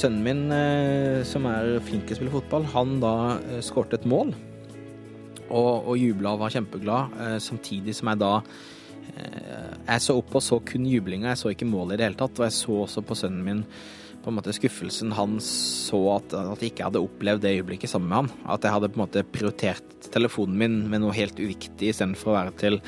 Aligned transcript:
sønnen 0.00 0.24
min, 0.24 0.42
eh, 0.54 1.20
som 1.28 1.46
er 1.50 1.78
flink 1.84 2.06
til 2.06 2.16
å 2.16 2.20
spille 2.20 2.34
fotball, 2.34 2.66
han 2.72 2.98
da 3.02 3.14
eh, 3.38 3.60
skårte 3.64 3.98
et 4.00 4.08
mål. 4.08 4.32
Og, 5.50 5.88
og 5.90 5.96
jubla 5.98 6.34
og 6.36 6.44
var 6.44 6.52
kjempeglad, 6.54 7.16
eh, 7.20 7.38
samtidig 7.42 7.96
som 7.98 8.12
jeg 8.12 8.22
da 8.24 8.34
Jeg 9.10 10.00
så 10.04 10.14
opp 10.16 10.36
og 10.38 10.42
så 10.44 10.60
kun 10.62 10.84
jublinga, 10.86 11.32
jeg 11.32 11.38
så 11.40 11.50
ikke 11.50 11.66
målet 11.66 11.96
i 11.96 11.98
det 11.98 12.06
hele 12.06 12.18
tatt. 12.20 12.38
Og 12.38 12.44
jeg 12.46 12.54
så 12.54 12.76
også 12.84 13.02
på 13.02 13.16
sønnen 13.18 13.42
min 13.42 13.62
på 14.22 14.30
en 14.30 14.36
måte 14.36 14.52
skuffelsen 14.54 15.10
han 15.16 15.34
så 15.42 15.98
at, 16.14 16.36
at 16.36 16.62
jeg 16.62 16.70
ikke 16.70 16.86
hadde 16.86 17.02
opplevd 17.02 17.42
det 17.42 17.56
øyeblikket 17.58 17.90
sammen 17.90 18.06
med 18.12 18.18
han. 18.20 18.30
At 18.54 18.64
jeg 18.64 18.76
hadde 18.76 18.90
på 18.92 19.00
en 19.00 19.02
måte 19.02 19.24
prioritert 19.34 20.08
telefonen 20.14 20.60
min 20.62 20.78
med 20.92 21.02
noe 21.02 21.16
helt 21.16 21.40
uviktig 21.42 21.90
istedenfor 21.90 22.30
å 22.30 22.36
være 22.36 22.54
til, 22.62 22.78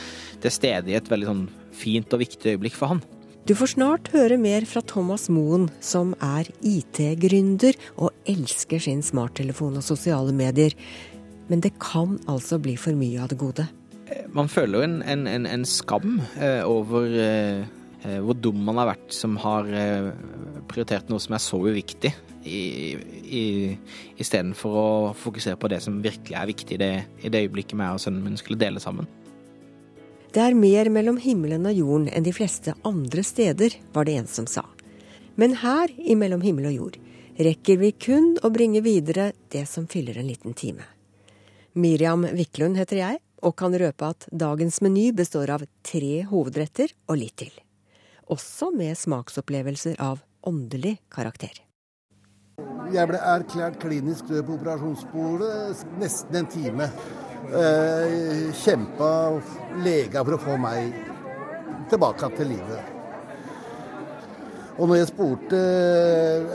til 0.45 0.55
stede 0.55 0.95
i 0.95 0.97
et 1.01 1.11
veldig 1.11 1.31
sånn 1.33 1.45
fint 1.83 2.15
og 2.15 2.23
viktig 2.23 2.55
øyeblikk 2.55 2.79
for 2.79 2.95
han. 2.95 3.03
Du 3.43 3.57
får 3.59 3.73
snart 3.73 4.07
høre 4.13 4.37
mer 4.39 4.63
fra 4.71 4.79
Thomas 4.87 5.25
Moen, 5.27 5.65
som 5.83 6.13
er 6.23 6.47
IT-gründer 6.63 7.75
og 7.97 8.15
elsker 8.31 8.79
sin 8.85 9.03
smarttelefon 9.03 9.81
og 9.81 9.83
sosiale 9.83 10.31
medier. 10.31 10.71
Men 11.51 11.59
det 11.65 11.73
kan 11.83 12.21
altså 12.31 12.61
bli 12.63 12.77
for 12.79 12.95
mye 12.95 13.19
av 13.19 13.33
det 13.33 13.39
gode. 13.41 13.67
Man 14.31 14.47
føler 14.47 14.79
jo 14.79 14.85
en, 14.87 15.03
en, 15.03 15.27
en, 15.27 15.49
en 15.51 15.67
skam 15.67 16.21
eh, 16.39 16.63
over 16.63 17.11
eh, 17.19 17.67
eh 18.07 18.21
hvor 18.23 18.39
dum 18.39 18.63
man 18.63 18.79
har 18.79 18.93
vært 18.93 19.11
som 19.17 19.35
har 19.43 19.67
eh, 19.75 20.13
prioritert 20.71 21.11
noe 21.11 21.19
som 21.23 21.35
er 21.35 21.43
så 21.43 21.59
uviktig, 21.67 22.15
istedenfor 24.23 24.71
å 24.79 25.15
fokusere 25.19 25.59
på 25.59 25.71
det 25.71 25.81
som 25.83 25.99
virkelig 26.03 26.39
er 26.39 26.51
viktig 26.51 26.79
i 26.79 26.83
det, 26.83 26.95
i 27.23 27.31
det 27.31 27.43
øyeblikket 27.49 27.79
meg 27.79 27.95
og 27.95 28.03
sønnen 28.03 28.23
min 28.23 28.39
skulle 28.39 28.63
dele 28.63 28.83
sammen. 28.83 29.07
Det 30.33 30.41
er 30.41 30.55
mer 30.57 30.89
mellom 30.89 31.19
himmelen 31.21 31.67
og 31.69 31.77
jorden 31.77 32.07
enn 32.09 32.25
de 32.25 32.33
fleste 32.33 32.73
andre 32.89 33.21
steder, 33.21 33.75
var 33.93 34.07
det 34.09 34.15
en 34.17 34.29
som 34.31 34.47
sa. 34.49 34.63
Men 35.37 35.59
her, 35.61 35.93
i 35.93 36.15
mellom 36.17 36.41
himmel 36.41 36.71
og 36.71 36.77
jord, 36.77 36.97
rekker 37.37 37.77
vi 37.83 37.91
kun 37.93 38.39
å 38.41 38.49
bringe 38.53 38.81
videre 38.81 39.33
det 39.53 39.67
som 39.69 39.85
fyller 39.93 40.17
en 40.17 40.31
liten 40.33 40.57
time. 40.57 40.87
Miriam 41.77 42.25
Wiklund 42.33 42.81
heter 42.81 43.03
jeg, 43.03 43.21
og 43.45 43.57
kan 43.61 43.77
røpe 43.77 44.09
at 44.15 44.25
dagens 44.33 44.81
meny 44.81 45.11
består 45.13 45.53
av 45.53 45.67
tre 45.85 46.23
hovedretter 46.31 46.95
og 47.11 47.19
litt 47.21 47.37
til. 47.43 47.53
Også 48.33 48.71
med 48.73 48.97
smaksopplevelser 48.97 49.99
av 50.01 50.23
åndelig 50.49 50.95
karakter. 51.13 51.61
Jeg 52.93 53.09
ble 53.09 53.21
erklært 53.21 53.77
klinisk 53.85 54.33
død 54.33 54.47
på 54.49 54.57
operasjonsbordet 54.57 55.85
nesten 56.01 56.41
en 56.41 56.51
time. 56.57 56.89
Eh, 57.51 58.53
kjempa 58.55 59.09
lega 59.83 60.23
for 60.23 60.37
å 60.37 60.41
få 60.41 60.57
meg 60.63 60.93
tilbake 61.91 62.29
til 62.39 62.53
livet. 62.55 62.91
Og 64.79 64.89
når 64.89 65.01
jeg 65.01 65.09
spurte 65.11 65.59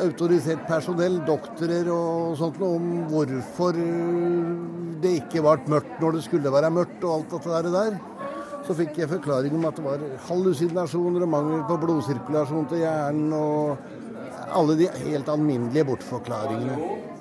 autorisert 0.02 0.63
personell, 0.69 1.19
doktorer 1.27 1.89
og 1.91 2.38
sånt 2.39 2.61
om 2.66 2.88
hvorfor 3.11 3.77
det 5.03 5.11
ikke 5.19 5.44
ble 5.44 5.75
mørkt 5.75 5.99
når 6.02 6.17
det 6.17 6.23
skulle 6.25 6.53
være 6.55 6.71
mørkt 6.73 7.03
og 7.03 7.17
alt 7.17 7.35
dette 7.35 7.75
der, 7.75 7.99
så 8.66 8.75
fikk 8.79 8.97
jeg 9.03 9.11
forklaring 9.11 9.59
om 9.59 9.67
at 9.69 9.77
det 9.77 9.85
var 9.85 10.07
hallusinasjoner 10.31 11.27
og 11.27 11.33
mangel 11.35 11.61
på 11.67 11.77
blodsirkulasjon 11.83 12.72
til 12.72 12.81
hjernen 12.81 13.35
og 13.38 14.55
alle 14.55 14.79
de 14.79 14.89
helt 15.03 15.29
alminnelige 15.29 15.85
bortforklaringene. 15.91 17.16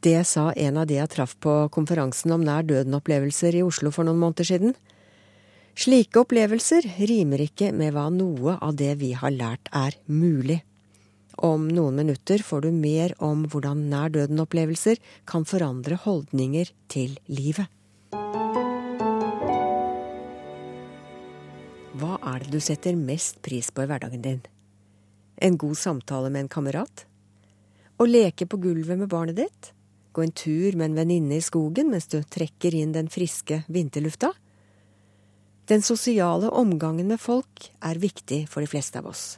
Det 0.00 0.24
sa 0.24 0.52
en 0.52 0.76
av 0.78 0.86
de 0.86 0.94
jeg 0.94 1.10
traff 1.10 1.32
på 1.42 1.52
konferansen 1.74 2.30
om 2.30 2.42
nær 2.46 2.62
døden-opplevelser 2.62 3.56
i 3.58 3.64
Oslo 3.66 3.90
for 3.90 4.06
noen 4.06 4.20
måneder 4.20 4.46
siden. 4.46 4.74
Slike 5.78 6.20
opplevelser 6.22 6.86
rimer 7.08 7.42
ikke 7.42 7.72
med 7.74 7.96
hva 7.96 8.04
noe 8.14 8.54
av 8.62 8.76
det 8.78 8.92
vi 9.00 9.10
har 9.18 9.34
lært 9.34 9.70
er 9.74 9.96
mulig. 10.06 10.60
Om 11.38 11.66
noen 11.70 11.98
minutter 11.98 12.42
får 12.46 12.64
du 12.64 12.68
mer 12.74 13.14
om 13.22 13.42
hvordan 13.50 13.88
nær 13.90 14.12
døden-opplevelser 14.14 15.02
kan 15.26 15.46
forandre 15.46 15.98
holdninger 16.04 16.70
til 16.90 17.16
livet. 17.30 17.66
Hva 21.98 22.20
er 22.34 22.44
det 22.44 22.52
du 22.54 22.60
setter 22.62 22.94
mest 22.94 23.40
pris 23.42 23.72
på 23.74 23.82
i 23.82 23.90
hverdagen 23.90 24.22
din? 24.22 24.38
En 25.42 25.58
god 25.58 25.74
samtale 25.78 26.30
med 26.30 26.46
en 26.46 26.52
kamerat? 26.54 27.02
Å 27.98 28.06
leke 28.06 28.46
på 28.46 28.62
gulvet 28.62 29.02
med 29.02 29.10
barnet 29.10 29.38
ditt? 29.42 29.72
Gå 30.18 30.22
en 30.22 30.32
tur 30.32 30.72
med 30.72 30.84
en 30.84 30.96
venninne 30.98 31.36
i 31.38 31.42
skogen 31.46 31.92
mens 31.92 32.08
du 32.10 32.16
trekker 32.26 32.74
inn 32.74 32.90
den 32.90 33.06
friske 33.06 33.60
vinterlufta? 33.70 34.32
Den 35.70 35.84
sosiale 35.86 36.48
omgangen 36.50 37.06
med 37.06 37.20
folk 37.22 37.68
er 37.78 38.00
viktig 38.02 38.40
for 38.50 38.64
de 38.64 38.66
fleste 38.66 38.98
av 38.98 39.06
oss. 39.12 39.36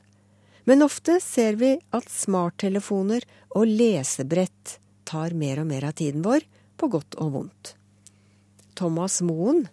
Men 0.65 0.81
ofte 0.81 1.19
ser 1.21 1.59
vi 1.61 1.75
at 1.93 2.09
smarttelefoner 2.09 3.27
og 3.51 3.69
lesebrett 3.69 4.79
tar 5.05 5.37
mer 5.37 5.61
og 5.61 5.69
mer 5.69 5.85
av 5.91 5.99
tiden 6.01 6.25
vår, 6.25 6.47
på 6.81 6.89
godt 6.89 7.19
og 7.21 7.35
vondt. 7.35 7.75
Thomas 8.73 9.19
Moen 9.21 9.67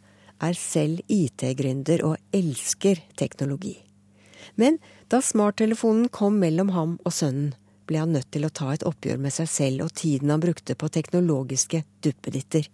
er 0.43 0.59
selv 0.59 0.99
IT-gründer 1.07 2.03
og 2.03 2.17
elsker 2.35 2.99
teknologi. 3.15 3.77
Men 4.59 4.81
da 5.07 5.23
smarttelefonen 5.23 6.11
kom 6.11 6.41
mellom 6.43 6.75
ham 6.75 6.99
og 7.05 7.15
sønnen, 7.15 7.55
ble 7.87 8.01
han 8.03 8.15
nødt 8.15 8.29
til 8.33 8.47
å 8.47 8.53
ta 8.53 8.73
et 8.73 8.85
oppgjør 8.87 9.21
med 9.23 9.33
seg 9.35 9.49
selv 9.51 9.87
og 9.87 9.95
tiden 9.97 10.33
han 10.33 10.43
brukte 10.43 10.75
på 10.77 10.91
teknologiske 10.93 11.83
duppeditter. 12.03 12.67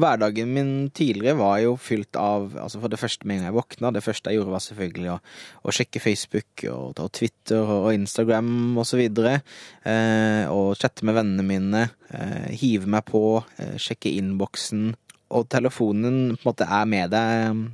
Hverdagen 0.00 0.52
min 0.54 0.70
tidligere 0.94 1.36
var 1.36 1.58
jo 1.60 1.74
fylt 1.80 2.16
av 2.16 2.54
altså 2.62 2.80
For 2.80 2.92
det 2.92 3.00
første 3.00 3.26
med 3.26 3.36
en 3.36 3.42
gang 3.42 3.50
jeg 3.50 3.56
våkna, 3.58 3.90
det 3.92 4.04
første 4.04 4.30
jeg 4.30 4.38
gjorde 4.38 4.54
var 4.54 4.64
selvfølgelig 4.64 5.10
å, 5.12 5.18
å 5.66 5.74
sjekke 5.74 6.02
Facebook 6.02 6.64
og, 6.70 6.94
og, 6.94 7.10
Twitter 7.16 7.72
og 7.74 7.90
Instagram 7.92 8.78
osv. 8.80 9.02
Eh, 9.02 10.44
og 10.48 10.78
chatte 10.80 11.06
med 11.06 11.18
vennene 11.18 11.46
mine. 11.46 11.84
Eh, 12.14 12.48
hive 12.62 12.88
meg 12.90 13.04
på, 13.10 13.42
eh, 13.58 13.76
sjekke 13.82 14.14
innboksen, 14.20 14.92
og 15.36 15.48
telefonen 15.52 16.36
på 16.36 16.40
en 16.40 16.48
måte 16.48 16.70
er 16.80 16.90
med 16.90 17.12
deg 17.12 17.64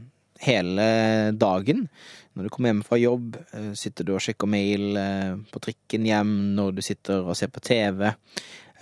hele 0.44 0.86
dagen. 1.36 1.86
Når 2.36 2.44
du 2.44 2.52
kommer 2.52 2.68
hjem 2.68 2.82
fra 2.84 2.98
jobb, 3.00 3.38
eh, 3.56 3.70
sitter 3.72 4.04
du 4.04 4.12
og 4.12 4.20
sjekker 4.20 4.48
mail 4.50 4.98
eh, 5.00 5.36
på 5.48 5.60
trikken 5.64 6.04
hjem, 6.04 6.32
når 6.58 6.74
du 6.76 6.82
sitter 6.84 7.24
og 7.24 7.36
ser 7.38 7.48
på 7.48 7.62
TV, 7.64 8.10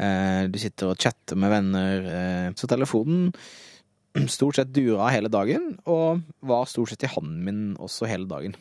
eh, 0.03 0.41
du 0.51 0.59
sitter 0.59 0.91
og 0.91 0.99
chatter 0.99 1.39
med 1.39 1.53
venner. 1.53 2.09
Så 2.59 2.67
telefonen 2.67 3.29
stort 4.37 4.59
sett 4.59 4.73
dura 4.75 5.07
hele 5.15 5.31
dagen, 5.31 5.77
og 5.87 6.25
var 6.43 6.67
stort 6.67 6.91
sett 6.91 7.07
i 7.07 7.13
hånden 7.15 7.45
min 7.47 7.61
også 7.79 8.11
hele 8.11 8.27
dagen. 8.27 8.57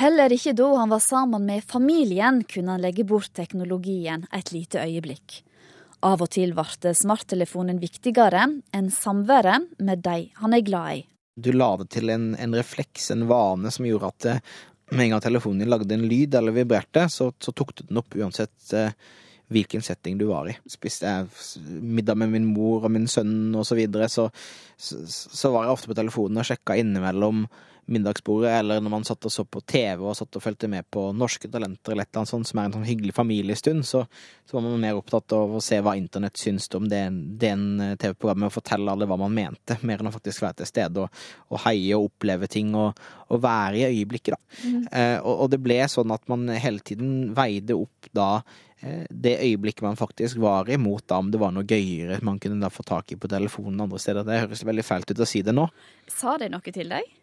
Heller 0.00 0.32
ikke 0.34 0.56
da 0.58 0.66
han 0.80 0.90
var 0.90 1.02
sammen 1.04 1.46
med 1.46 1.62
familien, 1.66 2.42
kunne 2.50 2.74
han 2.74 2.82
legge 2.82 3.06
bort 3.06 3.30
teknologien 3.38 4.26
et 4.34 4.50
lite 4.50 4.82
øyeblikk. 4.82 5.44
Av 6.02 6.18
og 6.18 6.32
til 6.34 6.56
ble 6.56 6.94
smarttelefonen 6.96 7.78
viktigere 7.78 8.48
enn 8.74 8.90
samværet 8.90 9.70
med 9.78 10.02
de 10.02 10.32
han 10.40 10.56
er 10.56 10.66
glad 10.66 10.98
i. 10.98 11.06
Du 11.36 11.52
la 11.54 11.70
det 11.80 11.90
til 11.94 12.10
en, 12.12 12.32
en 12.34 12.56
refleks, 12.58 13.10
en 13.14 13.26
vane, 13.30 13.70
som 13.70 13.86
gjorde 13.86 14.10
at 14.10 14.28
eh, 14.30 14.44
med 14.90 15.04
en 15.06 15.14
gang 15.14 15.24
telefonen 15.24 15.62
din 15.62 15.70
lagde 15.70 15.94
en 15.94 16.06
lyd 16.10 16.34
eller 16.34 16.54
vibrerte, 16.54 17.06
så, 17.12 17.30
så 17.38 17.54
tok 17.54 17.74
du 17.76 17.84
den 17.86 18.00
opp 18.00 18.16
uansett 18.18 18.72
eh, 18.74 18.94
hvilken 19.50 19.82
setting 19.82 20.18
du 20.18 20.26
var 20.30 20.50
i. 20.50 20.56
Spiste 20.70 21.10
jeg 21.10 21.70
middag 21.82 22.18
med 22.18 22.32
min 22.34 22.48
mor 22.50 22.86
og 22.86 22.94
min 22.94 23.08
sønn 23.10 23.54
og 23.54 23.66
så 23.66 23.78
videre, 23.78 24.08
så, 24.10 24.28
så, 24.78 25.00
så 25.06 25.52
var 25.54 25.66
jeg 25.66 25.76
ofte 25.76 25.90
på 25.90 25.98
telefonen 25.98 26.42
og 26.42 26.46
sjekka 26.46 26.78
innimellom 26.78 27.44
middagsbordet, 27.90 28.50
eller 28.60 28.80
når 28.80 28.92
man 28.92 29.04
satt 29.06 29.26
og 29.26 29.32
så 29.34 29.44
på 29.44 29.62
TV 29.66 30.04
og 30.04 30.16
satt 30.16 30.36
og 30.38 30.44
fulgte 30.44 30.68
med 30.70 30.86
på 30.92 31.08
Norske 31.16 31.50
Talenter 31.50 31.94
eller 31.94 32.06
et 32.06 32.12
eller 32.12 32.22
annet 32.22 32.32
sånt, 32.32 32.48
som 32.48 32.60
er 32.60 32.68
en 32.68 32.76
sånn 32.78 32.86
hyggelig 32.86 33.14
familiestund, 33.16 33.84
så, 33.86 34.04
så 34.46 34.56
var 34.56 34.64
man 34.66 34.80
mer 34.82 34.98
opptatt 34.98 35.34
av 35.36 35.56
å 35.56 35.62
se 35.64 35.80
hva 35.82 35.96
internett 35.98 36.38
syns 36.40 36.68
om 36.78 36.86
det, 36.90 37.02
den 37.42 37.66
eh, 37.82 37.96
TV-programmet, 38.00 38.50
og 38.50 38.56
fortelle 38.56 38.94
alle 38.94 39.08
hva 39.10 39.18
man 39.20 39.34
mente, 39.34 39.78
mer 39.86 40.00
enn 40.00 40.10
å 40.10 40.14
faktisk 40.14 40.46
være 40.46 40.60
til 40.62 40.70
stede 40.70 41.04
og, 41.04 41.20
og 41.50 41.62
heie 41.66 41.98
og 41.98 42.10
oppleve 42.10 42.50
ting 42.50 42.72
og, 42.78 43.04
og 43.28 43.44
være 43.44 43.82
i 43.82 43.86
øyeblikket, 43.90 44.34
da. 44.36 44.58
Mm. 44.64 44.80
Eh, 44.86 45.18
og, 45.18 45.34
og, 45.34 45.46
det 45.52 45.62
ble 45.62 45.78
sånn 45.90 46.14
at 46.14 46.26
man 46.30 46.48
hele 46.54 46.82
tiden 46.86 47.30
veide 47.36 47.78
opp 47.78 48.10
da 48.16 48.30
eh, 48.80 49.06
det 49.10 49.36
øyeblikket 49.42 49.86
man 49.86 49.98
faktisk 49.98 50.40
var 50.42 50.70
i, 50.70 50.78
mot 50.80 51.04
da 51.06 51.20
om 51.22 51.30
det 51.32 51.42
var 51.42 51.54
noe 51.54 51.66
gøyere 51.66 52.22
man 52.26 52.38
kunne 52.42 52.62
da 52.62 52.70
få 52.72 52.86
tak 52.86 53.14
i 53.14 53.18
på 53.20 53.30
telefonen 53.30 53.86
andre 53.86 53.98
steder. 54.02 54.26
Det 54.26 54.44
høres 54.44 54.66
veldig 54.66 54.86
fælt 54.86 55.14
ut 55.14 55.24
å 55.26 55.28
si 55.28 55.42
det 55.46 55.56
nå. 55.56 55.66
Sa 56.10 56.38
det 56.40 56.52
noe 56.54 56.74
til 56.74 56.94
deg? 56.94 57.16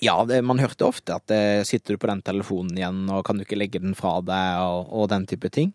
Ja, 0.00 0.14
det, 0.26 0.40
man 0.42 0.58
hørte 0.58 0.86
ofte 0.88 1.14
at 1.14 1.26
det, 1.30 1.66
sitter 1.68 1.94
du 1.94 2.00
på 2.00 2.08
den 2.10 2.22
telefonen 2.24 2.78
igjen, 2.78 3.04
og 3.12 3.22
kan 3.26 3.38
du 3.38 3.44
ikke 3.44 3.58
legge 3.58 3.82
den 3.82 3.92
fra 3.98 4.16
deg, 4.24 4.62
og, 4.64 4.88
og 4.88 5.10
den 5.12 5.26
type 5.30 5.50
ting. 5.52 5.74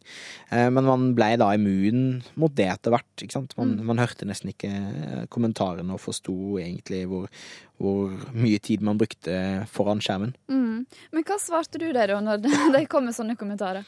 Eh, 0.49 0.67
men 0.73 0.87
man 0.87 1.11
ble 1.15 1.29
da 1.39 1.51
immun 1.55 2.23
mot 2.39 2.55
det 2.57 2.67
etter 2.73 2.95
hvert. 2.95 3.07
ikke 3.21 3.37
sant? 3.37 3.55
Man, 3.59 3.77
mm. 3.77 3.85
man 3.87 4.01
hørte 4.01 4.27
nesten 4.27 4.51
ikke 4.51 4.73
kommentarene 5.33 5.95
og 5.95 6.03
forsto 6.03 6.57
egentlig 6.59 7.05
hvor, 7.11 7.29
hvor, 7.77 8.13
mye 8.33 8.59
tid 8.63 8.81
man 8.85 8.97
brukte 8.97 9.33
foran 9.71 10.01
skjermen. 10.01 10.33
Mm. 10.49 10.85
Men 11.13 11.25
hva 11.27 11.37
svarte 11.41 11.79
du 11.81 11.85
der, 11.91 12.13
da, 12.13 12.19
når 12.27 12.73
det 12.73 12.85
kom 12.91 13.05
med 13.07 13.15
sånne 13.17 13.37
kommentarer? 13.39 13.85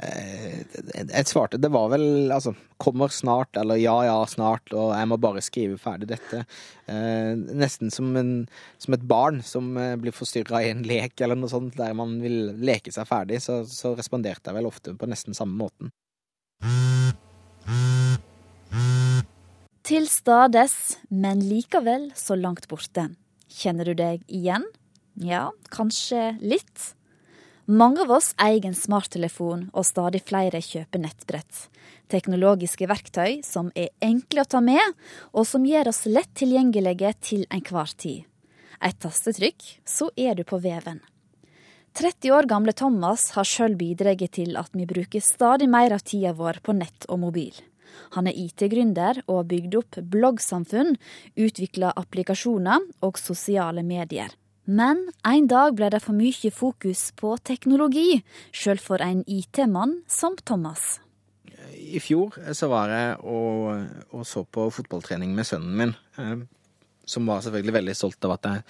Eh, 0.00 0.62
jeg 1.02 1.28
svarte 1.28 1.60
Det 1.60 1.70
var 1.72 1.90
vel 1.92 2.32
altså 2.32 2.54
kommer 2.80 3.12
snart, 3.12 3.56
eller 3.56 3.80
ja 3.80 3.94
ja, 4.04 4.16
snart, 4.28 4.72
og 4.76 4.90
jeg 4.92 5.08
må 5.08 5.16
bare 5.20 5.44
skrive 5.44 5.78
ferdig 5.80 6.10
dette. 6.10 6.42
Eh, 6.88 7.32
nesten 7.36 7.92
som, 7.92 8.10
en, 8.20 8.32
som, 8.82 8.96
et 8.96 9.06
barn 9.08 9.40
som 9.44 9.70
eh, 9.80 9.94
blir 10.00 10.16
forstyrra 10.16 10.62
i 10.64 10.72
en 10.74 10.84
lek 10.86 11.20
eller 11.24 11.38
noe 11.40 11.52
sånt, 11.52 11.76
der 11.78 11.96
man 11.96 12.18
vil 12.20 12.52
leke 12.60 12.92
seg 12.92 13.08
ferdig, 13.08 13.40
så, 13.44 13.62
så 13.68 13.94
responderte 13.96 14.52
jeg 14.52 14.58
vel 14.58 14.68
ofte 14.68 14.96
på 14.96 15.08
nesten 15.08 15.36
samme 15.36 15.56
måten. 15.60 15.92
Til 19.86 20.08
stades, 20.10 20.96
men 21.08 21.44
likevel 21.46 22.10
så 22.18 22.36
langt 22.36 22.68
borte. 22.68 23.06
Kjenner 23.46 23.88
du 23.88 23.94
deg 23.98 24.22
igjen? 24.26 24.64
Ja, 25.22 25.50
kanskje 25.72 26.36
litt. 26.42 26.92
Mange 27.66 28.04
av 28.04 28.12
oss 28.14 28.32
eier 28.38 28.66
en 28.68 28.76
smarttelefon, 28.78 29.68
og 29.74 29.86
stadig 29.88 30.20
flere 30.28 30.60
kjøper 30.62 31.02
nettbrett. 31.02 31.64
Teknologiske 32.12 32.86
verktøy 32.86 33.40
som 33.46 33.72
er 33.74 33.90
enkle 34.04 34.44
å 34.44 34.50
ta 34.50 34.60
med, 34.62 34.94
og 35.34 35.48
som 35.50 35.66
gjør 35.66 35.90
oss 35.90 36.04
lett 36.06 36.30
tilgjengelige 36.38 37.10
til 37.18 37.46
enhver 37.50 37.90
tid. 37.98 38.22
Et 38.78 38.98
tastetrykk, 39.02 39.64
så 39.82 40.12
er 40.14 40.38
du 40.38 40.44
på 40.46 40.60
veven. 40.62 41.00
30 41.96 42.34
år 42.36 42.46
gamle 42.46 42.74
Thomas 42.76 43.30
har 43.34 43.48
sjøl 43.48 43.74
bidratt 43.80 44.20
til 44.36 44.58
at 44.60 44.74
vi 44.76 44.84
bruker 44.86 45.24
stadig 45.24 45.66
mer 45.72 45.96
av 45.96 46.04
tida 46.04 46.34
vår 46.36 46.60
på 46.62 46.76
nett 46.76 47.08
og 47.08 47.22
mobil. 47.24 47.56
Han 48.16 48.28
er 48.30 48.38
IT-gründer 48.38 49.22
og 49.26 49.42
har 49.42 49.48
bygd 49.52 49.78
opp 49.80 50.00
bloggsamfunn, 50.14 50.96
utvikla 51.36 51.92
applikasjoner 51.96 52.84
og 53.06 53.20
sosiale 53.20 53.84
medier. 53.86 54.34
Men 54.66 55.04
en 55.22 55.46
dag 55.46 55.76
ble 55.78 55.92
det 55.94 56.02
for 56.02 56.18
mye 56.18 56.50
fokus 56.50 57.12
på 57.14 57.36
teknologi, 57.46 58.18
sjøl 58.50 58.80
for 58.82 59.02
en 59.04 59.22
IT-mann 59.30 60.00
som 60.10 60.34
Thomas. 60.42 60.98
I 61.76 62.00
fjor 62.02 62.34
så 62.56 62.66
var 62.72 62.90
jeg 62.90 63.16
og, 63.30 63.86
og 64.10 64.26
så 64.26 64.42
på 64.42 64.66
fotballtrening 64.74 65.34
med 65.36 65.46
sønnen 65.46 65.78
min, 65.78 65.94
eh, 66.18 66.42
som 67.06 67.30
var 67.30 67.44
selvfølgelig 67.44 67.76
veldig 67.78 67.94
stolt 67.94 68.26
av 68.26 68.34
at 68.34 68.48
jeg 68.50 68.64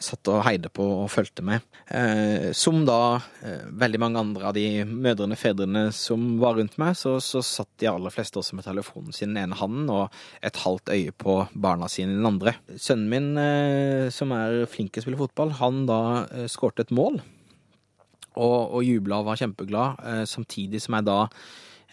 satt 0.00 0.30
og 0.32 0.42
heide 0.46 0.70
på 0.72 0.84
og 1.02 1.10
fulgte 1.12 1.44
med. 1.44 1.64
Eh, 1.92 2.50
som 2.56 2.82
da 2.88 3.20
eh, 3.44 3.66
veldig 3.82 4.00
mange 4.00 4.20
andre 4.22 4.48
av 4.48 4.56
de 4.56 4.84
mødrene, 4.88 5.38
fedrene 5.38 5.86
som 5.94 6.38
var 6.40 6.56
rundt 6.58 6.78
meg, 6.80 6.96
så, 6.98 7.18
så 7.22 7.42
satt 7.44 7.70
de 7.82 7.90
aller 7.90 8.14
fleste 8.14 8.40
også 8.40 8.58
med 8.58 8.66
telefonen 8.66 9.14
sin 9.16 9.30
i 9.30 9.34
den 9.34 9.42
ene 9.44 9.58
hånden 9.60 9.90
og 9.92 10.22
et 10.46 10.62
halvt 10.64 10.92
øye 10.94 11.12
på 11.12 11.36
barna 11.52 11.90
sine 11.92 12.14
i 12.14 12.20
den 12.20 12.30
andre. 12.30 12.56
Sønnen 12.76 13.10
min, 13.12 13.32
eh, 13.40 14.08
som 14.14 14.32
er 14.36 14.64
flink 14.70 14.94
til 14.94 15.04
å 15.04 15.08
spille 15.08 15.20
fotball, 15.20 15.54
han 15.60 15.84
da 15.90 16.00
eh, 16.28 16.48
skårte 16.50 16.88
et 16.88 16.94
mål 16.96 17.20
og, 17.20 18.60
og 18.76 18.84
jubla 18.86 19.20
og 19.20 19.30
var 19.30 19.40
kjempeglad, 19.40 20.06
eh, 20.06 20.24
samtidig 20.28 20.80
som 20.82 20.96
jeg 20.96 21.08
da 21.10 21.20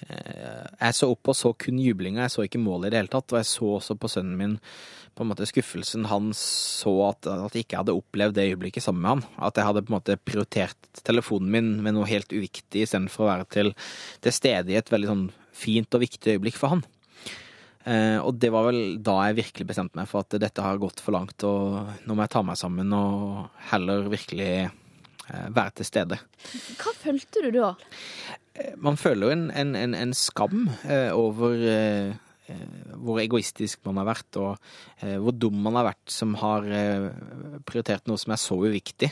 jeg 0.07 0.95
så 0.95 1.09
opp 1.11 1.31
og 1.31 1.35
så 1.35 1.51
kun 1.57 1.79
jublinga, 1.81 2.25
jeg 2.25 2.33
så 2.35 2.45
ikke 2.45 2.61
målet 2.61 2.89
i 2.89 2.93
det 2.93 3.01
hele 3.01 3.11
tatt. 3.11 3.33
Og 3.33 3.39
jeg 3.41 3.49
så 3.49 3.71
også 3.79 3.97
på 3.99 4.11
sønnen 4.11 4.37
min 4.39 4.55
på 5.17 5.25
en 5.25 5.31
måte 5.31 5.47
skuffelsen 5.49 6.05
han 6.11 6.29
så 6.37 6.91
at, 7.07 7.25
at 7.25 7.55
jeg 7.57 7.65
ikke 7.65 7.79
hadde 7.79 7.95
opplevd 7.97 8.35
det 8.37 8.51
øyeblikket 8.51 8.85
sammen 8.85 9.01
med 9.01 9.11
han. 9.15 9.23
At 9.49 9.57
jeg 9.57 9.65
hadde 9.65 9.81
på 9.87 9.91
en 9.91 9.97
måte 9.97 10.19
prioritert 10.21 11.01
telefonen 11.07 11.49
min 11.55 11.71
med 11.81 11.97
noe 11.97 12.09
helt 12.09 12.29
uviktig 12.29 12.85
istedenfor 12.85 13.25
å 13.25 13.31
være 13.31 13.47
til, 13.55 13.73
til 14.21 14.35
stede 14.35 14.73
i 14.73 14.77
et 14.77 14.93
veldig 14.93 15.09
sånn 15.09 15.25
fint 15.57 15.97
og 15.97 16.05
viktig 16.05 16.37
øyeblikk 16.37 16.61
for 16.61 16.75
han. 16.75 16.85
Eh, 17.87 18.17
og 18.19 18.35
det 18.41 18.51
var 18.53 18.67
vel 18.67 18.97
da 19.03 19.15
jeg 19.27 19.39
virkelig 19.39 19.69
bestemte 19.69 19.97
meg 19.97 20.09
for 20.11 20.25
at 20.25 20.37
dette 20.41 20.63
har 20.63 20.81
gått 20.81 21.01
for 21.03 21.15
langt, 21.15 21.45
og 21.47 22.03
nå 22.05 22.13
må 22.13 22.25
jeg 22.25 22.33
ta 22.35 22.43
meg 22.45 22.59
sammen 22.59 22.91
og 22.93 23.47
heller 23.71 24.09
virkelig 24.11 24.51
eh, 24.67 25.47
være 25.55 25.79
til 25.79 25.87
stede. 25.87 26.19
Hva 26.81 26.93
følte 26.99 27.45
du 27.47 27.49
da? 27.55 27.71
Man 28.77 28.97
føler 28.97 29.27
jo 29.27 29.33
en, 29.33 29.49
en, 29.51 29.75
en, 29.75 29.93
en 29.97 30.13
skam 30.17 30.67
eh, 30.87 31.11
over 31.15 31.53
eh, 31.71 32.15
hvor 32.97 33.19
egoistisk 33.21 33.83
man 33.87 33.99
har 34.01 34.07
vært, 34.13 34.39
og 34.39 34.57
eh, 35.03 35.17
hvor 35.21 35.35
dum 35.35 35.57
man 35.65 35.75
har 35.79 35.89
vært 35.91 36.11
som 36.13 36.35
har 36.41 36.67
eh, 36.67 37.09
prioritert 37.67 38.07
noe 38.07 38.19
som 38.21 38.33
er 38.33 38.41
så 38.41 38.57
uviktig, 38.63 39.11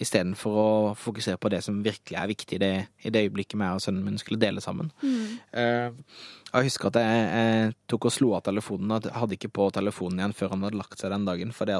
istedenfor 0.00 0.52
å 0.60 0.94
fokusere 0.98 1.40
på 1.40 1.48
det 1.52 1.62
som 1.64 1.78
virkelig 1.84 2.18
er 2.20 2.28
viktig 2.28 2.58
i 2.58 2.60
det, 2.60 2.74
i 3.00 3.12
det 3.12 3.22
øyeblikket 3.24 3.56
meg 3.58 3.78
og 3.78 3.82
sønnen 3.84 4.04
min 4.04 4.20
skulle 4.20 4.42
dele 4.42 4.60
sammen. 4.60 4.90
Mm. 5.00 5.38
Eh, 5.56 5.88
jeg 6.50 6.66
husker 6.68 6.90
at 6.90 6.98
jeg, 7.00 7.20
jeg, 7.30 7.72
tok 7.88 8.08
og 8.10 8.14
slo 8.14 8.28
av 8.36 8.44
telefonen 8.46 8.92
og 8.96 9.08
hadde 9.14 9.36
ikke 9.38 9.54
på 9.56 9.70
telefonen 9.74 10.20
igjen 10.20 10.36
før 10.36 10.52
han 10.52 10.64
hadde 10.66 10.80
lagt 10.82 10.98
seg 11.00 11.14
den 11.14 11.28
dagen, 11.28 11.50
for 11.56 11.64
det, 11.70 11.78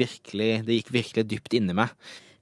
virkelig, 0.00 0.50
det 0.66 0.80
gikk 0.80 0.90
virkelig 0.96 1.24
dypt 1.30 1.52
inni 1.58 1.74
meg. 1.76 1.90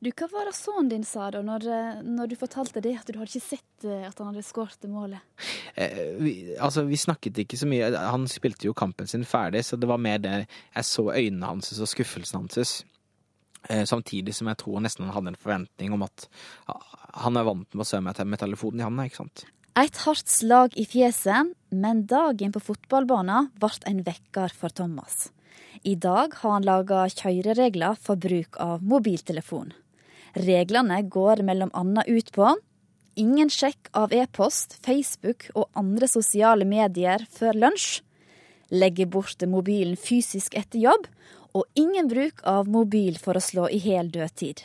Du, 0.04 0.10
Hva 0.12 0.26
var 0.28 0.44
det 0.44 0.52
sønnen 0.52 0.90
din 0.90 1.04
sa 1.08 1.30
da, 1.32 1.40
når, 1.44 1.64
når, 2.04 2.28
du 2.28 2.36
fortalte 2.36 2.82
det, 2.84 2.92
at 3.00 3.08
du 3.08 3.16
hadde 3.16 3.30
ikke 3.32 3.56
sett 3.56 3.86
eh, 3.88 4.04
at 4.04 4.18
han 4.20 4.28
hadde 4.28 4.44
skåret 4.44 4.84
målet? 4.92 5.24
Eh, 5.72 6.12
vi, 6.20 6.34
altså, 6.60 6.84
vi 6.84 6.98
snakket 7.00 7.40
ikke 7.42 7.56
så 7.56 7.68
mye. 7.70 7.88
Han 7.96 8.26
spilte 8.28 8.68
jo 8.68 8.76
kampen 8.76 9.08
sin 9.08 9.24
ferdig, 9.24 9.64
så 9.64 9.78
det 9.80 9.88
var 9.88 10.02
mer 10.02 10.20
det 10.20 10.34
jeg 10.44 10.88
så 10.88 11.08
øynene 11.14 11.48
hans 11.48 11.72
og 11.80 11.88
skuffelsen 11.88 12.42
hans. 12.42 12.82
Eh, 13.70 13.86
samtidig 13.88 14.36
som 14.36 14.52
jeg 14.52 14.60
tror 14.60 14.84
nesten 14.84 15.08
han 15.08 15.16
hadde 15.16 15.32
en 15.32 15.40
forventning 15.40 15.96
om 15.96 16.04
at 16.06 16.28
han 17.16 17.40
er 17.40 17.48
vant 17.48 17.68
med 17.72 17.86
å 17.86 17.88
se 17.88 18.02
meg 18.04 18.20
med 18.28 18.42
telefonen 18.42 18.84
i 18.84 18.86
hånda, 18.86 19.08
ikke 19.08 19.22
sant. 19.24 19.46
Et 19.76 20.02
hardt 20.04 20.28
slag 20.32 20.76
i 20.80 20.86
fjeset, 20.88 21.50
men 21.72 22.04
dagen 22.08 22.52
på 22.52 22.62
fotballbanen 22.64 23.50
ble 23.60 23.72
en 23.88 24.04
vekker 24.04 24.52
for 24.56 24.72
Thomas. 24.72 25.30
I 25.84 25.96
dag 26.00 26.36
har 26.40 26.54
han 26.54 26.64
laga 26.64 27.02
kjøreregler 27.12 27.98
for 28.00 28.20
bruk 28.20 28.56
av 28.62 28.84
mobiltelefon. 28.84 29.74
Reglene 30.36 31.00
går 31.08 31.40
mellom 31.46 31.70
annet 31.72 32.08
ut 32.12 32.32
på 32.36 32.50
ingen 33.16 33.50
sjekk 33.50 33.88
av 33.96 34.12
e-post, 34.12 34.76
Facebook 34.84 35.48
og 35.56 35.70
andre 35.78 36.08
sosiale 36.10 36.66
medier 36.68 37.24
før 37.32 37.56
lunsj. 37.56 38.02
Legge 38.74 39.06
bort 39.08 39.42
mobilen 39.48 39.96
fysisk 39.96 40.56
etter 40.58 40.82
jobb, 40.82 41.06
og 41.56 41.64
ingen 41.78 42.10
bruk 42.10 42.42
av 42.44 42.68
mobil 42.68 43.16
for 43.22 43.38
å 43.38 43.42
slå 43.42 43.68
i 43.72 43.78
hel 43.80 44.10
dødtid. 44.12 44.64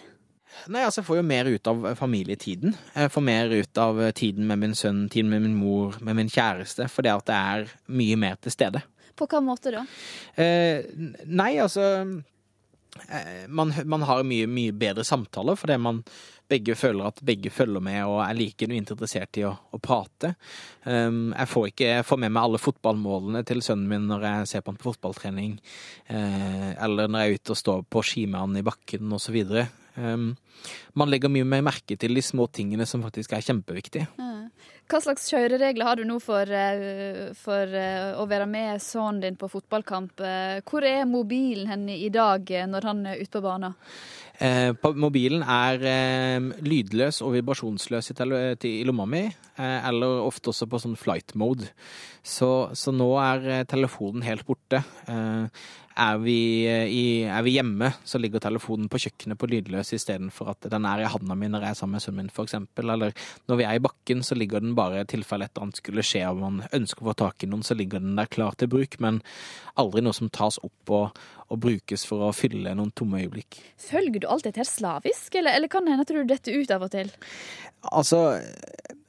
Nei, 0.67 0.81
altså 0.83 0.99
Jeg 0.99 1.07
får 1.07 1.19
jo 1.21 1.27
mer 1.29 1.47
ut 1.47 1.67
av 1.71 1.85
familietiden. 1.95 2.73
Jeg 2.91 3.11
får 3.13 3.23
mer 3.23 3.53
ut 3.55 3.79
av 3.79 4.01
tiden 4.17 4.49
med 4.49 4.59
min 4.59 4.75
sønn, 4.75 5.05
tiden 5.09 5.31
med 5.31 5.45
min 5.45 5.55
mor, 5.55 5.95
med 6.03 6.17
min 6.19 6.31
kjæreste, 6.31 6.89
fordi 6.91 7.13
at 7.13 7.29
det 7.29 7.37
er 7.37 7.71
mye 7.87 8.17
mer 8.19 8.41
til 8.41 8.51
stede. 8.51 8.81
På 9.15 9.29
hva 9.31 9.39
måte 9.43 9.71
da? 9.71 9.85
Eh, 10.35 10.83
nei, 11.23 11.53
altså 11.61 11.85
man, 13.47 13.71
man, 13.87 14.03
har 14.03 14.25
mye, 14.27 14.49
mye 14.51 14.73
bedre 14.75 15.05
samtaler 15.07 15.55
fordi 15.55 15.77
man 15.79 16.01
begge 16.51 16.75
føler 16.75 17.07
at 17.07 17.21
begge 17.25 17.51
følger 17.53 17.83
med 17.83 18.01
og 18.03 18.19
er 18.25 18.37
like 18.37 18.67
interessert 18.67 19.39
i 19.39 19.45
å, 19.47 19.53
å 19.71 19.79
prate. 19.81 20.33
Um, 20.83 21.31
jeg, 21.31 21.49
får 21.51 21.67
ikke, 21.71 21.89
jeg 21.97 22.07
får 22.07 22.21
med 22.23 22.33
meg 22.35 22.43
alle 22.43 22.61
fotballmålene 22.61 23.43
til 23.47 23.63
sønnen 23.65 23.87
min 23.89 24.09
når 24.09 24.27
jeg 24.27 24.49
ser 24.51 24.65
på 24.65 24.73
han 24.73 24.81
på 24.81 24.89
fotballtrening, 24.89 25.57
uh, 26.11 26.71
eller 26.83 27.07
når 27.07 27.23
jeg 27.23 27.29
er 27.31 27.39
ute 27.39 27.55
og 27.55 27.61
står 27.61 27.85
på 27.87 28.03
ski 28.05 28.25
med 28.27 28.43
han 28.43 28.59
i 28.59 28.65
bakken 28.67 29.15
osv. 29.17 29.39
Um, 29.95 30.33
man 30.99 31.11
legger 31.11 31.31
mye 31.31 31.47
mer 31.47 31.63
merke 31.71 31.97
til 31.99 32.15
de 32.17 32.23
små 32.25 32.47
tingene 32.53 32.87
som 32.89 33.03
faktisk 33.05 33.35
er 33.35 33.45
kjempeviktige. 33.47 34.07
Hva 34.91 34.99
slags 34.99 35.29
kjøreregler 35.31 35.87
har 35.87 35.95
du 35.95 36.03
nå 36.03 36.17
for, 36.19 36.43
eh, 36.43 37.31
for, 37.39 37.63
eh, 37.63 38.11
å 38.19 38.27
være 38.27 38.45
med 38.45 38.81
sønnen 38.83 39.21
din 39.21 39.37
på 39.39 39.47
fotballkamp? 39.47 40.19
Eh, 40.19 40.59
hvor 40.67 40.83
er 40.83 41.05
mobilen 41.05 41.67
henne 41.67 41.95
i 41.95 42.09
dag 42.09 42.43
når 42.43 42.83
han 42.83 43.05
er 43.07 43.21
ute 43.21 43.39
på 43.39 43.41
banen? 43.41 43.73
Eh, 44.41 44.73
mobilen 44.95 45.43
er 45.43 45.79
eh, 45.85 46.39
lydløs 46.65 47.21
og 47.21 47.37
vibrasjonsløs 47.37 48.11
i, 48.11 48.81
i 48.81 48.83
lomma 48.83 49.05
mi, 49.05 49.23
eller 49.61 50.25
ofte 50.25 50.51
også 50.51 50.67
på 50.71 50.81
sånn 50.81 50.97
flight 50.99 51.35
mode. 51.39 51.69
Så, 52.23 52.71
så 52.77 52.93
nå 52.93 53.09
er 53.21 53.67
telefonen 53.69 54.25
helt 54.25 54.45
borte. 54.47 54.83
Er 55.99 56.19
vi, 56.23 56.63
eh, 56.69 56.87
i, 56.87 57.23
er 57.27 57.43
vi, 57.43 57.55
hjemme, 57.57 57.91
så 58.07 58.19
ligger 58.21 58.39
telefonen 58.43 58.87
på 58.91 58.99
kjøkkenet 59.03 59.39
på 59.39 59.49
lydløs 59.51 59.91
istedenfor 59.97 60.53
at 60.53 60.67
den 60.71 60.85
er 60.87 61.03
i 61.03 61.09
handa 61.11 61.35
mi 61.35 61.49
når 61.51 61.65
jeg 61.65 61.75
er 61.75 61.79
sammen 61.79 61.97
med 61.97 62.05
sønnen 62.05 62.21
min, 62.21 62.31
f.eks. 62.31 62.55
Eller 62.79 63.11
når 63.51 63.59
vi 63.59 63.65
er 63.67 63.79
i 63.79 63.83
bakken, 63.83 64.23
så 64.23 64.37
ligger 64.37 64.63
den 64.63 64.75
bare 64.77 65.03
i 65.03 65.09
tilfelle 65.09 65.49
et 65.49 65.55
eller 65.55 65.67
annet 65.67 65.81
skulle 65.81 66.05
skje 66.05 66.23
og 66.29 66.39
man 66.39 66.61
ønsker 66.71 67.03
å 67.03 67.11
få 67.11 67.17
tak 67.25 67.43
i 67.43 67.51
noen, 67.51 67.65
så 67.67 67.75
ligger 67.75 68.03
den 68.03 68.15
der 68.19 68.31
klar 68.31 68.55
til 68.55 68.71
bruk, 68.71 68.97
men 69.03 69.19
aldri 69.81 70.05
noe 70.05 70.15
som 70.15 70.31
tas 70.31 70.61
opp 70.63 70.95
og, 70.95 71.21
og 71.51 71.61
brukes 71.67 72.07
for 72.07 72.29
å 72.29 72.33
fylle 72.35 72.75
noen 72.77 72.93
tomme 72.95 73.21
øyeblikk. 73.25 73.59
Følger 73.81 74.23
du 74.23 74.29
alt 74.31 74.47
dette 74.47 74.63
her 74.63 74.71
slavisk, 74.71 75.35
eller, 75.35 75.57
eller 75.59 75.71
kan 75.71 75.85
det 75.85 75.95
hende 75.95 76.07
at 76.07 76.15
du 76.15 76.23
detter 76.31 76.55
ut 76.55 76.75
av 76.77 76.87
og 76.87 76.95
til? 76.95 77.11
Altså 77.91 78.23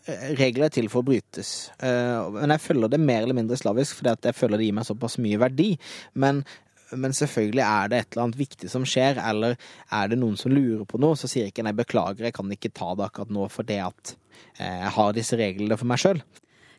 regler 0.08 0.66
er 0.66 0.74
til 0.74 0.90
for 0.92 1.02
å 1.02 1.06
brytes. 1.06 1.70
Eh, 1.78 2.28
men 2.34 2.54
jeg 2.54 2.64
følger 2.64 2.92
det 2.92 3.00
mer 3.02 3.22
eller 3.22 3.38
mindre 3.38 3.58
slavisk, 3.58 4.00
fordi 4.00 4.16
jeg 4.28 4.38
føler 4.38 4.58
det 4.60 4.68
gir 4.68 4.76
meg 4.80 4.88
såpass 4.88 5.18
mye 5.22 5.40
verdi. 5.42 5.72
Men 6.18 6.44
men 6.92 7.14
selvfølgelig 7.16 7.62
er 7.64 7.88
det 7.88 7.98
et 7.98 8.12
eller 8.12 8.26
annet 8.26 8.36
viktig 8.36 8.68
som 8.68 8.84
skjer, 8.84 9.16
eller 9.16 9.54
er 9.96 10.10
det 10.10 10.18
noen 10.20 10.36
som 10.36 10.52
lurer 10.52 10.84
på 10.88 11.00
noe, 11.00 11.16
så 11.16 11.30
sier 11.30 11.48
ikke 11.48 11.64
nei, 11.64 11.74
beklager, 11.76 12.26
jeg 12.28 12.36
kan 12.36 12.50
ikke 12.52 12.72
ta 12.76 12.90
det 12.98 13.06
akkurat 13.06 13.32
nå 13.32 13.46
fordi 13.52 13.78
at 13.80 14.14
eh, 14.58 14.82
jeg 14.82 14.90
har 14.98 15.14
disse 15.16 15.38
reglene 15.40 15.78
for 15.80 15.88
meg 15.88 16.02
sjøl. 16.02 16.20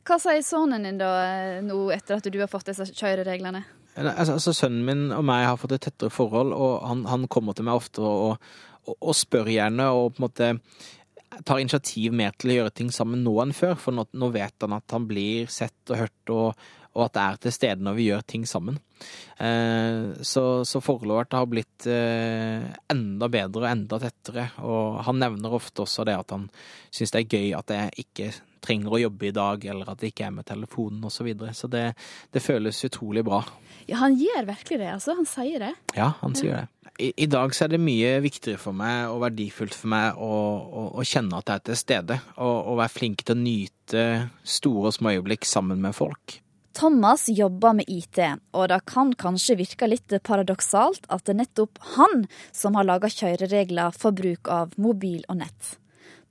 Hva 0.03 0.19
sier 0.19 0.43
sønnen 0.45 0.85
din 0.85 0.99
da 0.99 1.13
eh, 1.23 1.61
nå 1.65 1.87
etter 1.95 2.19
at 2.19 2.27
du 2.29 2.37
har 2.41 2.51
fått 2.51 2.69
disse 2.69 2.89
kjørereglene? 2.91 3.63
Altså, 3.93 4.35
altså, 4.35 4.53
Sønnen 4.57 4.85
min 4.87 5.03
og 5.13 5.21
meg 5.27 5.45
har 5.45 5.57
fått 5.61 5.75
et 5.75 5.83
tettere 5.85 6.13
forhold, 6.13 6.53
og 6.53 6.81
han, 6.87 7.05
han 7.09 7.27
kommer 7.31 7.57
til 7.57 7.67
meg 7.67 7.77
ofte 7.77 8.01
og, 8.01 8.39
og, 8.83 8.95
og, 8.97 9.13
spør 9.15 9.51
gjerne 9.53 9.89
og 9.93 10.15
på 10.15 10.21
en 10.21 10.25
måte 10.25 10.49
tar 11.45 11.61
initiativ 11.61 12.13
mer 12.15 12.35
til 12.37 12.53
å 12.53 12.59
gjøre 12.59 12.75
ting 12.77 12.93
sammen 12.93 13.23
nå 13.25 13.33
enn 13.43 13.55
før. 13.55 13.75
For 13.79 13.95
nå, 13.95 14.07
nå 14.13 14.31
vet 14.33 14.65
han 14.65 14.77
at 14.77 14.95
han 14.95 15.09
blir 15.09 15.51
sett 15.51 15.93
og 15.93 16.01
hørt 16.03 16.33
og, 16.33 16.65
og 16.93 17.05
at 17.07 17.15
det 17.15 17.23
er 17.23 17.43
til 17.45 17.55
stede 17.55 17.85
når 17.85 17.97
vi 17.97 18.07
gjør 18.11 18.25
ting 18.29 18.47
sammen. 18.49 18.79
Eh, 19.37 20.13
så, 20.21 20.43
så 20.65 20.81
forholdet 20.83 21.17
vårt 21.17 21.37
har 21.37 21.49
blitt 21.49 21.87
eh, 21.89 22.65
enda 22.93 23.29
bedre 23.33 23.65
og 23.65 23.69
enda 23.71 23.99
tettere. 24.03 24.47
Og 24.63 25.01
han 25.07 25.21
nevner 25.21 25.57
ofte 25.57 25.85
også 25.85 26.05
det 26.07 26.17
at 26.19 26.35
han 26.35 26.47
syns 26.93 27.15
det 27.15 27.23
er 27.23 27.37
gøy 27.37 27.53
at 27.57 27.73
jeg 27.73 28.05
ikke 28.05 28.31
trenger 28.63 28.95
å 28.95 29.01
jobbe 29.01 29.27
i 29.27 29.35
dag, 29.35 29.65
eller 29.73 29.89
at 29.91 30.03
jeg 30.03 30.13
ikke 30.13 30.27
er 30.29 30.35
med 30.37 30.47
telefonen 30.47 31.03
osv. 31.03 31.17
Så, 31.17 31.27
videre. 31.27 31.53
så 31.57 31.67
det, 31.71 31.83
det 32.31 32.43
føles 32.43 32.85
utrolig 32.87 33.25
bra. 33.27 33.41
Ja, 33.89 33.99
Han 34.05 34.15
gjør 34.19 34.47
virkelig 34.53 34.79
det, 34.79 34.91
altså. 34.93 35.17
Han 35.17 35.27
sier 35.27 35.67
det. 35.67 35.73
Ja, 35.97 36.13
han 36.21 36.37
sier 36.37 36.63
det. 36.63 36.82
I, 37.01 37.09
I, 37.17 37.25
dag 37.25 37.55
så 37.55 37.65
er 37.65 37.73
det 37.73 37.81
mye 37.81 38.19
viktigere 38.21 38.61
for 38.61 38.77
meg 38.77 39.09
og 39.09 39.23
verdifullt 39.23 39.73
for 39.73 39.89
meg 39.93 40.19
å, 40.21 40.29
å, 40.29 40.83
å 41.01 41.05
kjenne 41.07 41.39
at 41.39 41.49
jeg 41.49 41.61
er 41.61 41.65
til 41.69 41.79
stede, 41.79 42.19
og, 42.37 42.55
og 42.69 42.79
være 42.83 42.93
flink 42.93 43.23
til 43.25 43.33
å 43.33 43.41
nyte 43.41 44.05
store 44.45 44.91
og 44.91 44.97
små 44.99 45.15
øyeblikk 45.15 45.47
sammen 45.49 45.81
med 45.81 45.97
folk. 45.97 46.37
Thomas 46.73 47.27
jobber 47.29 47.75
med 47.77 47.89
IT, 47.89 48.19
og 48.57 48.69
det 48.71 48.79
kan 48.89 49.13
kanskje 49.17 49.57
virke 49.59 49.89
litt 49.89 50.13
paradoksalt 50.25 51.05
at 51.13 51.25
det 51.25 51.35
er 51.35 51.41
nettopp 51.43 51.81
han 51.97 52.25
som 52.53 52.77
har 52.77 52.87
laga 52.89 53.09
kjøreregler 53.13 53.93
for 53.97 54.13
bruk 54.17 54.49
av 54.49 54.73
mobil 54.81 55.21
og 55.29 55.41
nett. 55.43 55.75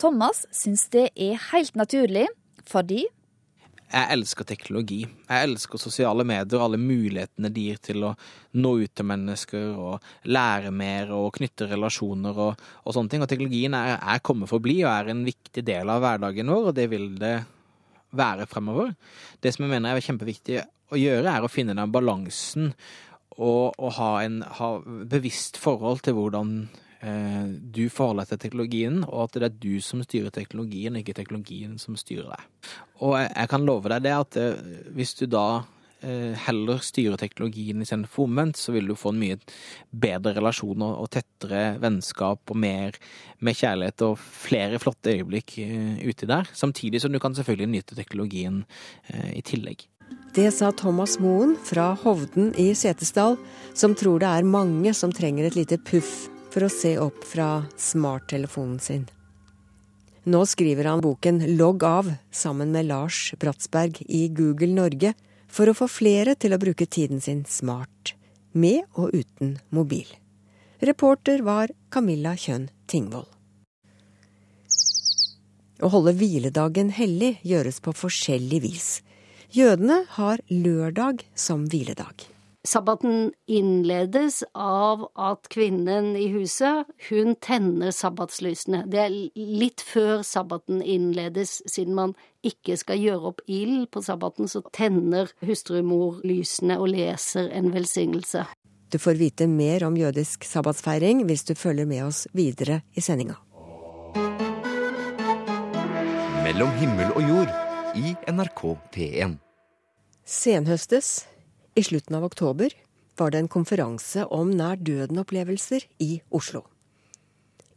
Thomas 0.02 0.44
syns 0.54 0.88
det 0.94 1.10
er 1.14 1.38
helt 1.52 1.78
naturlig, 1.78 2.26
fordi 2.66 3.04
jeg 3.92 4.08
elsker 4.16 4.46
teknologi. 4.48 5.00
Jeg 5.04 5.48
elsker 5.48 5.80
sosiale 5.80 6.24
medier 6.24 6.58
og 6.58 6.66
alle 6.66 6.80
mulighetene 6.80 7.50
de 7.52 7.66
gir 7.68 7.80
til 7.84 8.06
å 8.08 8.12
nå 8.56 8.72
ut 8.80 8.92
til 8.96 9.08
mennesker 9.08 9.66
og 9.76 10.28
lære 10.32 10.72
mer 10.74 11.12
og 11.16 11.34
knytte 11.36 11.68
relasjoner 11.70 12.40
og, 12.46 12.62
og 12.82 12.96
sånne 12.96 13.12
ting. 13.12 13.24
Og 13.24 13.30
teknologien 13.30 13.76
er, 13.76 13.98
er 14.00 14.24
kommet 14.24 14.50
for 14.50 14.60
å 14.60 14.64
bli 14.64 14.78
og 14.82 14.92
er 14.94 15.12
en 15.12 15.24
viktig 15.28 15.64
del 15.68 15.92
av 15.92 16.00
hverdagen 16.04 16.52
vår, 16.52 16.70
og 16.70 16.78
det 16.78 16.88
vil 16.92 17.10
det 17.20 17.36
være 18.16 18.48
fremover. 18.48 18.94
Det 19.44 19.52
som 19.54 19.66
jeg 19.66 19.74
mener 19.74 19.96
er 19.96 20.04
kjempeviktig 20.04 20.62
å 20.92 21.00
gjøre, 21.00 21.28
er 21.28 21.44
å 21.44 21.52
finne 21.52 21.76
den 21.76 21.92
balansen 21.92 22.72
og, 23.38 23.76
og 23.76 23.92
ha 23.98 24.12
en 24.24 24.42
bevisst 25.08 25.60
forhold 25.60 26.04
til 26.04 26.16
hvordan 26.18 26.56
du 27.02 27.88
forholder 27.90 28.22
deg 28.22 28.30
til 28.30 28.42
teknologien, 28.46 29.02
og 29.08 29.26
at 29.26 29.36
det 29.36 29.48
er 29.48 29.60
du 29.64 29.76
som 29.82 30.02
styrer 30.04 30.30
teknologien, 30.34 30.94
ikke 31.00 31.16
teknologien 31.16 31.74
som 31.82 31.98
styrer 31.98 32.30
deg. 32.30 32.72
Og 33.02 33.16
jeg 33.18 33.50
kan 33.50 33.66
love 33.66 33.90
deg 33.90 34.04
det 34.06 34.14
at 34.14 34.38
eh, 34.38 34.74
hvis 34.94 35.16
du 35.18 35.24
da 35.26 35.64
eh, 36.06 36.38
heller 36.44 36.78
styrer 36.84 37.18
teknologien 37.18 37.82
istedenfor 37.82 38.28
omvendt, 38.28 38.60
så 38.60 38.74
vil 38.76 38.86
du 38.86 38.94
få 38.98 39.10
en 39.10 39.22
mye 39.22 39.38
bedre 39.90 40.36
relasjon 40.38 40.84
og 40.92 41.10
tettere 41.14 41.80
vennskap 41.82 42.54
og 42.54 42.60
mer 42.62 42.98
med 43.42 43.58
kjærlighet 43.58 44.06
og 44.06 44.20
flere 44.22 44.78
flotte 44.82 45.16
øyeblikk 45.16 45.56
uti 46.06 46.28
der. 46.30 46.50
Samtidig 46.54 47.02
som 47.02 47.10
du 47.10 47.18
kan 47.22 47.34
selvfølgelig 47.34 47.72
nyte 47.74 47.98
teknologien 47.98 48.62
i 49.34 49.42
tillegg. 49.42 49.88
Det 50.36 50.46
sa 50.54 50.70
Thomas 50.76 51.18
Moen 51.20 51.56
fra 51.66 51.92
Hovden 52.04 52.52
i 52.60 52.70
Setesdal, 52.76 53.38
som 53.74 53.96
tror 53.96 54.22
det 54.22 54.28
er 54.30 54.48
mange 54.48 54.94
som 54.96 55.12
trenger 55.12 55.48
et 55.48 55.58
lite 55.58 55.80
puff 55.82 56.31
for 56.52 56.66
å 56.66 56.70
se 56.72 56.94
opp 57.00 57.24
fra 57.24 57.64
smarttelefonen 57.80 58.78
sin. 58.80 59.04
Nå 60.22 60.44
skriver 60.46 60.86
han 60.86 61.02
boken 61.02 61.40
Logg 61.56 61.82
av 61.82 62.12
sammen 62.30 62.70
med 62.74 62.86
Lars 62.86 63.32
Bratsberg 63.40 64.04
i 64.06 64.28
Google 64.28 64.70
Norge 64.76 65.14
for 65.50 65.68
å 65.68 65.74
få 65.74 65.88
flere 65.90 66.36
til 66.38 66.54
å 66.54 66.60
bruke 66.62 66.86
tiden 66.86 67.20
sin 67.20 67.42
smart, 67.48 68.14
med 68.52 68.84
og 68.94 69.16
uten 69.16 69.56
mobil. 69.74 70.06
Reporter 70.82 71.42
var 71.42 71.72
Camilla 71.90 72.36
Kjønn 72.38 72.68
Tingvoll. 72.86 73.26
Å 75.82 75.90
holde 75.90 76.14
hviledagen 76.14 76.92
hellig 76.94 77.36
gjøres 77.42 77.80
på 77.82 77.94
forskjellig 77.96 78.60
vis. 78.62 78.90
Jødene 79.50 80.04
har 80.14 80.40
lørdag 80.48 81.26
som 81.34 81.66
hviledag. 81.66 82.31
Sabbaten 82.64 83.32
innledes 83.46 84.44
av 84.54 85.08
at 85.18 85.48
kvinnen 85.50 86.12
i 86.16 86.28
huset, 86.30 86.86
hun 87.08 87.34
tenner 87.42 87.90
sabbatslysene. 87.90 88.84
Det 88.86 89.00
er 89.02 89.16
litt 89.34 89.82
før 89.82 90.22
sabbaten 90.22 90.78
innledes, 90.78 91.56
siden 91.66 91.96
man 91.98 92.14
ikke 92.46 92.76
skal 92.78 93.02
gjøre 93.02 93.32
opp 93.32 93.42
ild 93.50 93.88
på 93.90 94.04
sabbaten, 94.06 94.46
så 94.46 94.62
tenner 94.70 95.32
hustrumor 95.42 96.20
lysene 96.22 96.76
og 96.78 96.92
leser 96.94 97.50
en 97.50 97.72
velsignelse. 97.74 98.44
Du 98.94 99.00
får 99.02 99.18
vite 99.18 99.50
mer 99.50 99.82
om 99.88 99.98
jødisk 99.98 100.46
sabbatsfeiring 100.46 101.24
hvis 101.26 101.42
du 101.48 101.56
følger 101.58 101.90
med 101.90 102.04
oss 102.06 102.28
videre 102.30 102.84
i 102.94 103.02
sendinga. 103.02 103.40
Mellom 106.46 106.70
himmel 106.78 107.10
og 107.10 107.26
jord 107.26 107.98
i 107.98 108.14
NRK 108.30 108.64
P1. 108.94 109.38
Senhøstes 110.22 111.24
i 111.74 111.82
slutten 111.82 112.16
av 112.16 112.24
oktober 112.24 112.74
var 113.16 113.30
det 113.30 113.38
en 113.42 113.48
konferanse 113.48 114.24
om 114.32 114.50
nær 114.56 114.76
døden-opplevelser 114.80 115.86
i 116.04 116.20
Oslo. 116.30 116.64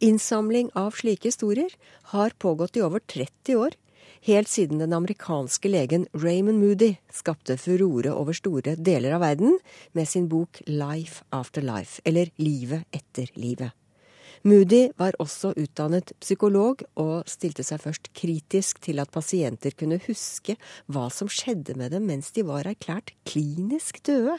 Innsamling 0.04 0.70
av 0.76 0.98
slike 1.00 1.30
historier 1.30 1.72
har 2.12 2.36
pågått 2.40 2.76
i 2.78 2.84
over 2.84 3.00
30 3.00 3.56
år, 3.56 3.78
helt 4.28 4.52
siden 4.52 4.82
den 4.84 4.94
amerikanske 4.94 5.72
legen 5.72 6.08
Raymond 6.14 6.60
Moody 6.60 6.96
skapte 7.14 7.58
furore 7.62 8.12
over 8.12 8.36
store 8.36 8.76
deler 8.76 9.16
av 9.16 9.24
verden 9.24 9.60
med 9.94 10.10
sin 10.10 10.28
bok 10.32 10.62
Life 10.68 11.24
After 11.30 11.64
Life, 11.64 12.02
eller 12.04 12.32
Livet 12.36 12.88
etter 12.92 13.32
livet. 13.40 13.72
Moody 14.46 14.92
var 14.94 15.16
også 15.18 15.56
utdannet 15.58 16.12
psykolog, 16.22 16.84
og 17.02 17.26
stilte 17.26 17.64
seg 17.66 17.82
først 17.82 18.12
kritisk 18.14 18.78
til 18.86 19.02
at 19.02 19.10
pasienter 19.10 19.74
kunne 19.74 19.98
huske 20.06 20.54
hva 20.86 21.08
som 21.10 21.32
skjedde 21.34 21.74
med 21.80 21.96
dem 21.96 22.06
mens 22.06 22.30
de 22.36 22.44
var 22.46 22.70
erklært 22.70 23.16
klinisk 23.26 24.04
døde. 24.06 24.38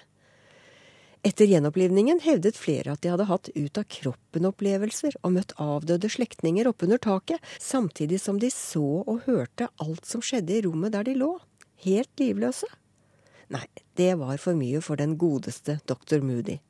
Etter 1.26 1.50
gjenopplivningen 1.50 2.20
hevdet 2.22 2.54
flere 2.54 2.94
at 2.94 3.02
de 3.02 3.10
hadde 3.10 3.26
hatt 3.26 3.50
ut-av-kroppen-opplevelser 3.56 5.18
og 5.26 5.34
møtt 5.40 5.56
avdøde 5.58 6.12
slektninger 6.14 6.70
oppunder 6.70 7.02
taket, 7.02 7.42
samtidig 7.58 8.20
som 8.22 8.38
de 8.38 8.52
så 8.54 9.02
og 9.02 9.24
hørte 9.26 9.66
alt 9.82 10.06
som 10.06 10.22
skjedde 10.22 10.54
i 10.54 10.62
rommet 10.68 10.94
der 10.94 11.08
de 11.08 11.16
lå, 11.18 11.32
helt 11.82 12.22
livløse. 12.22 12.70
Nei, 13.50 13.66
det 13.98 14.12
var 14.22 14.38
for 14.38 14.54
mye 14.54 14.78
for 14.86 15.02
den 15.02 15.18
godeste 15.18 15.80
doktor 15.90 16.22
Moody 16.22 16.60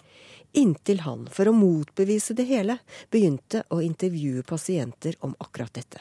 inntil 0.56 1.00
han, 1.04 1.26
for 1.32 1.48
å 1.48 1.54
motbevise 1.54 2.34
det 2.36 2.46
hele, 2.48 2.78
begynte 3.12 3.62
å 3.70 3.82
intervjue 3.84 4.44
pasienter 4.46 5.16
om 5.20 5.34
akkurat 5.42 5.74
dette. 5.76 6.00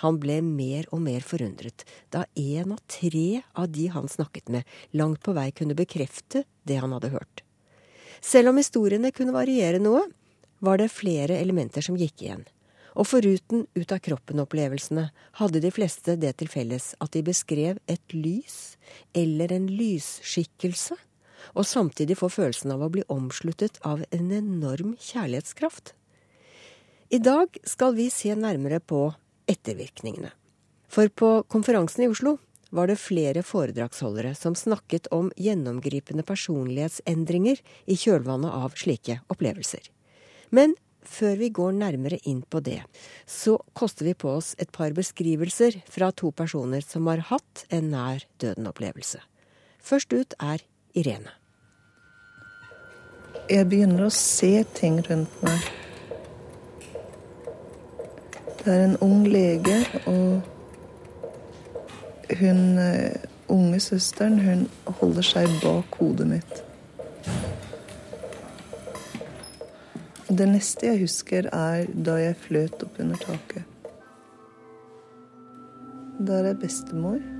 Han 0.00 0.16
ble 0.22 0.38
mer 0.44 0.86
og 0.94 1.02
mer 1.04 1.24
forundret 1.26 1.84
da 2.14 2.22
én 2.38 2.72
av 2.72 2.80
tre 2.88 3.42
av 3.52 3.68
de 3.72 3.88
han 3.92 4.08
snakket 4.08 4.48
med, 4.48 4.64
langt 4.96 5.20
på 5.26 5.34
vei 5.36 5.50
kunne 5.52 5.76
bekrefte 5.76 6.44
det 6.64 6.78
han 6.80 6.94
hadde 6.96 7.12
hørt. 7.12 7.42
Selv 8.20 8.52
om 8.52 8.60
historiene 8.60 9.12
kunne 9.16 9.34
variere 9.36 9.80
noe, 9.82 10.06
var 10.60 10.80
det 10.80 10.90
flere 10.92 11.36
elementer 11.40 11.84
som 11.84 11.98
gikk 12.00 12.24
igjen. 12.24 12.46
Og 12.98 13.06
foruten 13.06 13.66
ut-av-kroppen-opplevelsene 13.78 15.06
hadde 15.38 15.62
de 15.62 15.70
fleste 15.72 16.16
det 16.20 16.34
til 16.40 16.50
felles 16.52 16.90
at 17.00 17.12
de 17.14 17.22
beskrev 17.24 17.78
et 17.88 18.16
lys 18.16 18.76
eller 19.16 19.52
en 19.54 19.68
lysskikkelse 19.70 20.96
og 21.54 21.66
samtidig 21.66 22.18
få 22.20 22.30
følelsen 22.32 22.74
av 22.74 22.84
å 22.84 22.90
bli 22.92 23.04
omsluttet 23.12 23.80
av 23.86 24.04
en 24.10 24.30
enorm 24.34 24.96
kjærlighetskraft. 25.00 25.94
I 27.10 27.18
dag 27.18 27.56
skal 27.66 27.96
vi 27.96 28.10
se 28.14 28.34
nærmere 28.38 28.78
på 28.78 29.08
ettervirkningene. 29.50 30.30
For 30.90 31.10
på 31.10 31.30
konferansen 31.50 32.04
i 32.04 32.10
Oslo 32.10 32.36
var 32.70 32.86
det 32.90 33.00
flere 33.02 33.42
foredragsholdere 33.46 34.34
som 34.38 34.54
snakket 34.54 35.08
om 35.14 35.32
gjennomgripende 35.38 36.22
personlighetsendringer 36.26 37.58
i 37.90 37.96
kjølvannet 37.98 38.54
av 38.54 38.78
slike 38.78 39.18
opplevelser. 39.30 39.82
Men 40.54 40.76
før 41.06 41.38
vi 41.40 41.50
går 41.54 41.74
nærmere 41.78 42.20
inn 42.28 42.42
på 42.42 42.60
det, 42.62 42.80
så 43.26 43.56
koster 43.74 44.06
vi 44.06 44.14
på 44.14 44.30
oss 44.36 44.52
et 44.58 44.70
par 44.74 44.94
beskrivelser 44.94 45.80
fra 45.90 46.10
to 46.12 46.30
personer 46.30 46.84
som 46.86 47.08
har 47.10 47.24
hatt 47.30 47.64
en 47.74 47.90
nær 47.94 48.26
døden-opplevelse. 48.42 49.22
Først 49.80 50.12
ut 50.12 50.36
er 50.38 50.62
Irene. 50.94 51.30
Jeg 53.50 53.66
begynner 53.66 54.06
å 54.06 54.14
se 54.14 54.64
ting 54.76 55.00
rundt 55.06 55.42
meg. 55.42 55.60
Det 58.60 58.68
er 58.68 58.84
en 58.84 58.96
ung 59.02 59.24
lege, 59.26 59.78
og 60.06 60.42
hun 62.38 62.78
eh, 62.78 63.16
unge 63.50 63.80
søsteren, 63.80 64.38
hun 64.44 64.66
holder 65.00 65.26
seg 65.26 65.48
bak 65.64 65.98
hodet 65.98 66.28
mitt. 66.30 66.62
Det 70.30 70.46
neste 70.46 70.86
jeg 70.86 71.02
husker, 71.02 71.50
er 71.50 71.90
da 71.90 72.20
jeg 72.20 72.38
fløt 72.44 72.86
opp 72.86 73.02
under 73.02 73.18
taket. 73.24 73.66
Der 76.20 76.52
er 76.52 76.54
bestemor. 76.54 77.39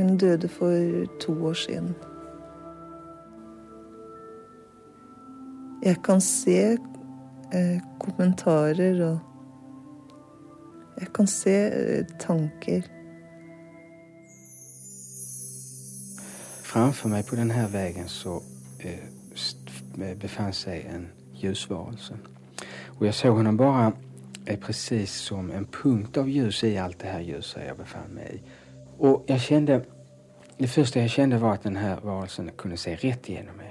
Hun 0.00 0.16
døde 0.16 0.48
for 0.48 1.04
to 1.20 1.46
år 1.46 1.52
siden. 1.52 1.94
Jeg 5.82 5.96
kan 6.04 6.20
se 6.20 6.78
eh, 7.54 7.80
kommentarer 8.00 9.04
og 9.10 9.18
Jeg 11.00 11.12
kan 11.12 11.26
se 11.26 11.50
eh, 11.50 12.04
tanker. 12.18 12.82
Framfor 16.62 17.08
meg 17.08 17.24
på 17.24 17.36
denne 17.36 17.64
veien 17.72 18.08
så 18.08 18.36
eh, 18.84 19.06
befant 19.32 20.20
befann 20.20 20.52
seg 20.52 20.84
en 20.92 21.08
ljusvarelse. 21.40 22.16
Og 22.98 23.06
jeg 23.06 23.14
så 23.14 23.32
henne 23.36 23.56
bare 23.56 23.92
eh, 24.46 25.06
som 25.06 25.50
en 25.50 25.66
punkt 25.66 26.16
av 26.16 26.28
ljus 26.28 26.62
i 26.64 26.76
alt 26.76 27.00
det 27.00 27.08
her 27.08 27.20
ljuset 27.20 27.64
jeg 27.64 27.76
befann 27.76 28.14
meg 28.14 28.34
i. 28.34 28.42
Og 29.00 29.24
jeg 29.28 29.40
kjente 29.48 29.82
Det 30.60 30.68
første 30.68 31.00
jeg 31.00 31.10
kjente, 31.14 31.38
var 31.40 31.56
at 31.56 31.64
denne 31.64 31.94
varelsen 32.04 32.50
kunne 32.60 32.76
se 32.76 32.92
rett 33.00 33.28
igjennom 33.32 33.56
meg. 33.56 33.70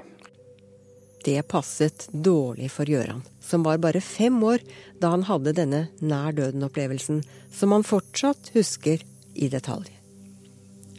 Det 1.22 1.38
passet 1.46 2.08
dårlig 2.10 2.72
for 2.74 2.90
Gøran, 2.90 3.22
som 3.38 3.62
var 3.62 3.78
bare 3.78 4.02
fem 4.02 4.40
år 4.42 4.64
da 4.98 5.12
han 5.14 5.28
hadde 5.28 5.54
denne 5.54 5.84
nær 6.02 6.34
døden-opplevelsen, 6.34 7.22
som 7.54 7.76
han 7.76 7.86
fortsatt 7.86 8.50
husker 8.56 9.04
i 9.36 9.50
detalj. 9.54 9.92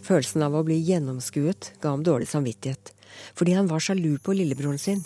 Følelsen 0.07 0.45
av 0.47 0.55
å 0.55 0.63
bli 0.63 0.79
gjennomskuet 0.79 1.73
ga 1.83 1.97
ham 1.97 2.05
dårlig 2.07 2.29
samvittighet, 2.31 2.93
fordi 3.35 3.57
han 3.59 3.67
var 3.67 3.83
sjalu 3.83 4.21
på 4.23 4.37
lillebroren 4.39 4.79
sin. 4.79 5.03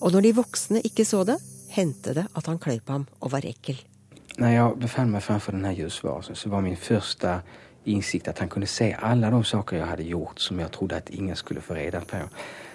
Og 0.00 0.14
når 0.14 0.30
de 0.30 0.36
voksne 0.40 0.80
ikke 0.86 1.04
så 1.04 1.26
det, 1.28 1.36
hendte 1.76 2.14
det 2.16 2.24
at 2.32 2.48
han 2.48 2.62
kløyp 2.62 2.88
ham 2.88 3.04
og 3.20 3.34
var 3.34 3.44
ekkel. 3.44 3.76
Når 4.40 4.54
jeg 4.54 4.80
befant 4.80 5.12
meg 5.12 5.26
fremfor 5.26 5.52
denne 5.58 5.74
ljusvarelsen, 5.76 6.38
så 6.38 6.48
var 6.48 6.64
min 6.64 6.80
første 6.80 7.42
innsikt 7.84 8.28
at 8.28 8.38
han 8.38 8.48
kunne 8.48 8.66
se 8.66 8.94
alle 8.98 9.30
de 9.30 9.44
saker 9.44 9.76
jeg 9.76 9.86
hadde 9.86 10.02
gjort 10.02 10.40
som 10.40 10.60
jeg 10.60 10.70
trodde 10.72 10.96
at 10.96 11.10
ingen 11.10 11.36
skulle 11.36 11.60
få 11.60 11.74
reda 11.74 12.00
på. 12.00 12.16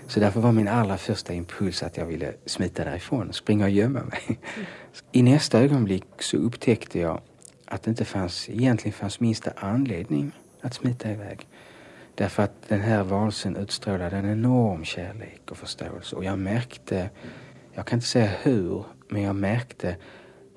Så 0.07 0.19
derfor 0.19 0.41
var 0.41 0.51
min 0.51 0.67
aller 0.67 0.97
første 0.97 1.35
impuls 1.35 1.83
at 1.83 1.97
jeg 1.97 2.07
ville 2.07 2.33
smita 2.47 2.83
derifrån, 2.83 3.33
springe 3.33 3.65
og 3.65 3.71
gjemme 3.71 4.03
meg. 4.07 4.39
I 5.13 5.21
neste 5.21 5.57
øyeblikk 5.57 6.23
så 6.23 6.37
opptäckte 6.45 6.99
jeg 6.99 7.17
at 7.67 7.85
det 7.85 7.91
ikke 7.91 8.05
fanns, 8.05 8.49
egentlig 8.49 8.93
fanns 8.93 9.21
minsta 9.21 9.51
anledning 9.61 10.33
att 10.61 10.73
smita 10.73 11.11
iväg. 11.11 11.47
Därför 12.15 12.43
att 12.43 12.69
den 12.69 12.81
här 12.81 13.03
valsen 13.03 13.55
utstrålade 13.55 14.17
en 14.17 14.31
enorm 14.31 14.85
kärlek 14.85 15.41
och 15.51 15.57
förståelse. 15.57 16.15
Och 16.15 16.23
jag 16.23 16.39
märkte, 16.39 17.09
jag 17.73 17.85
kan 17.85 17.97
inte 17.97 18.07
säga 18.07 18.31
hur, 18.41 18.85
men 19.09 19.21
jag 19.21 19.35
märkte 19.35 19.95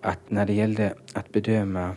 att 0.03 0.31
när 0.31 0.47
det 0.47 0.53
gällde 0.53 0.95
att 1.13 1.33
bedöma 1.33 1.97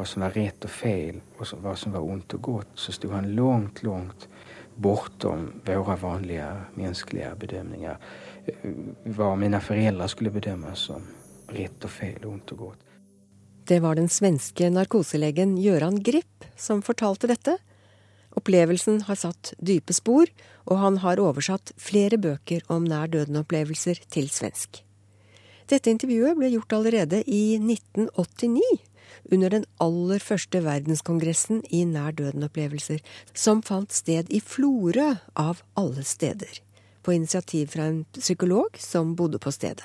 vad 0.00 0.08
som 0.08 0.22
var 0.22 0.30
rätt 0.30 0.64
och 0.64 0.70
fel 0.70 1.20
och 1.38 1.46
hva 1.62 1.76
som 1.76 1.92
var 1.92 2.00
ont 2.00 2.34
och 2.34 2.42
gott 2.42 2.68
så 2.74 2.92
stod 2.92 3.10
han 3.12 3.34
långt, 3.34 3.82
långt 3.82 4.28
bortom 4.74 5.52
våra 5.64 5.96
vanliga 5.96 6.60
mänskliga 6.74 7.34
bedömningar. 7.34 7.98
Hva 9.04 9.24
Vad 9.28 9.38
mina 9.38 9.60
föräldrar 9.60 10.06
skulle 10.06 10.30
bedöma 10.30 10.74
som 10.74 11.02
rett 11.48 11.84
og 11.84 11.90
feil, 11.90 12.24
ondt 12.24 12.52
og 12.52 12.58
godt. 12.58 12.78
Det 13.68 13.80
var 13.80 13.94
den 13.94 14.08
svenske 14.08 14.70
narkoselegen 14.70 15.58
Gøran 15.60 16.00
Grip 16.02 16.48
som 16.56 16.80
fortalte 16.82 17.28
dette. 17.28 17.58
Opplevelsen 18.32 19.02
har 19.02 19.20
satt 19.20 19.52
dype 19.58 19.92
spor, 19.92 20.32
og 20.64 20.78
han 20.78 21.02
har 21.04 21.20
oversatt 21.20 21.74
flere 21.76 22.16
bøker 22.16 22.64
om 22.72 22.88
nær 22.88 23.10
døden-opplevelser 23.12 24.00
til 24.08 24.32
svensk. 24.32 24.80
Dette 25.68 25.92
intervjuet 25.92 26.38
ble 26.38 26.48
gjort 26.54 26.72
allerede 26.72 27.20
i 27.28 27.58
1989, 27.60 28.89
under 29.32 29.50
den 29.50 29.66
aller 29.78 30.22
første 30.22 30.62
verdenskongressen 30.64 31.62
i 31.70 31.84
nær 31.84 32.14
døden-opplevelser, 32.16 33.00
som 33.34 33.62
fant 33.62 33.92
sted 33.92 34.30
i 34.30 34.40
Florø 34.40 35.14
av 35.36 35.62
alle 35.76 36.04
steder, 36.04 36.60
på 37.02 37.14
initiativ 37.16 37.72
fra 37.74 37.88
en 37.90 38.04
psykolog 38.16 38.76
som 38.78 39.16
bodde 39.16 39.38
på 39.38 39.52
stedet. 39.54 39.84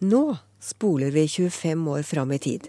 Nå 0.00 0.36
spoler 0.60 1.10
vi 1.10 1.28
25 1.28 1.88
år 1.88 2.02
fram 2.02 2.32
i 2.32 2.38
tid, 2.38 2.68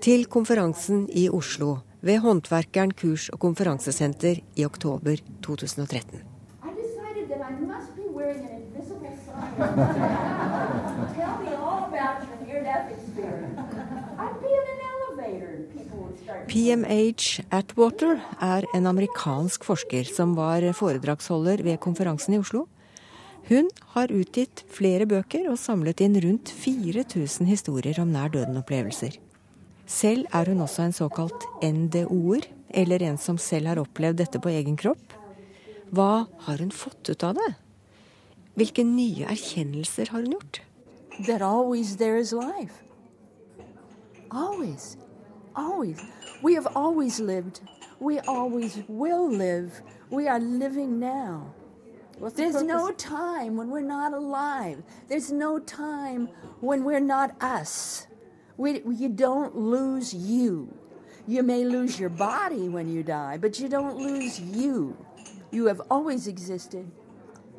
til 0.00 0.26
konferansen 0.30 1.08
i 1.10 1.28
Oslo 1.28 1.80
ved 2.00 2.20
Håndverkeren 2.22 2.92
kurs- 2.94 3.30
og 3.32 3.40
konferansesenter 3.40 4.38
i 4.56 4.64
oktober 4.64 5.16
2013. 5.42 6.20
I 6.62 6.70
decided 6.82 7.28
that 7.30 7.42
I 7.42 7.52
must 7.66 7.96
be 7.96 8.06
wearing 8.14 8.44
an 8.46 8.62
invisible 8.62 9.10
sign. 9.26 9.58
Tell 11.18 11.34
me 11.42 11.50
all 11.58 11.90
about 11.90 12.22
your 12.22 12.38
near-death 12.46 12.92
experience. 12.94 13.58
I'd 13.58 14.38
be 14.40 14.50
in 14.60 14.66
an 14.74 14.80
elevator 14.94 15.48
and 15.56 15.66
people 15.74 15.98
would 16.04 16.18
start. 16.22 16.37
PMH 16.48 17.42
Atwater 17.52 18.22
er 18.40 18.64
en 18.72 18.86
amerikansk 18.88 19.66
forsker 19.68 20.06
som 20.08 20.30
var 20.32 20.64
foredragsholder 20.72 21.60
ved 21.66 21.76
konferansen 21.84 22.38
i 22.38 22.38
Oslo. 22.40 22.62
Hun 23.50 23.68
har 23.92 24.12
utgitt 24.16 24.62
flere 24.72 25.04
bøker 25.08 25.50
og 25.52 25.58
samlet 25.60 26.00
inn 26.06 26.16
rundt 26.24 26.48
4000 26.48 27.50
historier 27.50 28.00
om 28.00 28.14
nær 28.14 28.32
døden-opplevelser. 28.32 29.18
Selv 29.84 30.24
er 30.32 30.48
hun 30.48 30.64
også 30.64 30.86
en 30.86 30.96
såkalt 30.96 31.44
NDO-er, 31.60 32.48
eller 32.72 33.04
en 33.04 33.20
som 33.20 33.36
selv 33.36 33.68
har 33.68 33.80
opplevd 33.84 34.22
dette 34.22 34.40
på 34.40 34.52
egen 34.52 34.76
kropp. 34.80 35.12
Hva 35.92 36.26
har 36.48 36.64
hun 36.64 36.72
fått 36.72 37.12
ut 37.12 37.28
av 37.28 37.36
det? 37.36 37.50
Hvilke 38.56 38.86
nye 38.88 39.28
erkjennelser 39.28 40.14
har 40.14 40.24
hun 40.24 40.38
gjort? 40.38 40.62
That 41.26 41.44
always 41.44 41.96
there 42.00 42.16
is 42.16 42.32
life. 42.32 42.80
Always. 45.58 45.98
We 46.42 46.54
have 46.54 46.68
always 46.76 47.18
lived. 47.18 47.60
We 47.98 48.20
always 48.20 48.72
will 48.86 49.28
live. 49.28 49.82
We 50.10 50.28
are 50.28 50.38
living 50.38 51.00
now. 51.00 51.54
There's 52.36 52.62
no 52.62 52.90
time 52.92 53.56
when 53.56 53.68
we're 53.70 53.90
not 53.98 54.12
alive. 54.12 54.78
There's 55.08 55.32
no 55.32 55.58
time 55.58 56.28
when 56.60 56.84
we're 56.84 57.06
not 57.16 57.30
us. 57.42 58.06
We, 58.56 58.82
you 59.02 59.08
don't 59.08 59.56
lose 59.56 60.14
you. 60.14 60.68
You 61.26 61.42
may 61.42 61.64
lose 61.64 62.00
your 62.00 62.10
body 62.10 62.68
when 62.68 62.88
you 62.88 63.02
die, 63.02 63.38
but 63.38 63.60
you 63.60 63.68
don't 63.68 63.98
lose 63.98 64.40
you. 64.40 64.96
You 65.50 65.66
have 65.66 65.80
always 65.90 66.26
existed. 66.26 66.86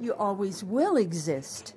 You 0.01 0.13
always 0.13 0.63
will 0.63 0.97
exist. 0.97 1.75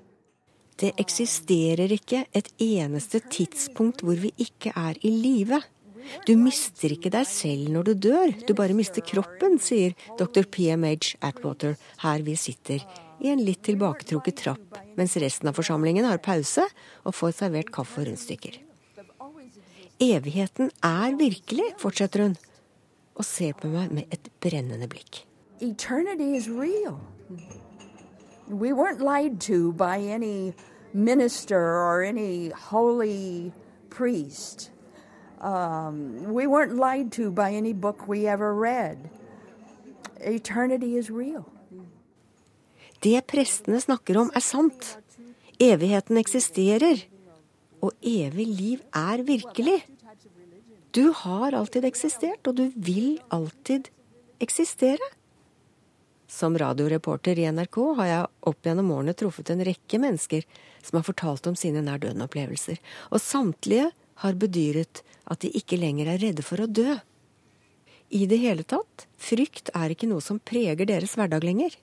Det 0.80 0.92
eksisterer 0.98 1.92
ikke 1.92 2.24
et 2.35 2.48
eneste 2.58 3.18
tidspunkt 3.18 4.00
hvor 4.00 4.14
vi 4.14 4.35
ikke 4.38 4.72
er 4.76 4.94
i 5.02 5.11
live. 5.11 5.62
Du 6.27 6.35
mister 6.41 6.95
ikke 6.95 7.12
deg 7.15 7.27
selv 7.29 7.73
når 7.73 7.88
du 7.88 7.93
dør, 8.09 8.35
du 8.47 8.53
bare 8.59 8.77
mister 8.77 9.05
kroppen, 9.05 9.59
sier 9.62 9.97
dr. 10.21 10.47
PMH 10.51 11.17
Atwater 11.25 11.79
her 12.05 12.27
vi 12.27 12.37
sitter 12.38 12.85
i 13.23 13.31
en 13.31 13.43
litt 13.45 13.62
tilbaketrukket 13.67 14.41
trapp, 14.43 14.79
mens 14.99 15.17
resten 15.23 15.51
av 15.51 15.59
forsamlingen 15.59 16.09
har 16.09 16.23
pause 16.23 16.65
og 17.07 17.15
får 17.15 17.37
servert 17.38 17.73
kaffe 17.75 18.03
og 18.03 18.11
rundstykker. 18.11 18.59
Evigheten 20.03 20.73
er 20.83 21.19
virkelig, 21.19 21.69
fortsetter 21.79 22.27
hun, 22.27 22.38
og 23.15 23.29
ser 23.29 23.53
på 23.55 23.71
meg 23.71 23.93
med 23.95 24.11
et 24.11 24.33
brennende 24.43 24.88
blikk. 24.91 25.23
eternity 25.62 26.35
is 26.35 26.49
real. 26.49 27.01
We 28.49 28.73
weren't 28.73 29.01
lied 29.01 29.41
to 29.43 29.73
by 29.73 29.99
any 29.99 30.55
minister 30.93 31.59
or 31.59 32.03
any 32.03 32.49
holy 32.49 33.53
priest. 33.88 34.71
Um, 35.42 36.33
we 36.33 36.46
weren't 36.46 36.76
lied 36.76 37.11
to 37.12 37.31
by 37.33 37.50
any 37.50 37.72
book 37.72 38.07
we 38.07 38.28
ever 38.28 38.55
read. 38.55 39.11
Eternity 40.20 40.96
is 40.96 41.11
real. 41.11 41.44
Det 43.02 43.26
prestene 43.26 43.81
snakker 43.83 44.20
om, 44.20 44.31
er 44.35 44.40
sant. 44.40 44.98
Evigheten 45.59 46.20
eksisterer. 46.20 47.02
Og 47.83 47.90
evig 48.07 48.46
liv 48.46 48.85
er 48.94 49.24
virkelig. 49.26 49.81
Du 50.94 51.11
har 51.24 51.57
alltid 51.59 51.88
eksistert, 51.88 52.46
og 52.46 52.61
du 52.61 52.68
vil 52.76 53.16
alltid 53.35 53.88
eksistere. 54.38 55.11
Som 56.31 56.55
radioreporter 56.59 57.40
i 57.40 57.48
NRK 57.50 57.81
har 57.98 58.11
jeg 58.12 58.28
opp 58.52 58.68
gjennom 58.68 58.92
årene 58.94 59.16
truffet 59.18 59.50
en 59.50 59.64
rekke 59.66 59.98
mennesker 59.98 60.46
som 60.85 61.00
har 61.00 61.09
fortalt 61.09 61.50
om 61.50 61.59
sine 61.59 61.83
nær 61.83 61.98
døden-opplevelser, 62.00 62.78
og 63.11 63.20
samtlige 63.20 63.90
har 64.22 64.38
bedyret 64.38 65.02
at 65.30 65.42
de 65.42 65.50
ikke 65.58 65.78
lenger 65.80 66.11
er 66.14 66.20
redde 66.22 66.44
for 66.46 66.62
å 66.62 66.68
dø. 66.70 66.98
I 68.12 68.26
det 68.28 68.38
hele 68.42 68.64
tatt, 68.68 69.06
frykt 69.16 69.70
er 69.74 69.94
ikke 69.94 70.08
noe 70.11 70.22
som 70.22 70.38
preger 70.38 70.87
deres 70.87 71.16
hverdag 71.18 71.44
lenger. 71.46 71.76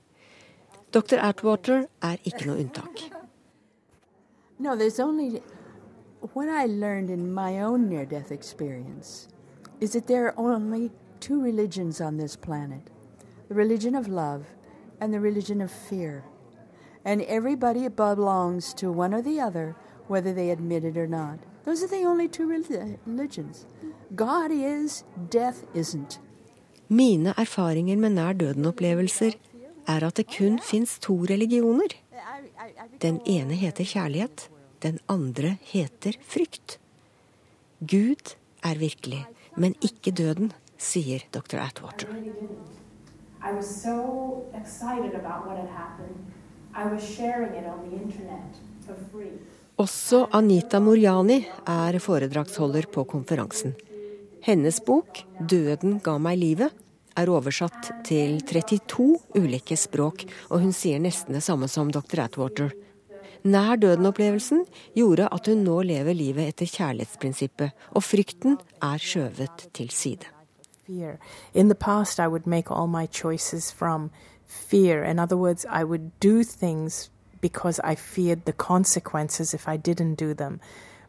Dr. 0.93 1.19
Atwater 1.21 1.88
er 2.06 2.17
ikke 2.23 2.47
noe 2.49 2.62
unntak. 2.63 3.10
No, 4.60 4.73
only. 4.73 5.41
What 6.34 6.49
I 6.49 6.65
learned 6.65 7.10
in 7.10 7.34
my 7.34 7.62
own 7.62 7.88
near 7.89 8.06
death 8.06 8.32
experience 8.32 9.30
is 9.80 9.93
that 9.93 10.08
there 10.08 10.28
are 10.28 10.38
only 10.38 10.91
two 11.19 11.41
religions 11.41 12.02
on 12.02 12.17
this 12.17 12.36
planet 12.36 12.82
the 13.47 13.56
religion 13.56 13.95
of 13.95 14.08
love 14.08 14.45
and 14.99 15.13
the 15.13 15.19
religion 15.19 15.62
of 15.62 15.71
fear. 15.71 16.23
And 17.06 17.21
everybody 17.23 17.88
belongs 17.88 18.73
to 18.75 18.91
one 18.91 19.13
or 19.13 19.21
the 19.21 19.39
other. 19.39 19.75
Those 21.65 21.84
are 21.84 21.88
the 21.88 22.06
only 22.06 22.28
two 22.28 22.48
religions. 22.48 23.65
God 24.15 24.52
is, 24.52 25.04
death 25.32 25.63
isn't. 25.76 26.19
Mine 26.88 27.34
erfaringer 27.38 27.98
med 27.98 28.10
nær 28.10 28.34
døden-opplevelser 28.34 29.36
er 29.88 30.06
at 30.08 30.17
det 30.17 30.28
kun 30.38 30.60
fins 30.60 31.00
to 31.00 31.13
religioner. 31.30 31.93
Den 33.02 33.22
ene 33.26 33.54
heter 33.54 33.84
kjærlighet, 33.86 34.50
den 34.82 35.00
andre 35.08 35.58
heter 35.62 36.17
frykt. 36.22 36.80
Gud 37.80 38.36
er 38.63 38.76
virkelig, 38.80 39.26
men 39.58 39.76
ikke 39.82 40.12
døden, 40.12 40.52
sier 40.78 41.19
dr. 41.34 41.58
Atwater. 41.58 42.08
I 43.41 43.54
was 43.56 43.65
so 43.65 44.43
excited 44.54 45.13
about 45.15 45.45
what 45.48 45.58
had 45.58 45.69
happened. 45.69 46.17
I 46.76 46.86
was 46.93 47.04
sharing 47.04 47.54
it 47.56 47.65
on 47.65 47.89
the 47.89 47.95
internet 48.04 48.52
for 48.86 48.95
free. 49.12 49.38
Også 49.80 50.26
Anita 50.36 50.82
Moriani 50.84 51.38
er 51.63 51.96
foredragsholder 52.04 52.89
på 52.92 53.06
konferansen. 53.08 53.78
Hennes 54.44 54.82
bok 54.84 55.22
'Døden 55.39 56.02
ga 56.04 56.18
meg 56.20 56.38
livet' 56.39 56.74
er 57.15 57.30
oversatt 57.32 58.04
til 58.04 58.42
32 58.44 59.15
ulike 59.39 59.78
språk, 59.80 60.26
og 60.52 60.60
hun 60.60 60.74
sier 60.76 61.00
nesten 61.00 61.34
det 61.34 61.44
samme 61.44 61.68
som 61.72 61.92
dr. 61.92 62.20
Atwater. 62.26 62.74
Nær 63.44 63.80
døden-opplevelsen 63.80 64.65
gjorde 64.96 65.30
at 65.32 65.48
hun 65.48 65.63
nå 65.63 65.82
lever 65.88 66.13
livet 66.13 66.52
etter 66.52 66.68
kjærlighetsprinsippet, 66.68 67.72
og 67.96 68.04
frykten 68.04 68.60
er 68.84 69.00
skjøvet 69.00 69.70
til 69.74 69.89
side. 69.89 70.28
I 70.89 72.28
would 72.28 72.48
make 72.48 72.70
all 72.70 72.88
my 72.88 73.08
choices 73.08 73.72
from 73.72 74.12
fear. 74.46 75.04
In 75.04 75.20
other 75.20 75.38
because 77.41 77.80
I 77.84 77.95
feared 77.95 78.45
the 78.45 78.54
consequences 78.54 79.54
if 79.54 79.67
I 79.67 79.78
didn't 79.78 80.15
do 80.15 80.34
them. 80.34 80.60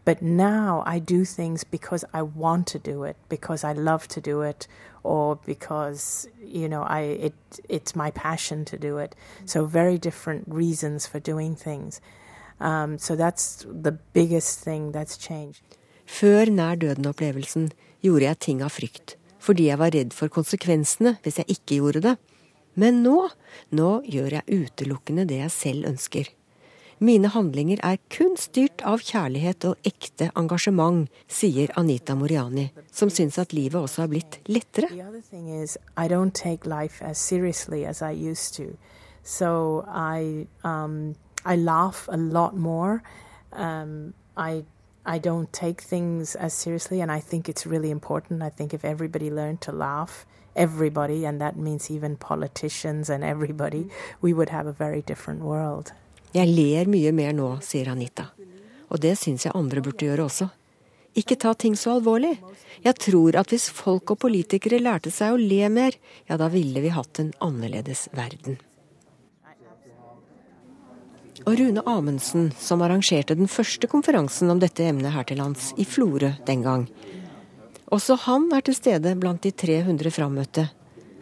But 0.05 0.23
now 0.23 0.83
I 0.87 0.99
do 0.99 1.25
things 1.25 1.63
because 1.63 2.05
I 2.15 2.23
want 2.23 2.67
to 2.69 2.79
do 2.79 3.05
it, 3.05 3.17
because 3.29 3.65
I 3.65 3.73
love 3.73 4.09
to 4.09 4.21
do 4.21 4.41
it, 4.43 4.67
or 5.03 5.37
because 5.37 6.29
you 6.43 6.69
know 6.69 6.83
I 6.83 7.01
it 7.01 7.35
it's 7.69 7.95
my 7.95 8.11
passion 8.11 8.65
to 8.67 8.79
do 8.79 8.99
it. 8.99 9.15
So 9.45 9.67
very 9.67 9.99
different 9.99 10.45
reasons 10.49 11.07
for 11.07 11.21
doing 11.21 11.55
things. 11.55 12.01
Um, 12.61 12.99
so 12.99 13.17
that's 13.17 13.67
the 13.69 13.93
biggest 13.93 14.61
thing 14.61 14.93
that's 14.93 15.17
changed. 15.17 15.63
Før 16.07 16.51
nær 16.51 16.75
døden-opplevelsen 16.75 17.71
gjorde 18.03 18.25
jeg 18.25 18.39
ting 18.41 18.63
av 18.63 18.73
frykt, 18.75 19.15
fordi 19.39 19.69
jeg 19.69 19.79
var 19.79 19.93
redd 19.95 20.13
for 20.13 20.29
konsekvensene 20.29 21.17
hvis 21.23 21.39
jeg 21.39 21.55
ikke 21.55 21.79
gjorde 21.79 22.01
det. 22.09 22.17
Men 22.75 23.03
nå, 23.05 23.29
nå 23.75 23.91
gjør 24.07 24.39
jeg 24.39 24.61
utelukkende 24.67 25.27
det 25.29 25.41
jeg 25.43 25.55
selv 25.55 25.89
ønsker. 25.91 26.31
Mine 27.01 27.31
handlinger 27.33 27.81
er 27.81 27.97
kun 28.13 28.35
styrt 28.37 28.83
av 28.85 29.01
kjærlighet 29.01 29.65
og 29.71 29.87
ekte 29.89 30.29
engasjement, 30.37 31.07
sier 31.33 31.73
Anita 31.81 32.13
Moriani, 32.13 32.67
som 32.93 33.09
syns 33.09 33.39
at 33.41 33.55
livet 33.57 33.81
også 33.81 34.05
har 34.05 34.11
blitt 34.13 34.37
lettere. 34.53 34.91
So 39.23 39.85
I, 39.87 40.47
um, 40.65 41.15
I 41.45 41.57
laugh 41.57 42.09
a 42.09 42.17
lot 42.17 42.57
more. 42.57 43.03
Um, 43.53 44.15
I 44.37 44.65
I 45.07 45.19
don't 45.19 45.51
take 45.53 45.81
things 45.81 46.37
as 46.37 46.53
seriously, 46.53 47.01
and 47.01 47.11
I 47.11 47.21
think 47.21 47.49
it's 47.49 47.67
really 47.67 47.91
important. 47.91 48.43
I 48.43 48.51
think 48.51 48.75
if 48.75 48.85
everybody 48.85 49.31
learned 49.31 49.61
to 49.63 49.73
laugh, 49.73 50.27
everybody, 50.55 51.25
and 51.25 51.41
that 51.41 51.57
means 51.57 51.91
even 51.91 52.17
politicians 52.17 53.11
and 53.11 53.25
everybody, 53.25 53.89
we 54.21 54.33
would 54.33 54.51
have 54.51 54.67
a 54.67 54.73
very 54.73 55.03
different 55.03 55.43
world. 55.43 55.93
Jeg 56.33 56.47
ler 56.47 56.87
mye 56.87 57.13
mer 57.13 57.33
nå, 57.35 57.57
sier 57.63 57.91
Anita. 57.91 58.29
Og 58.91 59.01
det 59.03 59.17
syns 59.19 59.47
jeg 59.47 59.55
andre 59.55 59.83
burde 59.83 60.07
gjøre 60.07 60.27
også. 60.27 60.51
Ikke 61.19 61.35
ta 61.35 61.55
ting 61.59 61.75
så 61.77 61.97
alvorlig. 61.99 62.37
Jeg 62.85 62.97
tror 63.03 63.37
at 63.41 63.51
hvis 63.51 63.69
folk 63.75 64.13
og 64.15 64.21
politikere 64.23 64.79
lærte 64.79 65.11
seg 65.11 65.35
å 65.35 65.41
le 65.41 65.69
mer, 65.73 65.97
ja, 66.31 66.39
da 66.39 66.47
ville 66.53 66.83
vi 66.83 66.93
hatt 66.95 67.19
en 67.23 67.33
annerledes 67.43 68.07
verden. 68.15 68.61
Og 71.49 71.57
Rune 71.57 71.83
Amundsen, 71.89 72.51
som 72.61 72.83
arrangerte 72.85 73.35
den 73.35 73.49
første 73.49 73.89
konferansen 73.91 74.53
om 74.53 74.61
dette 74.61 74.85
emnet 74.85 75.15
her 75.15 75.25
til 75.27 75.41
lands, 75.41 75.73
i 75.81 75.87
Florø 75.89 76.35
den 76.47 76.63
gang. 76.67 76.85
Også 77.91 78.15
han 78.27 78.47
er 78.55 78.63
til 78.63 78.77
stede 78.77 79.17
blant 79.19 79.43
de 79.43 79.51
300 79.51 80.13
frammøtte, 80.15 80.69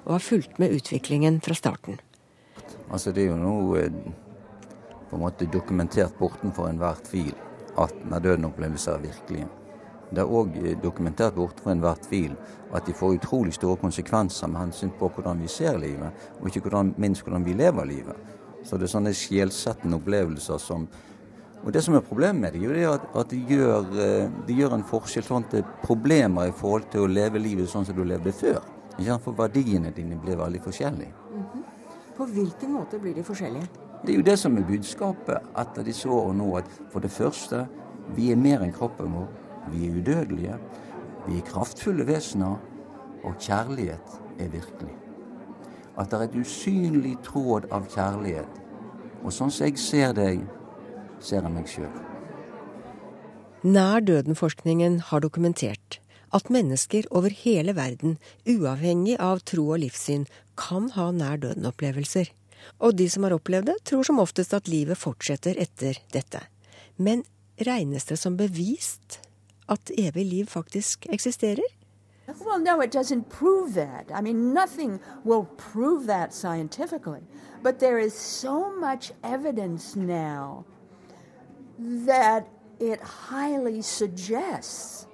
og 0.05 0.19
har 0.19 0.25
fulgt 0.25 0.59
med 0.61 0.75
utviklingen 0.77 1.41
fra 1.41 1.55
starten. 1.57 1.97
Altså, 2.93 3.13
det 3.13 3.25
er 3.25 3.31
jo 3.31 3.39
nå 3.41 3.55
på 5.09 5.17
en 5.17 5.23
måte 5.23 5.49
dokumentert 5.49 6.13
bortenfor 6.19 6.69
enhver 6.69 7.01
tvil 7.07 7.33
at 7.81 7.95
nærdøden-opplevelser 8.11 8.99
er 8.99 9.07
virkelige. 9.07 9.49
Det 10.11 10.21
er 10.21 10.33
òg 10.41 10.57
eh, 10.61 10.77
dokumentert 10.83 11.37
bortenfor 11.37 11.73
enhver 11.73 12.01
tvil 12.05 12.37
at 12.75 12.87
de 12.87 12.97
får 12.97 13.17
utrolig 13.17 13.55
store 13.57 13.81
konsekvenser 13.81 14.49
med 14.53 14.67
hensyn 14.67 14.93
på 14.99 15.09
hvordan 15.15 15.41
vi 15.41 15.49
ser 15.49 15.79
livet, 15.81 16.29
og 16.41 16.49
ikke 16.49 16.67
hvordan, 16.67 16.95
minst 16.97 17.25
hvordan 17.25 17.45
vi 17.45 17.57
lever 17.57 17.89
livet. 17.89 18.17
Så 18.65 18.77
det 18.77 18.89
er 18.89 18.93
sånne 18.93 19.15
sjelsettende 19.17 19.97
opplevelser 19.97 20.61
som 20.61 20.89
Og 21.65 21.73
det 21.75 21.83
som 21.85 21.95
er 21.95 22.05
problemet 22.07 22.41
med 22.41 22.55
det, 22.55 22.83
er 22.83 22.93
at, 22.95 23.07
at 23.19 23.31
de, 23.31 23.39
gjør, 23.49 23.89
eh, 23.99 24.31
de 24.47 24.55
gjør 24.55 24.77
en 24.77 24.85
forskjell 24.87 25.25
sånn 25.27 25.49
til 25.51 25.65
problemer 25.83 26.49
i 26.49 26.55
forhold 26.55 26.87
til 26.93 27.05
å 27.05 27.11
leve 27.11 27.43
livet 27.43 27.71
sånn 27.71 27.87
som 27.89 27.97
du 27.97 28.05
levde 28.07 28.33
før. 28.33 28.63
For 29.23 29.35
verdiene 29.37 29.93
dine 29.95 30.19
blir 30.19 30.37
veldig 30.37 30.63
forskjellige. 30.63 31.13
Mm 31.33 31.43
-hmm. 31.43 31.63
På 32.17 32.25
hvilken 32.25 32.73
måte 32.73 32.99
blir 32.99 33.15
de 33.15 33.23
forskjellige? 33.23 33.69
Det 34.03 34.13
er 34.13 34.17
jo 34.17 34.23
det 34.23 34.39
som 34.39 34.57
er 34.57 34.63
budskapet 34.63 35.39
etter 35.59 35.83
disse 35.83 36.09
årene 36.09 36.39
nå. 36.39 36.57
At 36.57 36.65
for 36.91 37.01
det 37.01 37.11
første, 37.11 37.67
vi 38.17 38.33
er 38.33 38.37
mer 38.37 38.61
enn 38.61 38.73
kroppen 38.73 39.13
vår. 39.13 39.29
Vi 39.73 39.87
er 39.87 39.99
udødelige. 40.01 40.59
Vi 41.29 41.37
er 41.39 41.47
kraftfulle 41.47 42.07
vesener. 42.07 42.57
Og 43.25 43.35
kjærlighet 43.39 44.21
er 44.39 44.49
virkelig. 44.49 44.97
At 45.99 46.11
det 46.11 46.19
er 46.19 46.23
et 46.23 46.35
usynlig 46.35 47.17
tråd 47.23 47.67
av 47.71 47.87
kjærlighet. 47.87 48.63
Og 49.25 49.33
sånn 49.33 49.51
som 49.51 49.67
jeg 49.67 49.79
ser 49.79 50.13
deg, 50.13 50.45
ser 51.21 51.43
jeg 51.43 51.55
meg 51.55 51.69
sjøl. 51.71 51.93
Nær 53.67 54.05
døden-forskningen 54.07 55.01
har 55.11 55.25
dokumentert 55.25 55.99
at 56.35 56.51
mennesker 56.53 57.07
over 57.11 57.33
hele 57.33 57.75
verden, 57.77 58.19
uavhengig 58.47 59.17
av 59.19 59.41
tro 59.49 59.65
og 59.73 59.81
livssyn, 59.83 60.27
kan 60.59 60.91
ha 60.95 61.09
nær 61.15 61.41
døden-opplevelser. 61.43 62.31
Og 62.85 62.99
de 62.99 63.09
som 63.11 63.25
har 63.25 63.35
opplevd 63.35 63.71
det, 63.71 63.79
tror 63.89 64.05
som 64.07 64.21
oftest 64.23 64.55
at 64.55 64.69
livet 64.69 64.99
fortsetter 64.99 65.59
etter 65.59 65.99
dette. 66.13 66.45
Men 66.97 67.25
regnes 67.67 68.07
det 68.11 68.19
som 68.21 68.37
bevist 68.37 69.21
at 69.69 69.91
evig 69.97 70.27
liv 70.27 70.47
faktisk 70.47 71.07
eksisterer? 71.11 71.65
Well, 72.45 72.61
no, 72.61 72.81
it 72.83 72.93
doesn't 72.93 73.31
prove 73.31 73.73
that. 73.75 74.11
I 74.15 74.21
mean, 74.21 74.53
nothing 74.53 75.01
will 75.25 75.49
prove 75.57 76.07
that 76.07 76.35
scientifically. 76.35 77.23
But 77.63 77.79
there 77.79 77.99
is 77.99 78.13
so 78.13 78.71
much 78.79 79.13
evidence 79.25 79.97
now 79.97 80.67
that 81.79 82.47
it 82.81 83.01
highly 83.01 83.83
suggests 83.83 85.07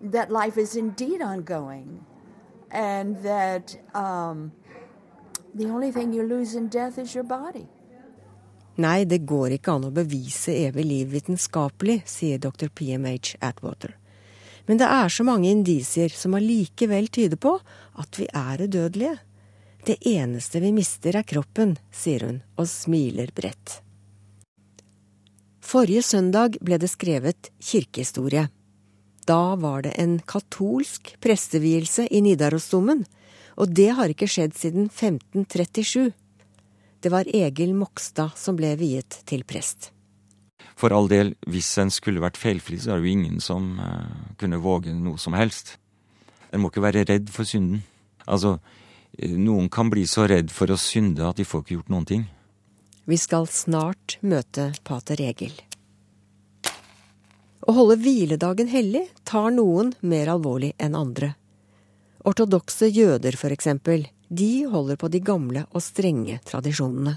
that 0.00 0.30
life 0.30 0.56
is 0.56 0.76
indeed 0.76 1.22
ongoing 1.22 2.04
and 2.70 3.22
that 3.22 3.76
um, 3.94 4.52
The 5.58 5.70
only 5.70 5.90
thing 5.90 6.12
you 6.12 6.22
lose 6.22 6.54
in 6.54 6.68
death 6.68 6.98
is 6.98 7.14
your 7.14 7.24
body. 7.24 7.64
Nei, 8.76 9.06
det 9.08 9.22
går 9.24 9.54
ikke 9.56 9.72
an 9.72 9.86
å 9.88 9.92
bevise 9.94 10.52
evig 10.52 10.84
liv 10.84 11.14
vitenskapelig, 11.14 12.02
sier 12.04 12.36
dr. 12.36 12.68
PMH 12.68 13.38
Atwater. 13.40 13.94
Men 14.68 14.82
det 14.82 14.90
er 14.98 15.08
så 15.08 15.24
mange 15.24 15.48
indisier 15.48 16.12
som 16.12 16.36
allikevel 16.36 17.08
tyder 17.08 17.40
på 17.40 17.54
at 17.96 18.20
vi 18.20 18.28
er 18.28 18.66
udødelige. 18.66 19.14
Det 19.86 19.96
eneste 20.12 20.60
vi 20.60 20.74
mister 20.76 21.16
er 21.16 21.24
kroppen, 21.24 21.78
sier 21.88 22.26
hun 22.28 22.42
og 22.60 22.68
smiler 22.68 23.32
bredt. 23.32 23.78
Forrige 25.66 26.04
søndag 26.06 26.60
ble 26.62 26.78
det 26.78 26.92
skrevet 26.92 27.50
kirkehistorie. 27.58 28.46
Da 29.26 29.56
var 29.58 29.82
det 29.82 29.96
en 29.98 30.20
katolsk 30.22 31.16
prestevielse 31.18 32.06
i 32.06 32.20
Nidarosdomen 32.22 33.02
og 33.56 33.72
det 33.72 33.90
har 33.96 34.12
ikke 34.12 34.28
skjedd 34.28 34.56
siden 34.56 34.88
1537. 34.90 36.12
Det 37.00 37.12
var 37.12 37.28
Egil 37.28 37.74
Mokstad 37.76 38.36
som 38.36 38.56
ble 38.58 38.74
viet 38.80 39.20
til 39.28 39.44
prest. 39.48 39.90
For 40.76 40.92
all 40.92 41.08
del, 41.08 41.32
hvis 41.48 41.70
en 41.80 41.92
skulle 41.92 42.20
vært 42.20 42.36
feilfri, 42.40 42.76
så 42.80 42.92
er 42.92 43.00
det 43.00 43.08
jo 43.08 43.16
ingen 43.16 43.40
som 43.40 43.78
uh, 43.80 44.34
kunne 44.40 44.60
våge 44.60 44.92
noe 44.92 45.20
som 45.20 45.36
helst. 45.36 45.78
En 46.52 46.60
må 46.60 46.68
ikke 46.68 46.84
være 46.84 47.06
redd 47.08 47.32
for 47.32 47.48
synden. 47.48 47.80
Altså, 48.28 48.58
eh, 49.16 49.32
noen 49.32 49.70
kan 49.72 49.88
bli 49.92 50.04
så 50.08 50.26
redd 50.28 50.52
for 50.52 50.68
å 50.68 50.80
synde 50.80 51.24
at 51.24 51.40
de 51.40 51.48
får 51.48 51.64
ikke 51.64 51.78
gjort 51.78 51.94
noen 51.94 52.08
ting. 52.08 52.26
Vi 53.06 53.14
skal 53.22 53.44
snart 53.46 54.16
møte 54.26 54.72
pater 54.82 55.20
Egil. 55.22 55.54
Å 57.62 57.74
holde 57.74 58.00
hviledagen 58.02 58.66
hellig 58.66 59.04
tar 59.22 59.52
noen 59.54 59.92
mer 60.02 60.32
alvorlig 60.32 60.72
enn 60.82 60.98
andre. 60.98 61.36
Ortodokse 62.26 62.88
jøder, 62.90 63.38
for 63.38 63.54
eksempel, 63.54 64.08
de 64.26 64.66
holder 64.66 64.98
på 64.98 65.10
de 65.14 65.20
gamle 65.22 65.62
og 65.70 65.84
strenge 65.86 66.40
tradisjonene. 66.50 67.14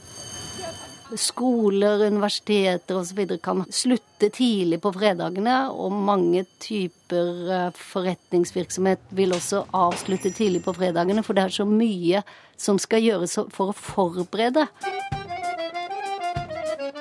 Skoler, 1.17 2.03
universiteter 2.05 2.99
osv. 2.99 3.23
kan 3.41 3.63
slutte 3.73 4.29
tidlig 4.29 4.77
på 4.83 4.91
fredagene, 4.93 5.55
og 5.73 5.95
mange 6.05 6.43
typer 6.61 7.49
eh, 7.49 7.79
forretningsvirksomhet 7.93 9.09
vil 9.17 9.33
også 9.33 9.63
avslutte 9.73 10.29
tidlig 10.37 10.61
på 10.67 10.75
fredagene, 10.77 11.25
for 11.25 11.33
det 11.33 11.47
er 11.47 11.57
så 11.63 11.65
mye 11.65 12.21
som 12.61 12.77
skal 12.77 13.01
gjøres 13.07 13.39
for 13.49 13.73
å 13.73 13.79
forberede. 13.79 14.69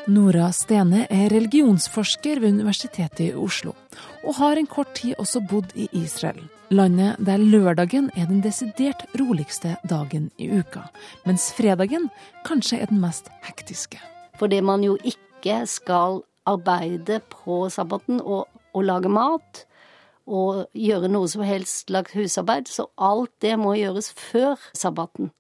Nora 0.09 0.47
Stene 0.57 1.03
er 1.13 1.29
religionsforsker 1.29 2.39
ved 2.41 2.55
Universitetet 2.55 3.27
i 3.27 3.35
Oslo. 3.37 3.75
og 4.25 4.35
har 4.35 4.57
en 4.57 4.67
kort 4.67 4.95
tid 4.95 5.15
også 5.19 5.41
bodd 5.51 5.73
i 5.75 5.89
Israel. 5.93 6.41
Landet 6.71 7.17
der 7.19 7.37
lørdagen 7.37 8.11
er 8.17 8.27
den 8.27 8.41
desidert 8.43 9.05
roligste 9.21 9.77
dagen 9.89 10.31
i 10.39 10.49
uka, 10.49 10.81
mens 11.27 11.53
fredagen 11.53 12.09
kanskje 12.45 12.81
er 12.81 12.87
den 12.87 13.01
mest 13.01 13.29
hektiske. 13.43 14.01
Fordi 14.39 14.61
man 14.61 14.85
jo 14.85 14.97
ikke 15.05 15.67
skal 15.67 16.23
arbeide 16.47 17.21
på 17.31 17.69
sabbaten 17.69 18.21
og, 18.21 18.49
og 18.75 18.85
lage 18.85 19.09
mat 19.09 19.65
og 20.27 20.69
gjøre 20.73 21.09
noe 21.09 21.29
som 21.29 21.43
helst 21.43 21.89
slags 21.89 22.13
husarbeid, 22.13 22.69
så 22.69 22.89
alt 22.97 23.33
det 23.41 23.59
må 23.59 23.75
gjøres 23.77 24.13
før 24.13 24.57
sabbaten. 24.73 25.33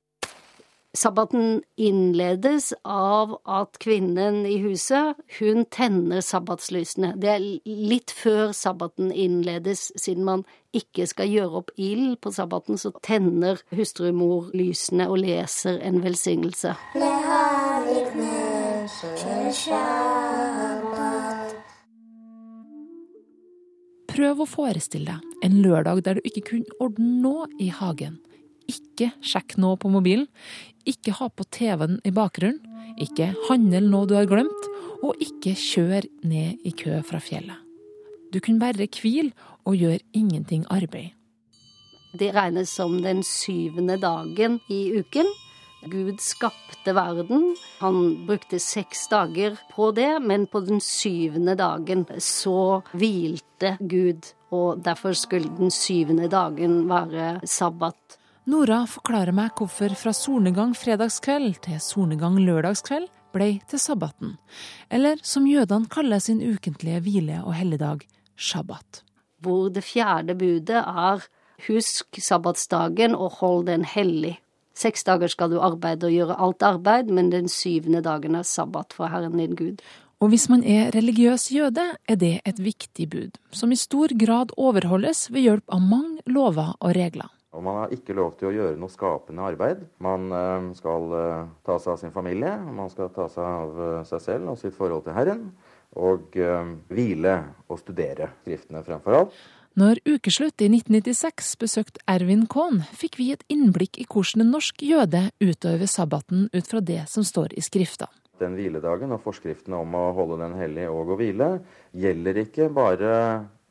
Sabbaten 0.97 1.61
innledes 1.77 2.73
av 2.85 3.35
at 3.45 3.77
kvinnen 3.79 4.47
i 4.49 4.55
huset, 4.63 5.19
hun 5.37 5.67
tenner 5.69 6.23
sabbatslysene. 6.25 7.11
Det 7.21 7.29
er 7.29 7.43
litt 7.69 8.15
før 8.17 8.55
sabbaten 8.57 9.11
innledes, 9.13 9.91
siden 10.01 10.25
man 10.25 10.45
ikke 10.73 11.05
skal 11.11 11.29
gjøre 11.29 11.61
opp 11.61 11.73
ild 11.77 12.17
på 12.25 12.33
sabbaten, 12.33 12.81
så 12.81 12.95
tenner 13.05 13.61
hustrumor 13.77 14.49
lysene 14.57 15.11
og 15.13 15.21
leser 15.27 15.77
en 15.85 16.01
velsignelse. 16.01 16.73
Prøv 24.09 24.41
å 24.41 24.49
forestille 24.49 25.19
deg 25.19 25.45
en 25.45 25.61
lørdag 25.63 26.01
der 26.09 26.17
du 26.17 26.25
ikke 26.25 26.47
kunne 26.55 26.81
ordne 26.81 27.13
noe 27.21 27.51
i 27.61 27.69
hagen. 27.69 28.17
Ikke 28.69 29.13
sjekk 29.25 29.57
noe 29.61 29.79
på 29.81 29.89
mobilen, 29.93 30.27
ikke 30.89 31.15
ha 31.21 31.29
på 31.29 31.47
TV-en 31.53 32.01
i 32.07 32.13
bakgrunnen, 32.15 32.65
ikke 32.99 33.31
handle 33.47 33.85
noe 33.85 34.09
du 34.09 34.17
har 34.19 34.27
glemt, 34.27 34.69
og 35.05 35.19
ikke 35.23 35.55
kjør 35.55 36.09
ned 36.27 36.67
i 36.67 36.73
kø 36.75 36.99
fra 37.07 37.21
fjellet. 37.23 37.59
Du 38.33 38.41
kunne 38.45 38.61
bare 38.61 38.89
hvile 39.01 39.33
og 39.65 39.77
gjøre 39.79 40.03
ingenting 40.13 40.67
arbeid. 40.71 41.15
Det 42.19 42.33
regnes 42.35 42.71
som 42.73 42.97
den 43.05 43.23
syvende 43.23 43.99
dagen 44.01 44.59
i 44.73 44.99
uken. 44.99 45.29
Gud 45.87 46.19
skapte 46.21 46.95
verden. 46.97 47.55
Han 47.79 48.27
brukte 48.27 48.59
seks 48.59 49.07
dager 49.13 49.59
på 49.71 49.93
det, 49.95 50.19
men 50.25 50.47
på 50.51 50.61
den 50.67 50.81
syvende 50.81 51.55
dagen 51.55 52.07
så 52.19 52.83
hvilte 52.93 53.77
Gud, 53.79 54.33
og 54.51 54.83
derfor 54.85 55.13
skulle 55.13 55.53
den 55.61 55.71
syvende 55.71 56.29
dagen 56.29 56.89
være 56.89 57.39
sabbat. 57.47 58.19
Nora 58.49 58.79
forklarer 58.89 59.35
meg 59.37 59.59
hvorfor 59.61 59.93
fra 59.93 60.15
solnedgang 60.17 60.71
fredagskveld 60.73 61.59
til 61.67 61.81
solnedgang 61.85 62.39
lørdagskveld 62.41 63.11
ble 63.37 63.49
til 63.69 63.83
sabbaten, 63.83 64.39
eller 64.89 65.21
som 65.21 65.45
jødene 65.45 65.91
kaller 65.93 66.23
sin 66.25 66.41
ukentlige 66.41 67.03
hvile- 67.05 67.43
og 67.43 67.53
helligdag, 67.59 68.07
shabbat. 68.41 69.03
Hvor 69.45 69.69
det 69.69 69.85
fjerde 69.85 70.39
budet 70.41 70.81
er 70.81 71.29
husk 71.67 72.23
sabbatsdagen 72.25 73.13
og 73.13 73.37
hold 73.43 73.67
den 73.69 73.85
hellig. 73.85 74.39
Seks 74.73 75.05
dager 75.05 75.29
skal 75.29 75.53
du 75.53 75.61
arbeide 75.61 76.09
og 76.09 76.17
gjøre 76.17 76.41
alt 76.41 76.65
arbeid, 76.65 77.13
men 77.13 77.29
den 77.29 77.53
syvende 77.53 78.01
dagen 78.01 78.39
er 78.39 78.49
sabbat 78.49 78.97
for 78.97 79.13
Herren 79.13 79.37
din 79.37 79.59
Gud. 79.61 79.83
Og 80.25 80.33
hvis 80.33 80.49
man 80.49 80.65
er 80.65 80.89
religiøs 80.97 81.51
jøde, 81.53 81.85
er 82.09 82.17
det 82.17 82.39
et 82.49 82.65
viktig 82.65 83.11
bud, 83.11 83.37
som 83.53 83.73
i 83.73 83.77
stor 83.77 84.09
grad 84.17 84.57
overholdes 84.57 85.29
ved 85.35 85.45
hjelp 85.45 85.69
av 85.69 85.85
mange 85.85 86.25
lover 86.25 86.79
og 86.81 86.97
regler. 86.97 87.29
Og 87.57 87.65
Man 87.65 87.79
har 87.81 87.93
ikke 87.95 88.17
lov 88.17 88.35
til 88.37 88.51
å 88.51 88.53
gjøre 88.53 88.79
noe 88.81 88.93
skapende 88.93 89.47
arbeid. 89.49 89.87
Man 90.05 90.29
øh, 90.33 90.71
skal 90.77 91.15
øh, 91.17 91.47
ta 91.65 91.79
seg 91.81 91.95
av 91.95 92.01
sin 92.03 92.13
familie, 92.13 92.53
man 92.61 92.91
skal 92.93 93.09
ta 93.15 93.25
seg 93.33 93.45
av 93.45 93.79
øh, 93.81 94.01
seg 94.09 94.21
selv 94.21 94.53
og 94.53 94.59
sitt 94.61 94.77
forhold 94.77 95.07
til 95.07 95.17
Herren. 95.17 95.47
Og 95.99 96.37
hvile 96.93 97.33
og 97.65 97.79
studere 97.81 98.27
skriftene 98.43 98.83
fremfor 98.85 99.15
alt. 99.17 99.39
Når 99.79 100.03
Ukeslutt 100.05 100.61
i 100.61 100.69
1996 100.69 101.55
besøkte 101.63 102.03
Ervin 102.11 102.45
Kohn, 102.51 102.83
fikk 102.93 103.17
vi 103.17 103.31
et 103.33 103.45
innblikk 103.49 103.97
i 103.97 104.05
hvordan 104.05 104.45
en 104.45 104.53
norsk 104.53 104.85
jøde 104.85 105.23
utøver 105.41 105.89
sabbaten 105.89 106.51
ut 106.53 106.69
fra 106.69 106.83
det 106.85 107.05
som 107.09 107.25
står 107.25 107.57
i 107.57 107.65
skrifta. 107.65 108.11
Den 108.39 108.59
hviledagen 108.59 109.17
og 109.17 109.23
forskriftene 109.25 109.81
om 109.81 109.97
å 109.97 110.05
holde 110.19 110.43
den 110.45 110.59
hellig 110.61 110.89
og 110.93 111.15
å 111.15 111.19
hvile 111.19 111.49
gjelder 111.97 112.43
ikke 112.45 112.69
bare 112.75 113.15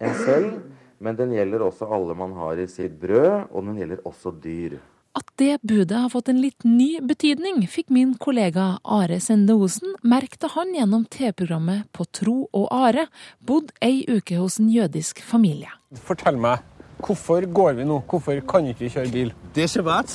en 0.02 0.18
selv, 0.26 0.58
men 1.00 1.18
den 1.18 1.34
gjelder 1.36 1.66
også 1.68 1.88
alle 1.94 2.16
man 2.18 2.36
har 2.38 2.60
i 2.60 2.68
sitt 2.72 3.00
brød, 3.02 3.50
og 3.52 3.66
den 3.66 3.82
gjelder 3.82 4.06
også 4.08 4.34
dyr. 4.44 4.78
At 5.18 5.32
det 5.42 5.56
budet 5.66 5.98
har 5.98 6.12
fått 6.14 6.30
en 6.30 6.42
litt 6.44 6.66
ny 6.68 7.00
betydning, 7.02 7.64
fikk 7.66 7.90
min 7.94 8.14
kollega 8.22 8.76
Are 8.86 9.18
Sende 9.24 9.56
Osen 9.58 9.96
merke 10.06 10.38
da 10.44 10.52
han 10.54 10.76
gjennom 10.76 11.08
TV-programmet 11.10 11.88
På 11.90 12.06
tro 12.06 12.44
og 12.54 12.68
are 12.70 13.08
bodde 13.42 13.74
ei 13.82 14.04
uke 14.06 14.38
hos 14.38 14.60
en 14.62 14.70
jødisk 14.70 15.24
familie. 15.26 15.72
Fortell 16.06 16.38
meg, 16.38 16.62
hvorfor 17.02 17.50
går 17.50 17.80
vi 17.80 17.88
nå? 17.90 18.04
Hvorfor 18.06 18.44
kan 18.46 18.70
ikke 18.70 18.86
vi 18.86 18.94
kjøre 18.94 19.14
bil? 19.16 19.34
Det 19.56 19.66
er 19.66 19.74
shabbat. 19.74 20.14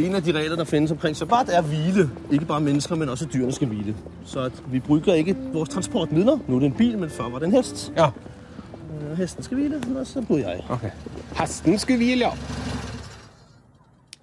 En 0.00 0.16
av 0.16 0.24
de 0.24 0.32
regler 0.32 0.56
som 0.56 0.66
finnes 0.70 0.92
omkring 0.94 1.16
sabbat, 1.18 1.50
er 1.52 1.66
hvile. 1.66 2.06
Ikke 2.30 2.46
bare 2.48 2.64
mennesker, 2.64 2.96
men 2.96 3.12
også 3.12 3.26
dyrene 3.28 3.52
skal 3.52 3.68
hvile. 3.68 3.94
Så 4.24 4.48
vi 4.70 4.80
bruker 4.80 5.18
ikke 5.20 5.34
våre 5.52 5.68
transportmidler. 5.68 6.40
Nå 6.46 6.56
er 6.56 6.64
det 6.64 6.70
en 6.70 6.76
bil, 6.78 6.98
men 6.98 7.10
før 7.10 7.32
var 7.34 7.42
det 7.42 7.50
en 7.50 7.58
hest. 7.58 7.90
Ja. 7.96 8.08
Hesten 9.18 9.46
skal 9.46 9.60
hvile, 9.60 9.80
og 9.94 10.06
så 10.08 10.22
bor 10.26 10.40
jeg. 10.40 10.64
Okay. 10.70 10.90
Hesten 11.38 11.78
skulle 11.78 12.00
hvile, 12.02 12.30
ja. 12.30 12.34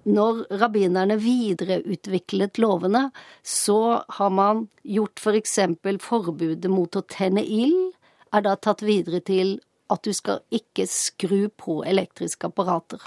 Når 0.08 0.46
rabbinerne 0.60 1.18
videreutviklet 1.20 2.58
lovene, 2.62 3.08
så 3.44 4.04
har 4.08 4.30
man 4.32 4.68
gjort 4.84 5.20
for 5.20 5.36
eksempel 5.36 5.98
forbudet 6.00 6.70
mot 6.72 6.96
å 6.96 7.04
tenne 7.04 7.44
ild, 7.44 7.92
er 8.32 8.44
da 8.44 8.56
tatt 8.56 8.84
videre 8.84 9.20
til 9.24 9.58
at 9.92 10.04
du 10.04 10.12
skal 10.16 10.40
ikke 10.52 10.86
skru 10.88 11.48
på 11.56 11.82
elektriske 11.88 12.48
apparater. 12.48 13.00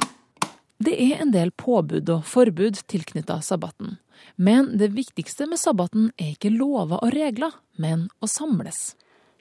Det 0.82 0.96
er 0.98 1.22
en 1.22 1.34
del 1.34 1.54
påbud 1.54 2.10
og 2.10 2.26
forbud 2.26 2.82
tilknytta 2.90 3.38
sabbaten. 3.46 4.00
Men 4.36 4.74
det 4.78 4.92
viktigste 4.96 5.48
med 5.50 5.62
sabbaten 5.62 6.10
er 6.18 6.34
ikke 6.34 6.54
lover 6.54 7.02
og 7.02 7.14
regler, 7.14 7.54
men 7.78 8.10
å 8.22 8.30
samles 8.30 8.92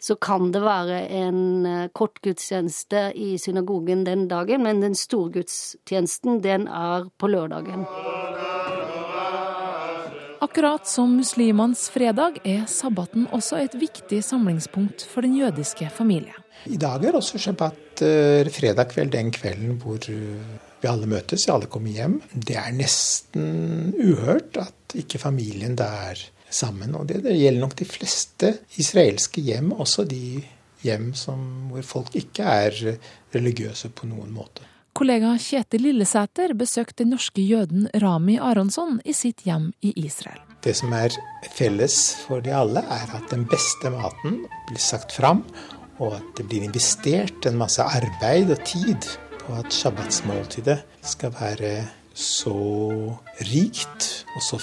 så 0.00 0.16
kan 0.16 0.48
det 0.54 0.62
være 0.64 1.02
en 1.20 1.66
eh, 1.68 1.88
kort 1.92 2.22
gudstjeneste 2.24 3.10
i 3.14 3.34
synagogen 3.38 4.04
den 4.06 4.26
dagen, 4.30 4.64
men 4.64 4.80
den 4.80 4.96
store 4.96 5.34
gudstjenesten, 5.40 6.40
den 6.44 6.66
er 6.68 7.10
på 7.20 7.28
lørdagen. 7.28 7.84
Akkurat 10.40 10.88
som 10.88 11.12
muslimenes 11.18 11.84
fredag 11.92 12.40
er 12.48 12.64
sabbaten 12.70 13.28
også 13.28 13.60
et 13.60 13.76
viktig 13.76 14.22
samlingspunkt 14.24 15.04
for 15.04 15.26
den 15.26 15.36
jødiske 15.36 15.90
familie. 15.92 16.32
I 16.64 16.80
dag 16.80 17.04
er 17.04 17.16
også 17.16 17.38
shabbat 17.40 18.02
fredag 18.52 18.88
kveld 18.88 19.12
den 19.12 19.30
kvelden 19.36 19.76
hvor 19.82 20.00
eh, 20.08 20.58
vi 20.80 20.88
alle 20.88 21.08
møtes, 21.08 21.44
alle 21.52 21.68
kommer 21.68 21.92
hjem. 21.92 22.18
Det 22.32 22.56
er 22.56 22.72
nesten 22.72 23.92
uhørt 24.00 24.56
at 24.62 24.96
ikke 24.96 25.20
familien 25.20 25.76
der 25.78 26.20
sammen. 26.50 26.94
Og 26.98 27.06
det, 27.08 27.22
det, 27.26 27.36
gjelder 27.38 27.64
nok 27.64 27.76
de 27.78 27.86
fleste 27.88 28.54
israelske 28.80 29.42
hjem, 29.44 29.72
også 29.72 30.04
de 30.08 30.40
hjem 30.84 31.12
som, 31.18 31.70
hvor 31.70 31.84
folk 31.86 32.16
ikke 32.18 32.44
er 32.44 32.98
religiøse 33.34 33.92
på 33.94 34.08
noen 34.10 34.32
måte. 34.34 34.66
Kollega 34.96 35.36
Kjetil 35.38 35.84
Lillesæter 35.86 36.52
besøkte 36.58 37.04
den 37.04 37.14
norske 37.14 37.42
jøden 37.44 37.86
Rami 38.02 38.40
Aronsson 38.42 38.98
i 39.06 39.14
sitt 39.14 39.44
hjem 39.46 39.70
i 39.86 39.92
Israel. 40.02 40.40
Det 40.60 40.74
som 40.76 40.92
er 40.92 41.14
felles 41.56 41.96
for 42.26 42.42
de 42.44 42.52
alle, 42.52 42.82
er 42.82 43.14
at 43.16 43.30
den 43.32 43.46
beste 43.48 43.92
maten 43.94 44.42
blir 44.68 44.82
sagt 44.82 45.14
fram, 45.16 45.44
og 46.00 46.18
at 46.18 46.34
det 46.36 46.48
blir 46.50 46.66
investert 46.66 47.46
en 47.48 47.60
masse 47.60 47.84
arbeid 47.84 48.50
og 48.52 48.60
tid 48.68 49.08
på 49.40 49.56
at 49.60 49.72
shabbatsmåltidet 49.72 50.80
skal 51.06 51.32
være 51.38 51.72
så 52.16 52.56
rikt 53.48 54.10
og 54.34 54.44
så 54.44 54.58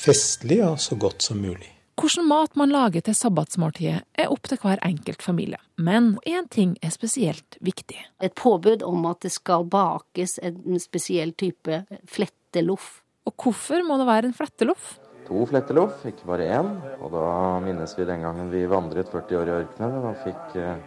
festlig 0.00 0.62
og 0.64 0.80
så 0.80 0.96
godt 0.96 1.22
som 1.22 1.40
mulig. 1.42 1.68
Hvordan 2.00 2.28
mat 2.30 2.54
man 2.56 2.72
lager 2.72 3.04
til 3.04 3.16
sabbatsmåltidet 3.18 3.98
er 4.16 4.30
opp 4.32 4.48
til 4.48 4.60
hver 4.62 4.80
enkelt 4.86 5.20
familie, 5.20 5.58
men 5.76 6.14
én 6.24 6.48
ting 6.48 6.78
er 6.80 6.94
spesielt 6.94 7.58
viktig. 7.60 7.98
Et 8.24 8.32
påbud 8.32 8.80
om 8.86 9.04
at 9.10 9.20
det 9.20 9.34
skal 9.34 9.66
bakes 9.68 10.38
en 10.40 10.80
spesiell 10.80 11.34
type 11.36 11.82
fletteloff. 12.08 13.02
Og 13.28 13.36
hvorfor 13.36 13.84
må 13.84 13.98
det 14.00 14.08
være 14.08 14.30
en 14.30 14.36
fletteloff? 14.38 14.94
To 15.28 15.44
fletteloff, 15.46 16.00
ikke 16.08 16.24
bare 16.26 16.48
én. 16.56 16.70
Og 17.04 17.12
da 17.12 17.26
minnes 17.62 17.92
vi 17.98 18.08
den 18.08 18.24
gangen 18.24 18.48
vi 18.50 18.64
vandret 18.66 19.12
40 19.12 19.42
år 19.42 19.50
i 19.50 19.56
ørkenen 19.58 20.08
og 20.08 20.24
fikk 20.24 20.56
eh, 20.56 20.80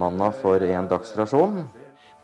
manna 0.00 0.32
for 0.32 0.64
én 0.64 0.88
dagsrasjon. 0.88 1.60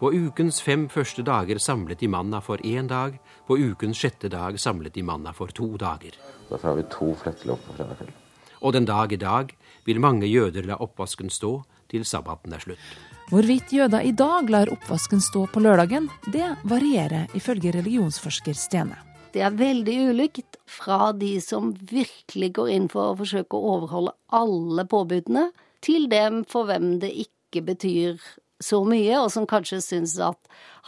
På 0.01 0.11
ukens 0.11 0.59
fem 0.65 0.89
første 0.91 1.23
dager 1.23 1.61
samlet 1.63 2.01
de 2.01 2.09
manna 2.11 2.41
for 2.43 2.59
én 2.65 2.89
dag. 2.91 3.21
På 3.47 3.59
ukens 3.59 3.99
sjette 4.01 4.31
dag 4.33 4.57
samlet 4.61 4.95
de 4.95 5.03
manna 5.05 5.33
for 5.37 5.53
to 5.53 5.67
dager. 5.77 6.17
Derfor 6.49 6.69
har 6.69 6.77
vi 6.79 6.85
to 6.93 7.11
flettelopp 7.21 7.67
på 7.67 7.77
fredag 7.77 7.99
kveld. 8.01 8.21
Og 8.65 8.73
den 8.73 8.87
dag 8.89 9.13
i 9.13 9.21
dag 9.21 9.51
vil 9.85 10.01
mange 10.01 10.27
jøder 10.27 10.65
la 10.65 10.79
oppvasken 10.81 11.29
stå 11.33 11.59
til 11.93 12.07
sabbaten 12.09 12.55
er 12.57 12.63
slutt. 12.65 12.87
Hvorvidt 13.29 13.73
jøder 13.73 14.05
i 14.05 14.13
dag 14.17 14.49
lar 14.53 14.73
oppvasken 14.73 15.21
stå 15.21 15.47
på 15.53 15.61
lørdagen, 15.65 16.09
det 16.33 16.55
varierer 16.69 17.33
ifølge 17.37 17.73
religionsforsker 17.77 18.57
Stene. 18.57 18.97
Det 19.35 19.43
er 19.43 19.57
veldig 19.59 19.95
ulikt 20.13 20.59
fra 20.71 21.11
de 21.13 21.37
som 21.43 21.73
virkelig 21.91 22.53
går 22.55 22.71
inn 22.71 22.89
for 22.93 23.11
å 23.11 23.19
forsøke 23.19 23.59
å 23.59 23.73
overholde 23.77 24.15
alle 24.33 24.85
påbudene, 24.89 25.49
til 25.85 26.07
dem 26.09 26.45
for 26.49 26.69
hvem 26.69 26.95
det 27.03 27.11
ikke 27.27 27.65
betyr 27.67 28.21
så 28.62 28.83
mye, 28.87 29.17
og 29.21 29.31
som 29.33 29.47
kanskje 29.51 29.81
syns 29.83 30.19
at 30.23 30.38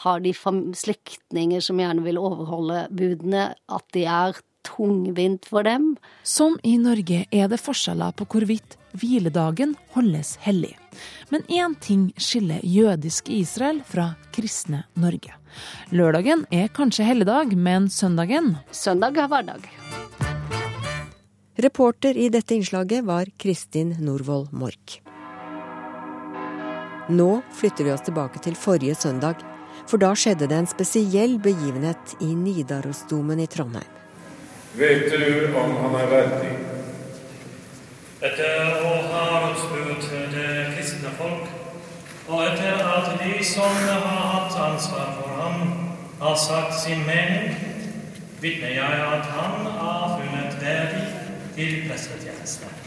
har 0.04 0.20
de 0.24 0.32
slektninger 0.34 1.64
som 1.64 1.80
gjerne 1.80 2.04
vil 2.06 2.20
overholde 2.20 2.86
budene, 2.94 3.48
at 3.54 3.86
de 3.96 4.04
er 4.06 4.38
tungvint 4.66 5.46
for 5.46 5.66
dem. 5.66 5.94
Som 6.22 6.58
i 6.62 6.76
Norge 6.78 7.24
er 7.30 7.48
det 7.50 7.60
forskjeller 7.62 8.14
på 8.18 8.26
hvorvidt 8.32 8.76
hviledagen 8.96 9.76
holdes 9.94 10.36
hellig. 10.42 10.74
Men 11.30 11.44
én 11.52 11.76
ting 11.80 12.08
skiller 12.16 12.64
jødisk 12.64 13.30
Israel 13.30 13.82
fra 13.86 14.14
kristne 14.34 14.84
Norge. 14.94 15.34
Lørdagen 15.94 16.44
er 16.52 16.68
kanskje 16.68 17.06
helligdag, 17.06 17.56
men 17.56 17.88
søndagen 17.92 18.56
Søndag 18.72 19.16
er 19.16 19.30
hverdag. 19.32 19.68
Reporter 21.56 22.18
i 22.20 22.28
dette 22.28 22.52
innslaget 22.52 23.06
var 23.06 23.30
Kristin 23.40 23.96
Norvoll 24.04 24.48
Mork. 24.52 25.00
Nå 27.08 27.42
flytter 27.54 27.84
vi 27.84 27.92
oss 27.92 28.02
tilbake 28.02 28.40
til 28.42 28.56
forrige 28.58 28.94
søndag, 28.94 29.42
for 29.86 30.02
da 30.02 30.10
skjedde 30.18 30.48
det 30.50 30.56
en 30.58 30.66
spesiell 30.66 31.36
begivenhet 31.38 32.16
i 32.20 32.32
Nidarosdomen 32.34 33.38
i 33.38 33.46
Trondheim. 33.46 33.92
Vet 34.74 35.06
du 35.12 35.54
om 35.56 35.76
han 35.82 35.94
er 36.00 36.10
verdig? 36.10 36.50
Etter 38.26 38.82
å 38.82 38.90
ha 39.12 39.52
spurt 39.60 40.08
det 40.34 40.48
kristne 40.74 41.12
folk, 41.20 41.46
og 42.26 42.42
etter 42.48 42.82
at 42.82 43.12
de 43.22 43.36
som 43.46 43.78
har 43.86 44.02
hatt 44.32 44.58
ansvar 44.66 45.14
for 45.20 45.38
ham, 45.38 45.62
har 46.18 46.34
sagt 46.42 46.74
sin 46.80 47.06
mening, 47.06 47.54
vitner 48.42 48.74
jeg 48.80 49.06
at 49.12 49.30
han 49.36 49.70
har 49.78 50.18
funnet 50.18 50.58
verdig 50.64 51.06
til 51.54 51.86
prestetjeneste. 51.86 52.85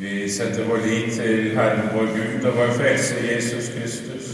Vi 0.00 0.30
setter 0.32 0.64
vår 0.64 0.78
lit 0.80 1.10
til 1.12 1.50
Herren 1.52 1.90
vår 1.92 2.06
Gud 2.14 2.44
og 2.48 2.54
vår 2.56 2.70
Frelse 2.72 3.18
Jesus 3.20 3.66
Kristus, 3.74 4.28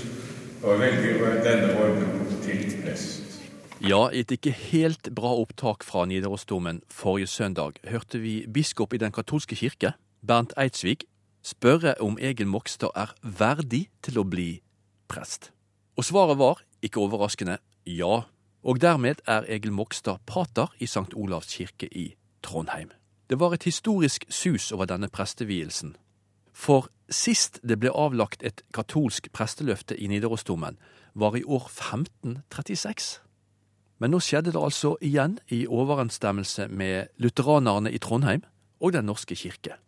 og 0.62 0.78
velger 0.78 1.40
denne 1.42 1.72
vår 1.74 1.96
bror 1.96 2.34
til 2.44 2.60
prest. 2.84 3.40
Ja, 3.82 4.04
et 4.14 4.30
ikke 4.30 4.52
helt 4.54 5.10
bra 5.16 5.32
opptak 5.34 5.82
fra 5.82 6.04
Nidarosdomen 6.06 6.84
forrige 6.86 7.26
søndag 7.26 7.80
hørte 7.90 8.20
vi 8.22 8.44
biskop 8.46 8.94
i 8.94 9.00
Den 9.02 9.10
katolske 9.12 9.58
kirke, 9.58 9.96
Bernt 10.22 10.54
Eidsvik, 10.56 11.02
spørre 11.42 11.96
om 12.00 12.14
Egil 12.20 12.46
Mokstad 12.46 12.94
er 12.94 13.10
verdig 13.22 13.88
til 14.06 14.20
å 14.22 14.24
bli 14.24 14.60
prest. 15.10 15.50
Og 15.98 16.06
svaret 16.06 16.38
var, 16.38 16.62
ikke 16.78 17.02
overraskende, 17.02 17.58
ja. 17.86 18.22
Og 18.62 18.78
dermed 18.80 19.18
er 19.26 19.50
Egil 19.50 19.74
Mokstad 19.74 20.22
pater 20.26 20.70
i 20.78 20.86
St. 20.86 21.10
Olavs 21.16 21.58
kirke 21.58 21.90
i 21.90 22.12
Trondheim. 22.42 22.94
Det 23.30 23.40
var 23.40 23.54
et 23.54 23.66
historisk 23.66 24.24
sus 24.28 24.72
over 24.72 24.86
denne 24.86 25.08
prestevielsen. 25.08 25.96
For 26.52 26.88
sist 27.10 27.60
det 27.66 27.80
ble 27.82 27.90
avlagt 27.90 28.42
et 28.46 28.62
katolsk 28.74 29.28
presteløfte 29.34 29.96
i 29.98 30.06
Nidarosdomen, 30.06 30.78
var 31.14 31.36
i 31.36 31.44
år 31.44 31.68
1536. 31.68 33.20
Men 33.98 34.12
nå 34.12 34.20
skjedde 34.20 34.52
det 34.52 34.60
altså 34.60 34.96
igjen 35.00 35.38
i 35.50 35.64
overensstemmelse 35.66 36.68
med 36.68 37.08
lutheranerne 37.16 37.90
i 37.90 37.98
Trondheim 37.98 38.44
og 38.80 38.92
Den 38.92 39.08
norske 39.08 39.34
kirke. 39.34 39.78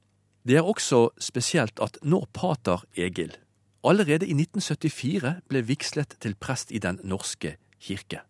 Det 0.48 0.56
er 0.56 0.64
også 0.64 1.10
spesielt 1.20 1.80
at 1.80 1.98
nå 2.02 2.24
pater 2.32 2.84
Egil 2.96 3.36
allerede 3.84 4.26
i 4.26 4.34
1974 4.34 5.34
ble 5.48 5.62
vigslet 5.66 6.16
til 6.20 6.34
prest 6.34 6.72
i 6.72 6.78
Den 6.78 7.00
norske 7.04 7.56
kirke. 7.80 8.22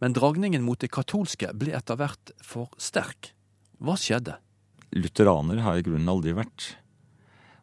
Men 0.00 0.12
dragningen 0.12 0.62
mot 0.62 0.80
det 0.80 0.90
katolske 0.92 1.50
ble 1.56 1.74
etter 1.76 1.96
hvert 1.96 2.32
for 2.42 2.70
sterk. 2.78 3.32
Hva 3.80 3.96
skjedde? 3.96 4.36
Lutheraner 4.96 5.62
har 5.64 5.78
i 5.78 5.84
grunnen 5.86 6.10
aldri 6.10 6.34
vært. 6.36 6.74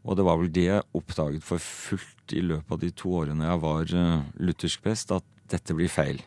Og 0.08 0.16
det 0.16 0.24
var 0.24 0.40
vel 0.40 0.52
det 0.54 0.68
jeg 0.70 0.86
oppdaget 0.96 1.44
for 1.44 1.64
fullt 1.64 2.36
i 2.38 2.44
løpet 2.46 2.72
av 2.72 2.80
de 2.84 2.92
to 2.96 3.12
årene 3.20 3.50
jeg 3.50 3.64
var 3.64 3.92
uh, 3.92 4.24
luthersk 4.40 4.84
prest, 4.86 5.12
at 5.12 5.26
dette 5.52 5.76
blir 5.76 5.92
feil. 5.92 6.22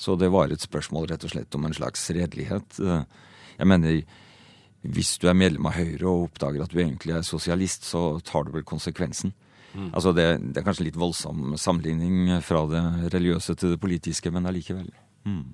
Så 0.00 0.16
det 0.16 0.30
var 0.32 0.48
et 0.48 0.64
spørsmål 0.64 1.10
rett 1.10 1.24
og 1.26 1.34
slett 1.34 1.56
om 1.58 1.68
en 1.68 1.76
slags 1.76 2.06
redelighet. 2.16 2.80
Uh, 2.80 3.04
jeg 3.58 3.68
mener, 3.68 4.00
hvis 4.80 5.18
du 5.20 5.28
er 5.28 5.36
medlem 5.36 5.68
av 5.68 5.76
Høyre 5.76 6.08
og 6.08 6.30
oppdager 6.30 6.64
at 6.64 6.72
du 6.72 6.80
egentlig 6.80 7.18
er 7.18 7.26
sosialist, 7.26 7.84
så 7.84 8.14
tar 8.24 8.48
du 8.48 8.54
vel 8.56 8.64
konsekvensen. 8.64 9.34
Mm. 9.74 9.90
Altså 9.92 10.14
det, 10.16 10.26
det, 10.40 10.56
er 10.58 10.66
kanskje 10.66 10.88
litt 10.88 10.98
voldsom 10.98 11.54
sammenligning 11.60 12.40
fra 12.42 12.64
det 12.70 12.80
religiøse 13.12 13.54
til 13.60 13.74
det 13.74 13.82
politiske, 13.82 14.32
men 14.32 14.48
allikevel. 14.48 14.88
Mm. 15.28 15.44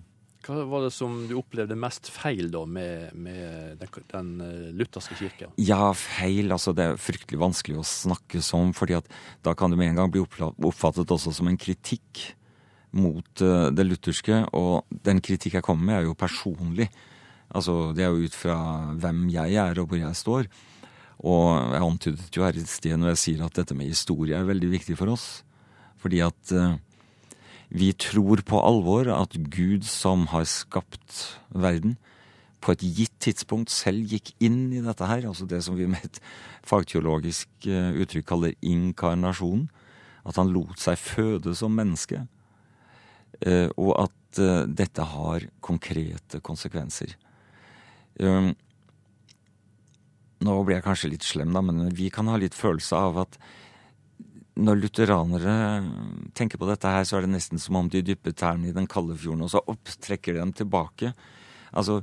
Hva 0.47 0.63
var 0.71 0.85
det 0.85 0.93
som 0.95 1.15
du 1.27 1.35
opplevde 1.41 1.75
mest 1.79 2.07
feil 2.15 2.53
da 2.55 2.63
med, 2.71 3.11
med 3.19 3.81
den, 3.81 4.05
den, 4.13 4.29
eh, 4.45 4.69
lutherske 4.79 5.17
kirka? 5.19 5.49
Ja, 5.59 5.91
feil. 5.99 6.53
Altså 6.55 6.75
det 6.77 6.87
er 6.87 7.01
fryktelig 7.03 7.41
vanskelig 7.43 7.81
å 7.81 7.87
snakke 7.87 8.43
sånn, 8.45 8.71
fordi 8.77 8.95
at 9.01 9.11
da 9.47 9.57
kan 9.59 9.75
det 9.75 9.81
med 9.81 9.91
en 9.91 10.01
gang 10.03 10.13
bli 10.15 10.23
oppfattet 10.23 11.11
også 11.11 11.35
som 11.35 11.51
en 11.51 11.59
kritikk 11.59 12.23
mot 12.97 13.43
uh, 13.43 13.69
det 13.75 13.89
lutherske. 13.89 14.45
Og 14.55 14.87
den 15.09 15.21
kritikk 15.25 15.59
jeg 15.59 15.67
kommer 15.67 15.91
med, 15.91 15.99
er 15.99 16.09
jo 16.09 16.19
personlig. 16.19 16.89
Altså 17.51 17.93
det 17.97 18.07
er 18.07 18.15
jo 18.15 18.31
ut 18.31 18.39
fra 18.39 18.57
hvem 19.03 19.27
jeg 19.35 19.59
er 19.63 19.83
og 19.83 19.91
hvor 19.91 20.01
jeg 20.01 20.23
står. 20.23 20.51
Og 21.27 21.47
jeg 21.75 21.83
antydet 21.83 22.39
jo 22.39 22.45
her 22.45 22.57
i 22.59 22.65
sted 22.69 22.99
når 23.01 23.15
jeg 23.15 23.23
sier 23.25 23.47
at 23.47 23.59
dette 23.59 23.75
med 23.75 23.91
historie 23.91 24.37
er 24.39 24.47
veldig 24.47 24.71
viktig 24.79 24.99
for 24.99 25.11
oss. 25.11 25.27
Fordi 25.99 26.23
at 26.23 26.55
uh, 26.55 26.77
vi 27.69 27.93
tror 27.99 28.43
på 28.47 28.61
alvor 28.63 29.09
at 29.11 29.35
Gud 29.51 29.87
som 29.89 30.29
har 30.31 30.47
skapt 30.49 31.39
verden, 31.51 31.97
på 32.63 32.73
et 32.75 32.83
gitt 32.83 33.15
tidspunkt 33.23 33.71
selv 33.71 34.11
gikk 34.11 34.33
inn 34.43 34.73
i 34.75 34.83
dette 34.83 35.07
her, 35.07 35.27
altså 35.29 35.47
det 35.47 35.61
som 35.63 35.77
vi 35.79 35.87
med 35.91 36.03
et 36.07 36.19
fagteologisk 36.67 37.69
eh, 37.69 37.93
uttrykk 38.03 38.27
kaller 38.27 38.57
inkarnasjon. 38.65 39.69
At 40.27 40.41
han 40.41 40.51
lot 40.51 40.81
seg 40.83 40.99
føde 40.99 41.55
som 41.55 41.77
menneske. 41.77 42.25
Eh, 43.45 43.69
og 43.77 43.93
at 44.09 44.41
eh, 44.43 44.65
dette 44.67 45.05
har 45.13 45.47
konkrete 45.63 46.41
konsekvenser. 46.43 47.15
Um, 48.19 48.55
nå 50.43 50.57
blir 50.65 50.79
jeg 50.79 50.87
kanskje 50.87 51.13
litt 51.13 51.27
slem, 51.27 51.53
da, 51.55 51.63
men 51.65 51.93
vi 51.95 52.09
kan 52.13 52.29
ha 52.33 52.39
litt 52.41 52.57
følelse 52.57 52.99
av 52.99 53.23
at 53.27 53.39
når 54.57 54.81
lutheranere 54.81 55.55
tenker 56.37 56.61
på 56.61 56.69
dette 56.71 56.89
her, 56.89 57.05
så 57.05 57.19
er 57.19 57.27
det 57.27 57.35
nesten 57.35 57.61
som 57.61 57.77
om 57.83 57.91
de 57.93 58.03
dypper 58.05 58.33
tærne 58.37 58.71
i 58.71 58.75
den 58.77 58.89
kalde 58.89 59.17
fjorden, 59.19 59.45
og 59.45 59.53
så 59.53 59.61
opp 59.61 59.93
trekker 60.03 60.37
de 60.37 60.41
dem 60.41 60.55
tilbake. 60.57 61.13
Altså, 61.77 62.01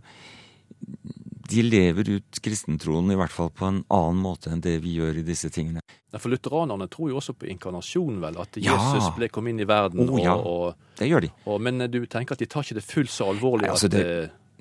de 1.49 1.63
lever 1.65 2.11
ut 2.17 2.41
kristentroen 2.43 3.09
i 3.11 3.17
hvert 3.19 3.33
fall 3.33 3.49
på 3.53 3.67
en 3.67 3.81
annen 3.91 4.21
måte 4.21 4.51
enn 4.53 4.61
det 4.63 4.77
vi 4.83 4.95
gjør 4.99 5.19
i 5.19 5.25
disse 5.25 5.49
tingene. 5.53 5.81
Ja, 6.13 6.21
For 6.21 6.31
lutheranerne 6.31 6.87
tror 6.93 7.09
jo 7.09 7.17
også 7.19 7.33
på 7.37 7.49
inkarnasjon, 7.51 8.19
vel? 8.21 8.37
At 8.41 8.59
Jesus 8.61 9.09
ble 9.17 9.31
kom 9.33 9.49
inn 9.49 9.63
i 9.63 9.67
verden. 9.67 10.05
Oh, 10.05 10.21
ja. 10.21 10.35
og, 10.37 10.77
det 10.99 11.09
gjør 11.09 11.25
de. 11.25 11.31
Og, 11.47 11.57
men 11.63 11.87
du 11.89 12.03
tenker 12.05 12.37
at 12.37 12.43
de 12.43 12.49
tar 12.49 12.67
ikke 12.67 12.77
det 12.77 12.85
fullt 12.85 13.11
så 13.11 13.31
alvorlig? 13.33 13.71
Altså, 13.73 13.89
det, 13.91 14.05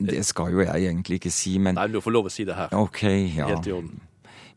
det, 0.00 0.24
skal 0.26 0.54
jo 0.56 0.64
jeg 0.64 0.88
egentlig 0.88 1.20
ikke 1.20 1.34
si, 1.34 1.58
men 1.60 1.76
Nei, 1.76 1.90
du 1.92 2.00
får 2.00 2.16
lov 2.16 2.32
å 2.32 2.32
si 2.32 2.48
det 2.48 2.56
her. 2.56 2.72
Ok, 2.72 3.04
ja. 3.36 3.52
Helt 3.52 3.68
i 3.68 3.76
orden 3.76 4.00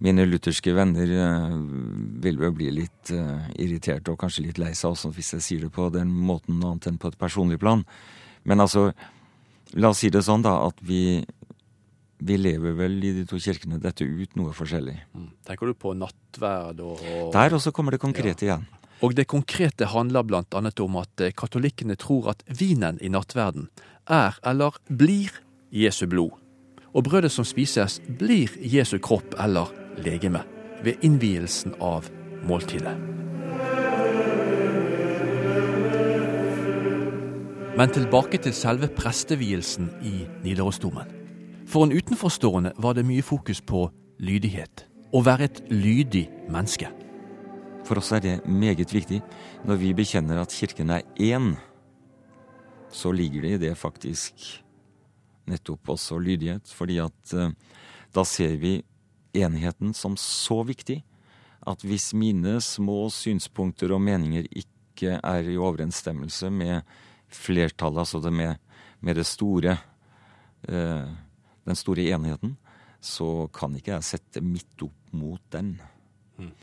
mine 0.04 0.26
lutherske 0.28 0.74
venner 0.76 1.12
uh, 1.16 1.56
vil 2.24 2.40
vel 2.42 2.54
bli 2.56 2.72
litt 2.74 3.14
uh, 3.16 3.48
irriterte 3.56 4.12
og 4.12 4.20
kanskje 4.20 4.48
litt 4.50 4.60
lei 4.62 4.74
seg 4.76 4.92
også 4.92 5.14
hvis 5.16 5.36
jeg 5.38 5.46
sier 5.46 5.66
det 5.66 5.72
på 5.76 5.88
den 5.94 6.12
måten, 6.12 6.60
annet 6.64 6.90
enn 6.90 7.00
på 7.02 7.14
et 7.14 7.20
personlig 7.20 7.60
plan. 7.62 7.86
Men 8.44 8.62
altså, 8.62 8.90
la 9.80 9.92
oss 9.92 10.04
si 10.04 10.12
det 10.14 10.26
sånn, 10.26 10.44
da, 10.46 10.58
at 10.68 10.80
vi, 10.86 11.24
vi 12.20 12.38
lever 12.40 12.76
vel 12.78 12.98
i 13.04 13.14
de 13.20 13.26
to 13.30 13.40
kirkene 13.42 13.80
dette 13.82 14.06
ut 14.06 14.36
noe 14.40 14.54
forskjellig. 14.56 14.98
Mm. 15.16 15.30
Tenker 15.48 15.72
du 15.72 15.78
på 15.80 15.96
nattverd 15.98 16.84
og, 16.86 17.00
og 17.00 17.32
Der 17.36 17.58
også 17.58 17.74
kommer 17.76 17.96
det 17.96 18.04
konkrete 18.04 18.46
ja. 18.46 18.56
igjen. 18.56 18.68
Og 19.04 19.16
det 19.16 19.28
konkrete 19.28 19.90
handler 19.92 20.24
annet 20.56 20.80
om 20.80 20.96
at 21.02 21.22
eh, 21.22 21.34
katolikkene 21.36 21.98
tror 22.00 22.30
at 22.32 22.44
vinen 22.48 22.98
i 23.04 23.12
nattverden 23.12 23.68
er 24.08 24.38
eller 24.44 24.78
blir 24.88 25.34
Jesu 25.72 26.06
blod. 26.08 26.32
Og 26.96 27.04
brødet 27.04 27.32
som 27.32 27.44
spises, 27.44 28.00
blir 28.08 28.54
Jesu 28.62 28.98
kropp 29.04 29.36
eller 29.38 29.68
legeme 29.98 30.44
ved 30.84 31.04
innvielsen 31.06 31.76
av 31.82 32.10
måltidet. 32.46 32.96
Men 37.76 37.92
tilbake 37.92 38.40
til 38.40 38.54
selve 38.56 38.88
prestevielsen 38.88 39.90
i 40.08 40.22
Nidarosdomen. 40.46 41.10
For 41.68 41.84
en 41.84 41.92
utenforstående 41.92 42.72
var 42.80 42.96
det 42.96 43.04
mye 43.04 43.26
fokus 43.26 43.60
på 43.60 43.90
lydighet. 44.24 44.86
Å 45.12 45.20
være 45.26 45.50
et 45.50 45.60
lydig 45.74 46.30
menneske. 46.48 46.88
For 47.86 48.00
oss 48.00 48.14
er 48.16 48.24
det 48.24 48.36
meget 48.48 48.94
viktig. 48.96 49.20
Når 49.68 49.82
vi 49.82 49.92
bekjenner 49.98 50.40
at 50.42 50.56
Kirken 50.56 50.94
er 50.96 51.04
én, 51.20 51.54
så 52.96 53.12
ligger 53.12 53.44
det 53.44 53.52
i 53.58 53.62
det 53.68 53.76
faktisk 53.78 54.64
nettopp 55.52 55.92
også 55.98 56.18
lydighet. 56.18 56.72
Fordi 56.72 57.02
at 57.04 57.36
uh, 57.36 57.52
da 58.16 58.24
ser 58.24 58.56
vi 58.62 58.78
enigheten 59.36 59.94
som 59.98 60.18
så 60.20 60.62
viktig 60.68 61.02
at 61.66 61.82
hvis 61.86 62.12
mine 62.18 62.60
små 62.62 63.08
synspunkter 63.14 63.94
og 63.96 64.04
meninger 64.06 64.46
ikke 64.52 65.18
er 65.18 65.50
i 65.50 65.58
overensstemmelse 65.58 66.52
med 66.54 66.86
flertallet, 67.34 68.04
altså 68.06 68.22
det 68.24 68.32
med, 68.34 68.62
med 69.02 69.18
det 69.18 69.26
store, 69.28 69.78
eh, 70.70 71.10
den 71.66 71.80
store 71.80 72.08
enheten, 72.14 72.56
så 73.02 73.48
kan 73.54 73.76
ikke 73.78 73.96
jeg 73.96 74.08
sette 74.08 74.42
midt 74.46 74.86
opp 74.86 75.14
mot 75.18 75.42
den. 75.54 75.76
Mm. 76.38 76.54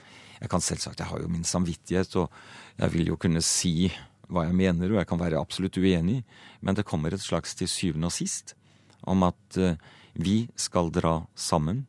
Jeg 0.42 0.50
kan 0.50 0.64
selvsagt, 0.64 0.98
jeg 0.98 1.10
har 1.10 1.22
jo 1.22 1.30
min 1.30 1.46
samvittighet, 1.46 2.16
og 2.18 2.32
jeg 2.78 2.94
vil 2.94 3.12
jo 3.12 3.18
kunne 3.20 3.42
si 3.46 3.92
hva 4.32 4.46
jeg 4.48 4.56
mener, 4.58 4.90
og 4.90 5.02
jeg 5.02 5.10
kan 5.10 5.20
være 5.20 5.40
absolutt 5.40 5.78
uenig, 5.78 6.22
men 6.60 6.78
det 6.78 6.86
kommer 6.88 7.14
et 7.14 7.22
slags 7.22 7.54
til 7.58 7.70
syvende 7.70 8.08
og 8.08 8.16
sist 8.16 8.56
om 9.02 9.22
at 9.26 9.58
uh, 9.58 9.74
vi 10.14 10.46
skal 10.58 10.90
dra 10.94 11.20
sammen, 11.34 11.84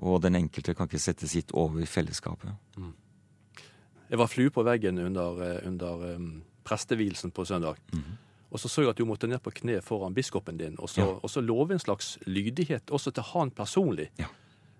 og 0.00 0.22
den 0.24 0.38
enkelte 0.38 0.74
kan 0.76 0.88
ikke 0.88 1.02
sette 1.02 1.28
sitt 1.28 1.52
over 1.52 1.84
fellesskapet. 1.88 2.56
Mm. 2.80 2.94
Jeg 4.10 4.18
var 4.18 4.30
flue 4.30 4.50
på 4.50 4.64
veggen 4.66 4.98
under, 4.98 5.42
eh, 5.44 5.68
under 5.68 6.16
um, 6.16 6.42
prestevielsen 6.66 7.30
på 7.30 7.44
søndag. 7.44 7.78
Mm. 7.92 8.16
Og 8.50 8.58
så 8.58 8.68
så 8.68 8.82
jeg 8.82 8.90
at 8.90 8.98
du 8.98 9.06
måtte 9.06 9.28
ned 9.30 9.38
på 9.44 9.52
kne 9.54 9.78
foran 9.84 10.14
biskopen 10.14 10.58
din, 10.58 10.74
og 10.78 10.90
så, 10.90 11.04
ja. 11.04 11.18
og 11.22 11.30
så 11.30 11.40
love 11.40 11.72
en 11.72 11.82
slags 11.82 12.16
lydighet 12.26 12.90
også 12.90 13.12
til 13.14 13.28
han 13.30 13.50
personlig. 13.54 14.10
Ja. 14.18 14.26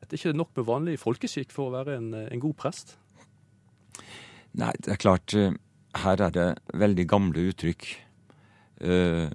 Det 0.01 0.16
er 0.16 0.18
ikke 0.18 0.39
nok 0.39 0.57
med 0.57 0.66
vanlig 0.66 0.99
folkeskikk 0.99 1.53
for 1.55 1.68
å 1.68 1.75
være 1.77 2.01
en, 2.01 2.09
en, 2.25 2.41
god 2.43 2.57
prest? 2.59 2.97
Nei, 4.59 4.73
det 4.83 4.97
er 4.97 4.99
klart 4.99 5.35
eh, 5.39 5.53
Her 5.95 6.23
er 6.27 6.33
det 6.35 6.49
veldig 6.75 7.05
gamle 7.07 7.45
uttrykk. 7.53 7.87
Eh, 8.81 9.31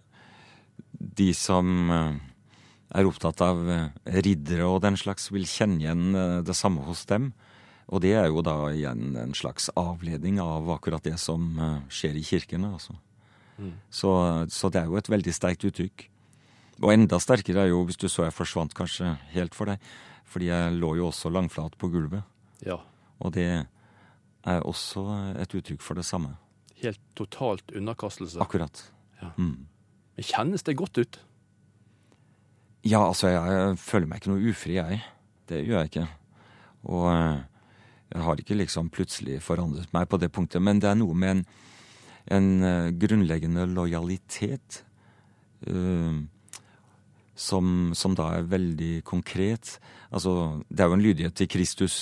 de 0.91 1.29
som 1.35 1.89
er 2.95 3.07
opptatt 3.09 3.41
av 3.43 3.59
riddere 4.07 4.67
og 4.69 4.81
den 4.85 4.95
slags, 4.99 5.27
vil 5.33 5.43
kjenne 5.49 5.81
igjen 5.83 6.15
det 6.47 6.55
samme 6.55 6.85
hos 6.87 7.03
dem. 7.09 7.33
Og 7.93 8.01
det 8.01 8.15
er 8.17 8.29
jo 8.31 8.41
da 8.45 8.55
igjen 8.73 9.13
en 9.19 9.35
slags 9.37 9.67
avledning 9.77 10.39
av 10.41 10.69
akkurat 10.73 11.05
det 11.05 11.17
som 11.21 11.51
uh, 11.59 11.83
skjer 11.93 12.17
i 12.17 12.23
kirkene. 12.25 12.71
altså. 12.73 12.97
Mm. 13.57 13.75
Så, 13.93 14.11
så, 14.51 14.71
det 14.73 14.81
er 14.81 14.89
jo 14.89 14.97
et 14.97 15.11
veldig 15.11 15.33
sterkt 15.35 15.67
uttrykk. 15.69 16.07
Og 16.81 16.91
enda 16.91 17.19
sterkere 17.23 17.65
er 17.65 17.71
jo 17.71 17.83
hvis 17.87 17.99
du 18.01 18.07
så 18.11 18.25
jeg 18.25 18.35
forsvant 18.35 18.73
kanskje 18.75 19.13
helt 19.35 19.55
for 19.55 19.69
deg, 19.69 19.83
fordi 20.27 20.49
jeg 20.49 20.73
lå 20.75 20.95
jo 20.99 21.11
også 21.11 21.31
langflat 21.31 21.77
på 21.79 21.91
gulvet. 21.93 22.25
Ja. 22.65 22.81
Og 23.21 23.35
det 23.37 23.47
er 23.53 24.65
også 24.65 25.05
et 25.39 25.53
uttrykk 25.55 25.85
for 25.85 25.97
det 25.97 26.07
samme. 26.07 26.33
Helt 26.81 26.99
totalt 27.15 27.69
underkastelse. 27.71 28.41
Akkurat. 28.43 28.81
Ja. 29.21 29.31
Mm. 29.37 29.69
Men 30.17 30.27
kjennes 30.27 30.65
det 30.65 30.75
godt 30.81 30.99
ut? 30.99 31.21
Ja, 32.85 33.01
altså, 33.01 33.31
jeg, 33.33 33.77
føler 33.81 34.09
meg 34.09 34.21
ikke 34.21 34.29
noe 34.29 34.51
ufri, 34.51 34.75
jeg. 34.77 35.01
Det 35.49 35.63
gjør 35.65 35.79
jeg 35.81 35.89
ikke. 35.89 36.07
Og 36.85 37.05
uh, 37.09 37.39
jeg 38.13 38.25
har 38.27 38.41
ikke 38.41 38.57
liksom 38.59 38.91
plutselig 38.93 39.39
forandret 39.41 39.89
meg 39.95 40.05
på 40.09 40.19
det 40.21 40.29
punktet, 40.33 40.61
men 40.61 40.81
det 40.81 40.91
er 40.91 40.99
noe 40.99 41.17
med 41.17 41.31
en, 41.33 41.41
en 42.37 42.49
uh, 42.61 42.91
grunnleggende 42.93 43.65
lojalitet 43.71 44.83
uh, 45.65 46.21
som, 47.33 47.71
som, 47.97 48.13
da 48.17 48.29
er 48.35 48.51
veldig 48.53 48.99
konkret. 49.07 49.79
Altså, 50.13 50.61
det 50.69 50.85
er 50.85 50.91
jo 50.91 50.99
en 50.99 51.05
lydighet 51.07 51.35
til 51.41 51.49
Kristus, 51.49 51.97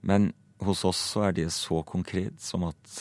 men 0.00 0.30
hos 0.62 0.84
oss 0.86 1.00
så 1.10 1.26
er 1.28 1.34
det 1.40 1.48
så 1.52 1.82
konkret 1.82 2.38
som 2.40 2.68
at 2.70 2.94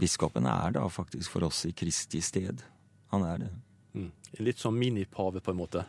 biskopen 0.00 0.48
er 0.48 0.72
da 0.76 0.88
faktisk 0.88 1.36
for 1.36 1.44
oss 1.46 1.66
i 1.68 1.74
Kristi 1.76 2.24
sted. 2.24 2.64
Han 3.12 3.28
er 3.28 3.44
det. 3.44 3.52
Mm. 3.96 4.10
Litt 4.40 4.60
som 4.60 4.76
minipave, 4.76 5.44
på 5.44 5.52
en 5.52 5.60
måte? 5.60 5.84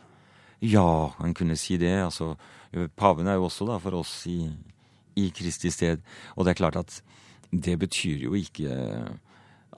Ja, 0.62 1.14
han 1.18 1.34
kunne 1.34 1.56
si 1.56 1.76
det. 1.78 1.94
Altså, 2.02 2.34
paven 2.96 3.26
er 3.26 3.38
jo 3.38 3.46
også 3.46 3.66
da 3.68 3.78
for 3.82 4.00
oss 4.00 4.20
i 4.26 4.40
i 5.18 5.30
Kristi 5.34 5.70
sted. 5.70 6.02
Og 6.36 6.44
det 6.44 6.54
er 6.54 6.60
klart 6.62 6.78
at 6.78 7.00
det 7.50 7.78
betyr 7.80 8.24
jo 8.28 8.36
ikke 8.38 8.70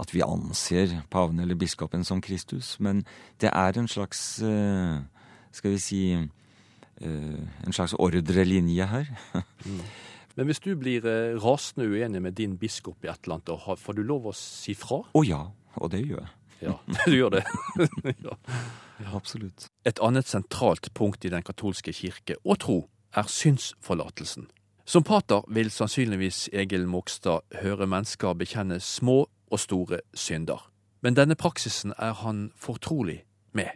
at 0.00 0.14
vi 0.14 0.22
anser 0.24 1.00
paven 1.12 1.40
eller 1.42 1.58
biskopen 1.58 2.04
som 2.04 2.22
Kristus, 2.24 2.78
men 2.80 3.04
det 3.40 3.50
er 3.52 3.78
en 3.78 3.88
slags 3.88 4.42
eh, 4.42 5.00
Skal 5.52 5.72
vi 5.74 5.78
si 5.82 6.00
eh, 6.14 7.42
En 7.66 7.72
slags 7.72 7.94
ordrelinje 7.98 8.86
her. 8.86 9.06
mm. 9.66 9.80
Men 10.36 10.46
hvis 10.46 10.60
du 10.60 10.76
blir 10.78 11.04
eh, 11.04 11.36
rasende 11.42 11.88
uenig 11.90 12.22
med 12.22 12.32
din 12.32 12.56
biskop 12.56 13.04
i 13.04 13.08
et 13.10 13.18
eller 13.24 13.40
annet, 13.40 13.80
får 13.80 13.92
du 13.92 14.02
lov 14.02 14.30
å 14.30 14.32
si 14.32 14.74
fra? 14.78 15.02
Å 15.02 15.18
oh, 15.18 15.26
ja, 15.26 15.42
og 15.74 15.90
det 15.90 16.04
gjør 16.06 16.22
jeg. 16.22 16.30
Ja, 16.62 16.76
du 17.06 17.16
gjør 17.16 17.34
det. 17.34 17.42
ja. 18.26 18.36
Ja. 19.01 19.11
Absolutt. 19.16 19.68
Et 19.84 20.01
annet 20.05 20.28
sentralt 20.28 20.90
punkt 20.94 21.24
i 21.24 21.32
den 21.32 21.44
katolske 21.46 21.92
kirke 21.96 22.36
og 22.44 22.61
tro 22.64 22.78
er 23.16 23.28
synsforlatelsen. 23.28 24.48
Som 24.84 25.05
pater 25.07 25.44
vil 25.48 25.70
sannsynligvis 25.70 26.48
Egil 26.53 26.86
Mogstad 26.90 27.46
høre 27.62 27.86
mennesker 27.86 28.34
bekjenne 28.38 28.80
små 28.82 29.24
og 29.51 29.61
store 29.61 30.01
synder. 30.14 30.62
Men 31.01 31.16
denne 31.16 31.36
praksisen 31.38 31.94
er 31.96 32.16
han 32.22 32.48
fortrolig 32.59 33.22
med. 33.57 33.70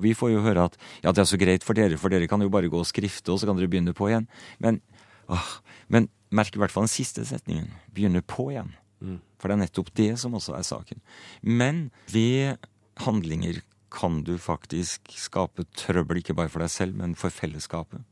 Vi 0.00 0.14
får 0.16 0.32
jo 0.32 0.42
høre 0.44 0.64
at 0.70 0.78
ja, 1.04 1.12
det 1.12 1.22
er 1.22 1.28
så 1.28 1.38
greit 1.40 1.64
for 1.64 1.76
dere, 1.76 1.98
for 2.00 2.12
dere 2.12 2.28
kan 2.28 2.42
jo 2.42 2.52
bare 2.52 2.70
gå 2.72 2.78
og 2.80 2.88
skrifte, 2.88 3.32
og 3.32 3.40
så 3.40 3.48
kan 3.48 3.58
dere 3.58 3.70
begynne 3.70 3.94
på 3.96 4.08
igjen. 4.08 4.28
Men, 4.58 4.80
åh, 5.28 5.50
men 5.88 6.08
merk 6.32 6.56
i 6.56 6.62
hvert 6.62 6.72
fall 6.72 6.88
den 6.88 6.92
siste 6.92 7.24
setningen. 7.28 7.68
Begynne 7.94 8.22
på 8.24 8.50
igjen. 8.54 8.72
Mm. 9.00 9.20
For 9.40 9.48
det 9.48 9.56
er 9.56 9.62
nettopp 9.64 9.92
det 9.96 10.12
som 10.20 10.36
også 10.36 10.56
er 10.56 10.66
saken. 10.66 11.00
Men 11.42 11.88
ved 12.12 12.60
handlinger 13.04 13.60
kan 13.90 14.22
du 14.24 14.36
faktisk 14.38 15.10
skape 15.18 15.66
trøbbel, 15.76 16.20
ikke 16.20 16.36
bare 16.38 16.50
for 16.52 16.62
deg 16.62 16.70
selv, 16.72 16.96
men 16.98 17.16
for 17.18 17.34
fellesskapet. 17.34 18.02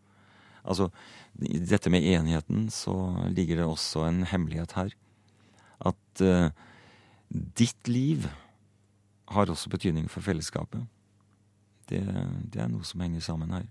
Altså, 0.68 0.90
i 1.38 1.60
dette 1.62 1.90
med 1.90 2.04
enigheten 2.04 2.66
så 2.74 2.94
ligger 3.30 3.60
det 3.60 3.68
også 3.68 4.04
en 4.08 4.24
hemmelighet 4.28 4.74
her. 4.76 4.92
At 5.86 6.22
uh, 6.22 6.50
ditt 7.30 7.88
liv 7.88 8.26
har 9.28 9.50
også 9.50 9.70
betydning 9.70 10.08
for 10.10 10.24
fellesskapet. 10.24 10.82
Det, 11.88 12.02
det, 12.52 12.60
er 12.60 12.68
noe 12.68 12.84
som 12.84 13.00
henger 13.00 13.24
sammen 13.24 13.54
her. 13.54 13.68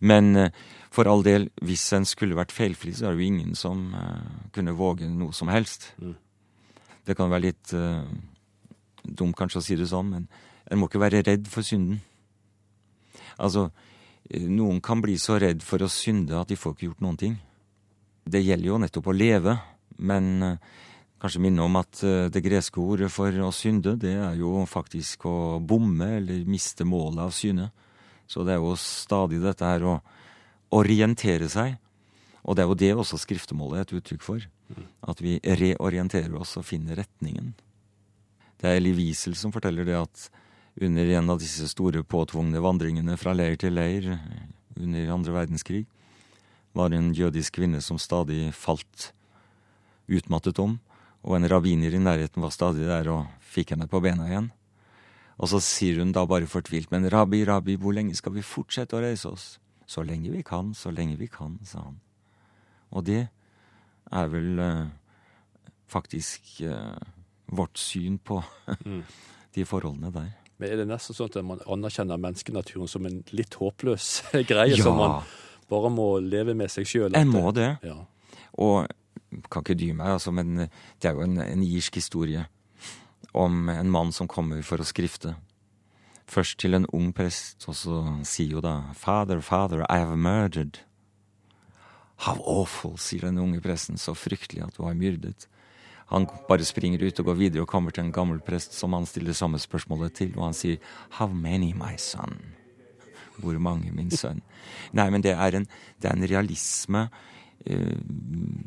Men 0.00 0.36
uh, 0.36 0.50
for 0.94 1.08
all 1.08 1.24
del, 1.26 1.48
hvis 1.64 1.88
en 1.96 2.06
skulle 2.06 2.38
vært 2.38 2.54
feilfri, 2.54 2.92
så 2.94 3.08
er 3.08 3.16
det 3.16 3.24
jo 3.24 3.32
ingen 3.32 3.56
som 3.58 3.88
uh, 3.96 4.46
kunne 4.54 4.76
våge 4.76 5.08
noe 5.10 5.34
som 5.34 5.50
helst. 5.50 5.94
Mm. 5.98 6.14
Det 7.06 7.16
kan 7.16 7.30
være 7.30 7.44
litt 7.44 7.70
dumt 9.06 9.36
kanskje 9.38 9.60
å 9.60 9.62
si 9.62 9.76
det 9.78 9.86
sånn, 9.86 10.08
men 10.10 10.24
en 10.70 10.80
må 10.80 10.88
ikke 10.88 11.02
være 11.02 11.22
redd 11.26 11.48
for 11.50 11.66
synden. 11.66 12.00
Altså, 13.36 13.68
noen 14.32 14.80
kan 14.82 15.02
bli 15.04 15.16
så 15.20 15.38
redd 15.40 15.62
for 15.64 15.84
å 15.84 15.92
synde 15.92 16.38
at 16.38 16.50
de 16.50 16.58
får 16.58 16.74
ikke 16.74 16.88
gjort 16.90 17.04
noen 17.04 17.20
ting. 17.20 17.36
Det 18.26 18.42
gjelder 18.42 18.72
jo 18.72 18.80
nettopp 18.82 19.10
å 19.12 19.14
leve, 19.14 19.54
men 20.02 20.30
eh, 20.42 20.76
kanskje 21.22 21.42
minne 21.44 21.62
om 21.62 21.78
at 21.78 22.02
eh, 22.02 22.26
det 22.32 22.42
greske 22.42 22.82
ordet 22.82 23.10
for 23.14 23.30
å 23.30 23.52
synde, 23.54 23.94
det 24.02 24.16
er 24.18 24.40
jo 24.40 24.64
faktisk 24.66 25.28
å 25.30 25.36
bomme 25.62 26.16
eller 26.18 26.48
miste 26.50 26.86
målet 26.88 27.22
av 27.28 27.34
syne. 27.36 27.70
Så 28.26 28.42
det 28.42 28.56
er 28.56 28.62
jo 28.64 28.74
stadig 28.80 29.38
dette 29.44 29.68
her 29.68 29.86
å 29.86 30.00
orientere 30.74 31.46
seg. 31.52 31.76
Og 32.46 32.56
det 32.56 32.64
er 32.64 32.70
jo 32.70 32.78
det 32.78 32.92
også 32.94 33.20
skriftemålet 33.22 33.78
er 33.78 33.86
et 33.86 33.94
uttrykk 34.00 34.24
for. 34.26 34.42
At 35.06 35.22
vi 35.22 35.38
reorienterer 35.38 36.34
oss 36.38 36.56
og 36.58 36.66
finner 36.66 36.98
retningen. 36.98 37.54
Det 38.58 38.66
er 38.70 38.80
Eli 38.80 38.94
Wiesel 38.96 39.36
som 39.38 39.52
forteller 39.54 39.86
det 39.86 39.98
at 39.98 40.26
under 40.80 41.12
en 41.18 41.30
av 41.32 41.40
disse 41.40 41.68
store 41.70 42.02
påtvungne 42.04 42.60
vandringene 42.60 43.16
fra 43.20 43.32
leir 43.36 43.56
til 43.60 43.76
leir 43.76 44.10
under 44.76 45.12
andre 45.14 45.32
verdenskrig, 45.38 45.84
var 46.76 46.92
en 46.92 47.14
jødisk 47.16 47.56
kvinne 47.56 47.80
som 47.80 47.98
stadig 47.98 48.50
falt 48.52 49.12
utmattet 50.06 50.60
om, 50.60 50.76
og 51.24 51.38
en 51.38 51.48
rabbiner 51.48 51.96
i 51.96 52.02
nærheten 52.02 52.44
var 52.44 52.52
stadig 52.54 52.84
der 52.86 53.08
og 53.10 53.24
fikk 53.40 53.72
henne 53.74 53.88
på 53.90 54.02
bena 54.04 54.28
igjen. 54.28 54.50
Og 55.40 55.50
så 55.52 55.60
sier 55.64 56.00
hun 56.00 56.12
da 56.16 56.24
bare 56.28 56.48
fortvilt, 56.48 56.92
men 56.92 57.08
rabbi, 57.12 57.42
rabbi, 57.48 57.76
hvor 57.80 57.96
lenge 57.96 58.16
skal 58.16 58.36
vi 58.36 58.44
fortsette 58.44 58.96
å 58.96 59.02
reise 59.04 59.28
oss? 59.32 59.46
Så 59.86 60.04
lenge 60.04 60.32
vi 60.32 60.42
kan, 60.46 60.72
så 60.74 60.92
lenge 60.92 61.18
vi 61.20 61.28
kan, 61.30 61.58
sa 61.64 61.82
han. 61.84 61.98
Og 62.92 63.04
det 63.08 63.26
er 64.12 64.32
vel 64.32 64.62
eh, 64.62 64.86
faktisk 65.90 66.60
eh, 66.64 66.96
vårt 67.52 67.78
syn 67.78 68.18
på 68.18 68.40
mm. 68.84 69.02
de 69.56 69.66
forholdene 69.68 70.12
der. 70.14 70.32
Men 70.56 70.70
er 70.72 70.80
det 70.80 70.86
nesten 70.88 71.16
sånn 71.16 71.28
at 71.28 71.44
man 71.44 71.62
anerkjenner 71.68 72.20
menneskenaturen 72.20 72.88
som 72.88 73.06
en 73.08 73.20
litt 73.36 73.58
håpløs 73.60 74.10
greie, 74.50 74.76
ja. 74.76 74.82
som 74.82 74.96
man 75.00 75.18
bare 75.70 75.90
må 75.92 76.16
leve 76.24 76.54
med 76.56 76.72
seg 76.72 76.88
sjøl? 76.88 77.12
Jeg 77.12 77.28
må 77.28 77.50
det. 77.56 77.74
Ja. 77.84 77.98
Og 78.62 78.86
kan 79.52 79.64
ikke 79.64 79.76
dy 79.76 79.90
meg, 79.96 80.16
altså, 80.16 80.32
men 80.32 80.68
det 80.68 81.10
er 81.10 81.16
jo 81.18 81.26
en, 81.26 81.40
en 81.42 81.64
irsk 81.66 81.98
historie 82.00 82.46
om 83.36 83.68
en 83.68 83.90
mann 83.92 84.14
som 84.16 84.28
kommer 84.30 84.62
for 84.64 84.80
å 84.80 84.86
skrifte. 84.86 85.34
Først 86.26 86.58
til 86.62 86.74
en 86.74 86.88
ung 86.96 87.12
prest, 87.14 87.66
og 87.68 87.76
så 87.76 88.00
sier 88.26 88.56
jo 88.56 88.62
da 88.64 88.92
'Father, 88.94 89.40
father, 89.40 89.84
I 89.90 89.98
have 89.98 90.16
murdered'. 90.16 90.80
How 92.24 92.40
awful, 92.46 92.96
sier 92.96 93.28
den 93.28 93.38
unge 93.38 93.60
presten, 93.60 93.98
så 93.98 94.14
fryktelig 94.16 94.64
at 94.64 94.76
du 94.76 94.82
har 94.86 94.94
myrdet. 94.94 95.46
Han 96.12 96.28
bare 96.48 96.66
springer 96.66 97.02
ut 97.02 97.20
og 97.20 97.30
går 97.30 97.38
videre 97.38 97.64
og 97.64 97.70
kommer 97.70 97.94
til 97.94 98.04
en 98.04 98.14
gammel 98.14 98.38
prest 98.44 98.76
som 98.78 98.94
han 98.94 99.06
stiller 99.06 99.34
samme 99.34 99.58
spørsmålet 99.58 100.14
til, 100.14 100.32
og 100.36 100.44
han 100.50 100.54
sier 100.54 100.76
'How 101.18 101.32
many, 101.32 101.72
my 101.74 101.96
son?' 101.98 102.54
Hvor 103.36 103.58
mange, 103.58 103.92
min 103.92 104.10
sønn? 104.10 104.40
Nei, 104.92 105.10
men 105.10 105.22
det 105.22 105.32
er 105.32 105.56
en, 105.56 105.66
det 106.00 106.08
er 106.08 106.16
en 106.16 106.28
realisme 106.28 107.08
eh, 107.66 107.98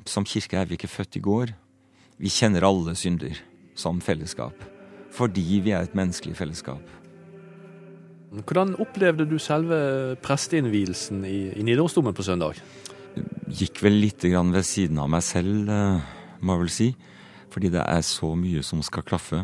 Som 0.05 0.25
kirke 0.25 0.57
er 0.57 0.65
vi 0.65 0.77
ikke 0.77 0.87
født 0.87 1.15
i 1.15 1.19
går. 1.19 1.47
Vi 2.19 2.29
kjenner 2.29 2.67
alle 2.67 2.95
synder 2.95 3.33
som 3.75 4.01
fellesskap. 4.01 4.53
Fordi 5.11 5.61
vi 5.63 5.71
er 5.71 5.81
et 5.81 5.95
menneskelig 5.95 6.35
fellesskap. 6.35 6.81
Hvordan 8.29 8.75
opplevde 8.75 9.25
du 9.25 9.39
selve 9.39 10.15
presteinnvielsen 10.21 11.25
i, 11.25 11.49
i 11.57 11.63
Nidarosdomen 11.63 12.13
på 12.13 12.21
søndag? 12.21 12.61
gikk 13.49 13.81
vel 13.83 13.97
litt 14.03 14.23
ved 14.23 14.65
siden 14.65 14.99
av 15.01 15.09
meg 15.09 15.23
selv, 15.25 15.69
eh, 15.69 16.01
må 16.41 16.53
jeg 16.53 16.61
vel 16.61 16.69
si. 16.69 16.95
Fordi 17.60 17.74
det 17.76 17.82
er 17.84 18.01
så 18.07 18.36
mye 18.39 18.62
som 18.64 18.80
skal 18.80 19.03
klaffe. 19.03 19.41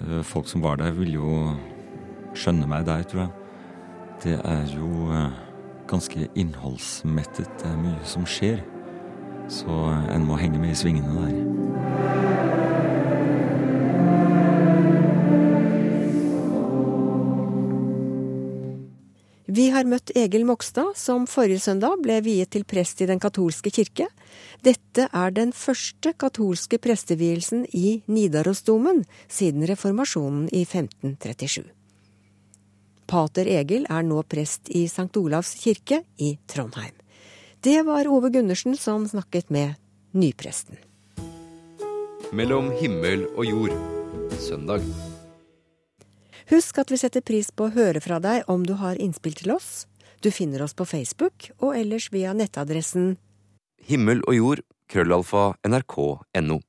Eh, 0.00 0.22
folk 0.24 0.48
som 0.48 0.62
var 0.62 0.78
der, 0.80 0.94
vil 0.96 1.12
jo 1.18 1.50
skjønne 2.32 2.64
meg 2.64 2.86
der, 2.88 3.02
tror 3.04 3.20
jeg. 3.20 3.28
Det 4.24 4.36
er 4.40 4.62
jo 4.72 5.10
eh, 5.12 5.36
ganske 5.84 6.30
innholdsmettet. 6.32 7.50
Det 7.60 7.68
er 7.68 7.76
mye 7.76 8.08
som 8.08 8.24
skjer. 8.24 8.64
Så 9.52 9.68
en 10.14 10.24
må 10.24 10.40
henge 10.40 10.56
med 10.62 10.72
i 10.72 10.80
svingene 10.80 11.12
der. 11.12 12.85
Vi 19.56 19.70
har 19.72 19.86
møtt 19.88 20.10
Egil 20.18 20.42
Mogstad, 20.44 20.90
som 21.00 21.24
forrige 21.30 21.62
søndag 21.64 22.02
ble 22.04 22.18
viet 22.20 22.50
til 22.52 22.66
prest 22.68 23.00
i 23.00 23.06
Den 23.08 23.20
katolske 23.22 23.70
kirke. 23.72 24.08
Dette 24.66 25.06
er 25.08 25.32
den 25.32 25.54
første 25.56 26.12
katolske 26.12 26.76
prestevielsen 26.82 27.62
i 27.72 28.02
Nidarosdomen 28.10 29.04
siden 29.32 29.64
reformasjonen 29.70 30.50
i 30.50 30.66
1537. 30.66 31.64
Pater 33.08 33.48
Egil 33.56 33.88
er 33.88 34.04
nå 34.04 34.20
prest 34.28 34.68
i 34.68 34.84
St. 34.90 35.08
Olavs 35.16 35.54
kirke 35.62 36.02
i 36.18 36.34
Trondheim. 36.50 36.92
Det 37.64 37.80
var 37.86 38.10
Ove 38.12 38.34
Gundersen 38.34 38.76
som 38.76 39.08
snakket 39.08 39.48
med 39.48 39.78
nypresten. 40.12 40.76
Mellom 42.32 42.74
himmel 42.76 43.28
og 43.38 43.46
jord. 43.46 43.84
Søndag. 44.36 44.82
Husk 46.46 46.78
at 46.78 46.92
vi 46.94 46.98
setter 47.00 47.24
pris 47.26 47.48
på 47.50 47.66
å 47.66 47.74
høre 47.74 47.98
fra 48.02 48.20
deg 48.22 48.46
om 48.52 48.62
du 48.62 48.76
har 48.78 49.00
innspill 49.02 49.34
til 49.34 49.50
oss. 49.56 49.88
Du 50.22 50.30
finner 50.30 50.62
oss 50.62 50.76
på 50.78 50.86
Facebook 50.86 51.48
og 51.58 51.74
ellers 51.74 52.06
via 52.14 52.34
nettadressen 52.38 53.16
Himmel 53.82 54.22
og 54.26 54.34
jord. 54.34 54.62
Krøllalfa. 54.86 55.56
NRK.no. 55.66 56.60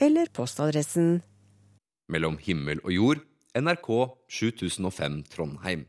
eller 0.00 0.30
postadressen 0.32 1.20
Mellom 2.08 2.38
himmel 2.40 2.80
og 2.80 2.92
jord. 2.92 3.24
NRK 3.52 3.88
7005 4.32 5.22
Trondheim. 5.34 5.84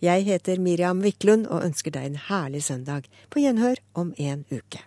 Jeg 0.00 0.24
heter 0.24 0.60
Miriam 0.62 1.02
Wiklund 1.04 1.48
og 1.50 1.64
ønsker 1.66 1.92
deg 1.92 2.06
en 2.08 2.20
herlig 2.28 2.62
søndag. 2.64 3.08
På 3.28 3.42
gjenhør 3.42 3.82
om 3.92 4.14
en 4.16 4.46
uke. 4.48 4.80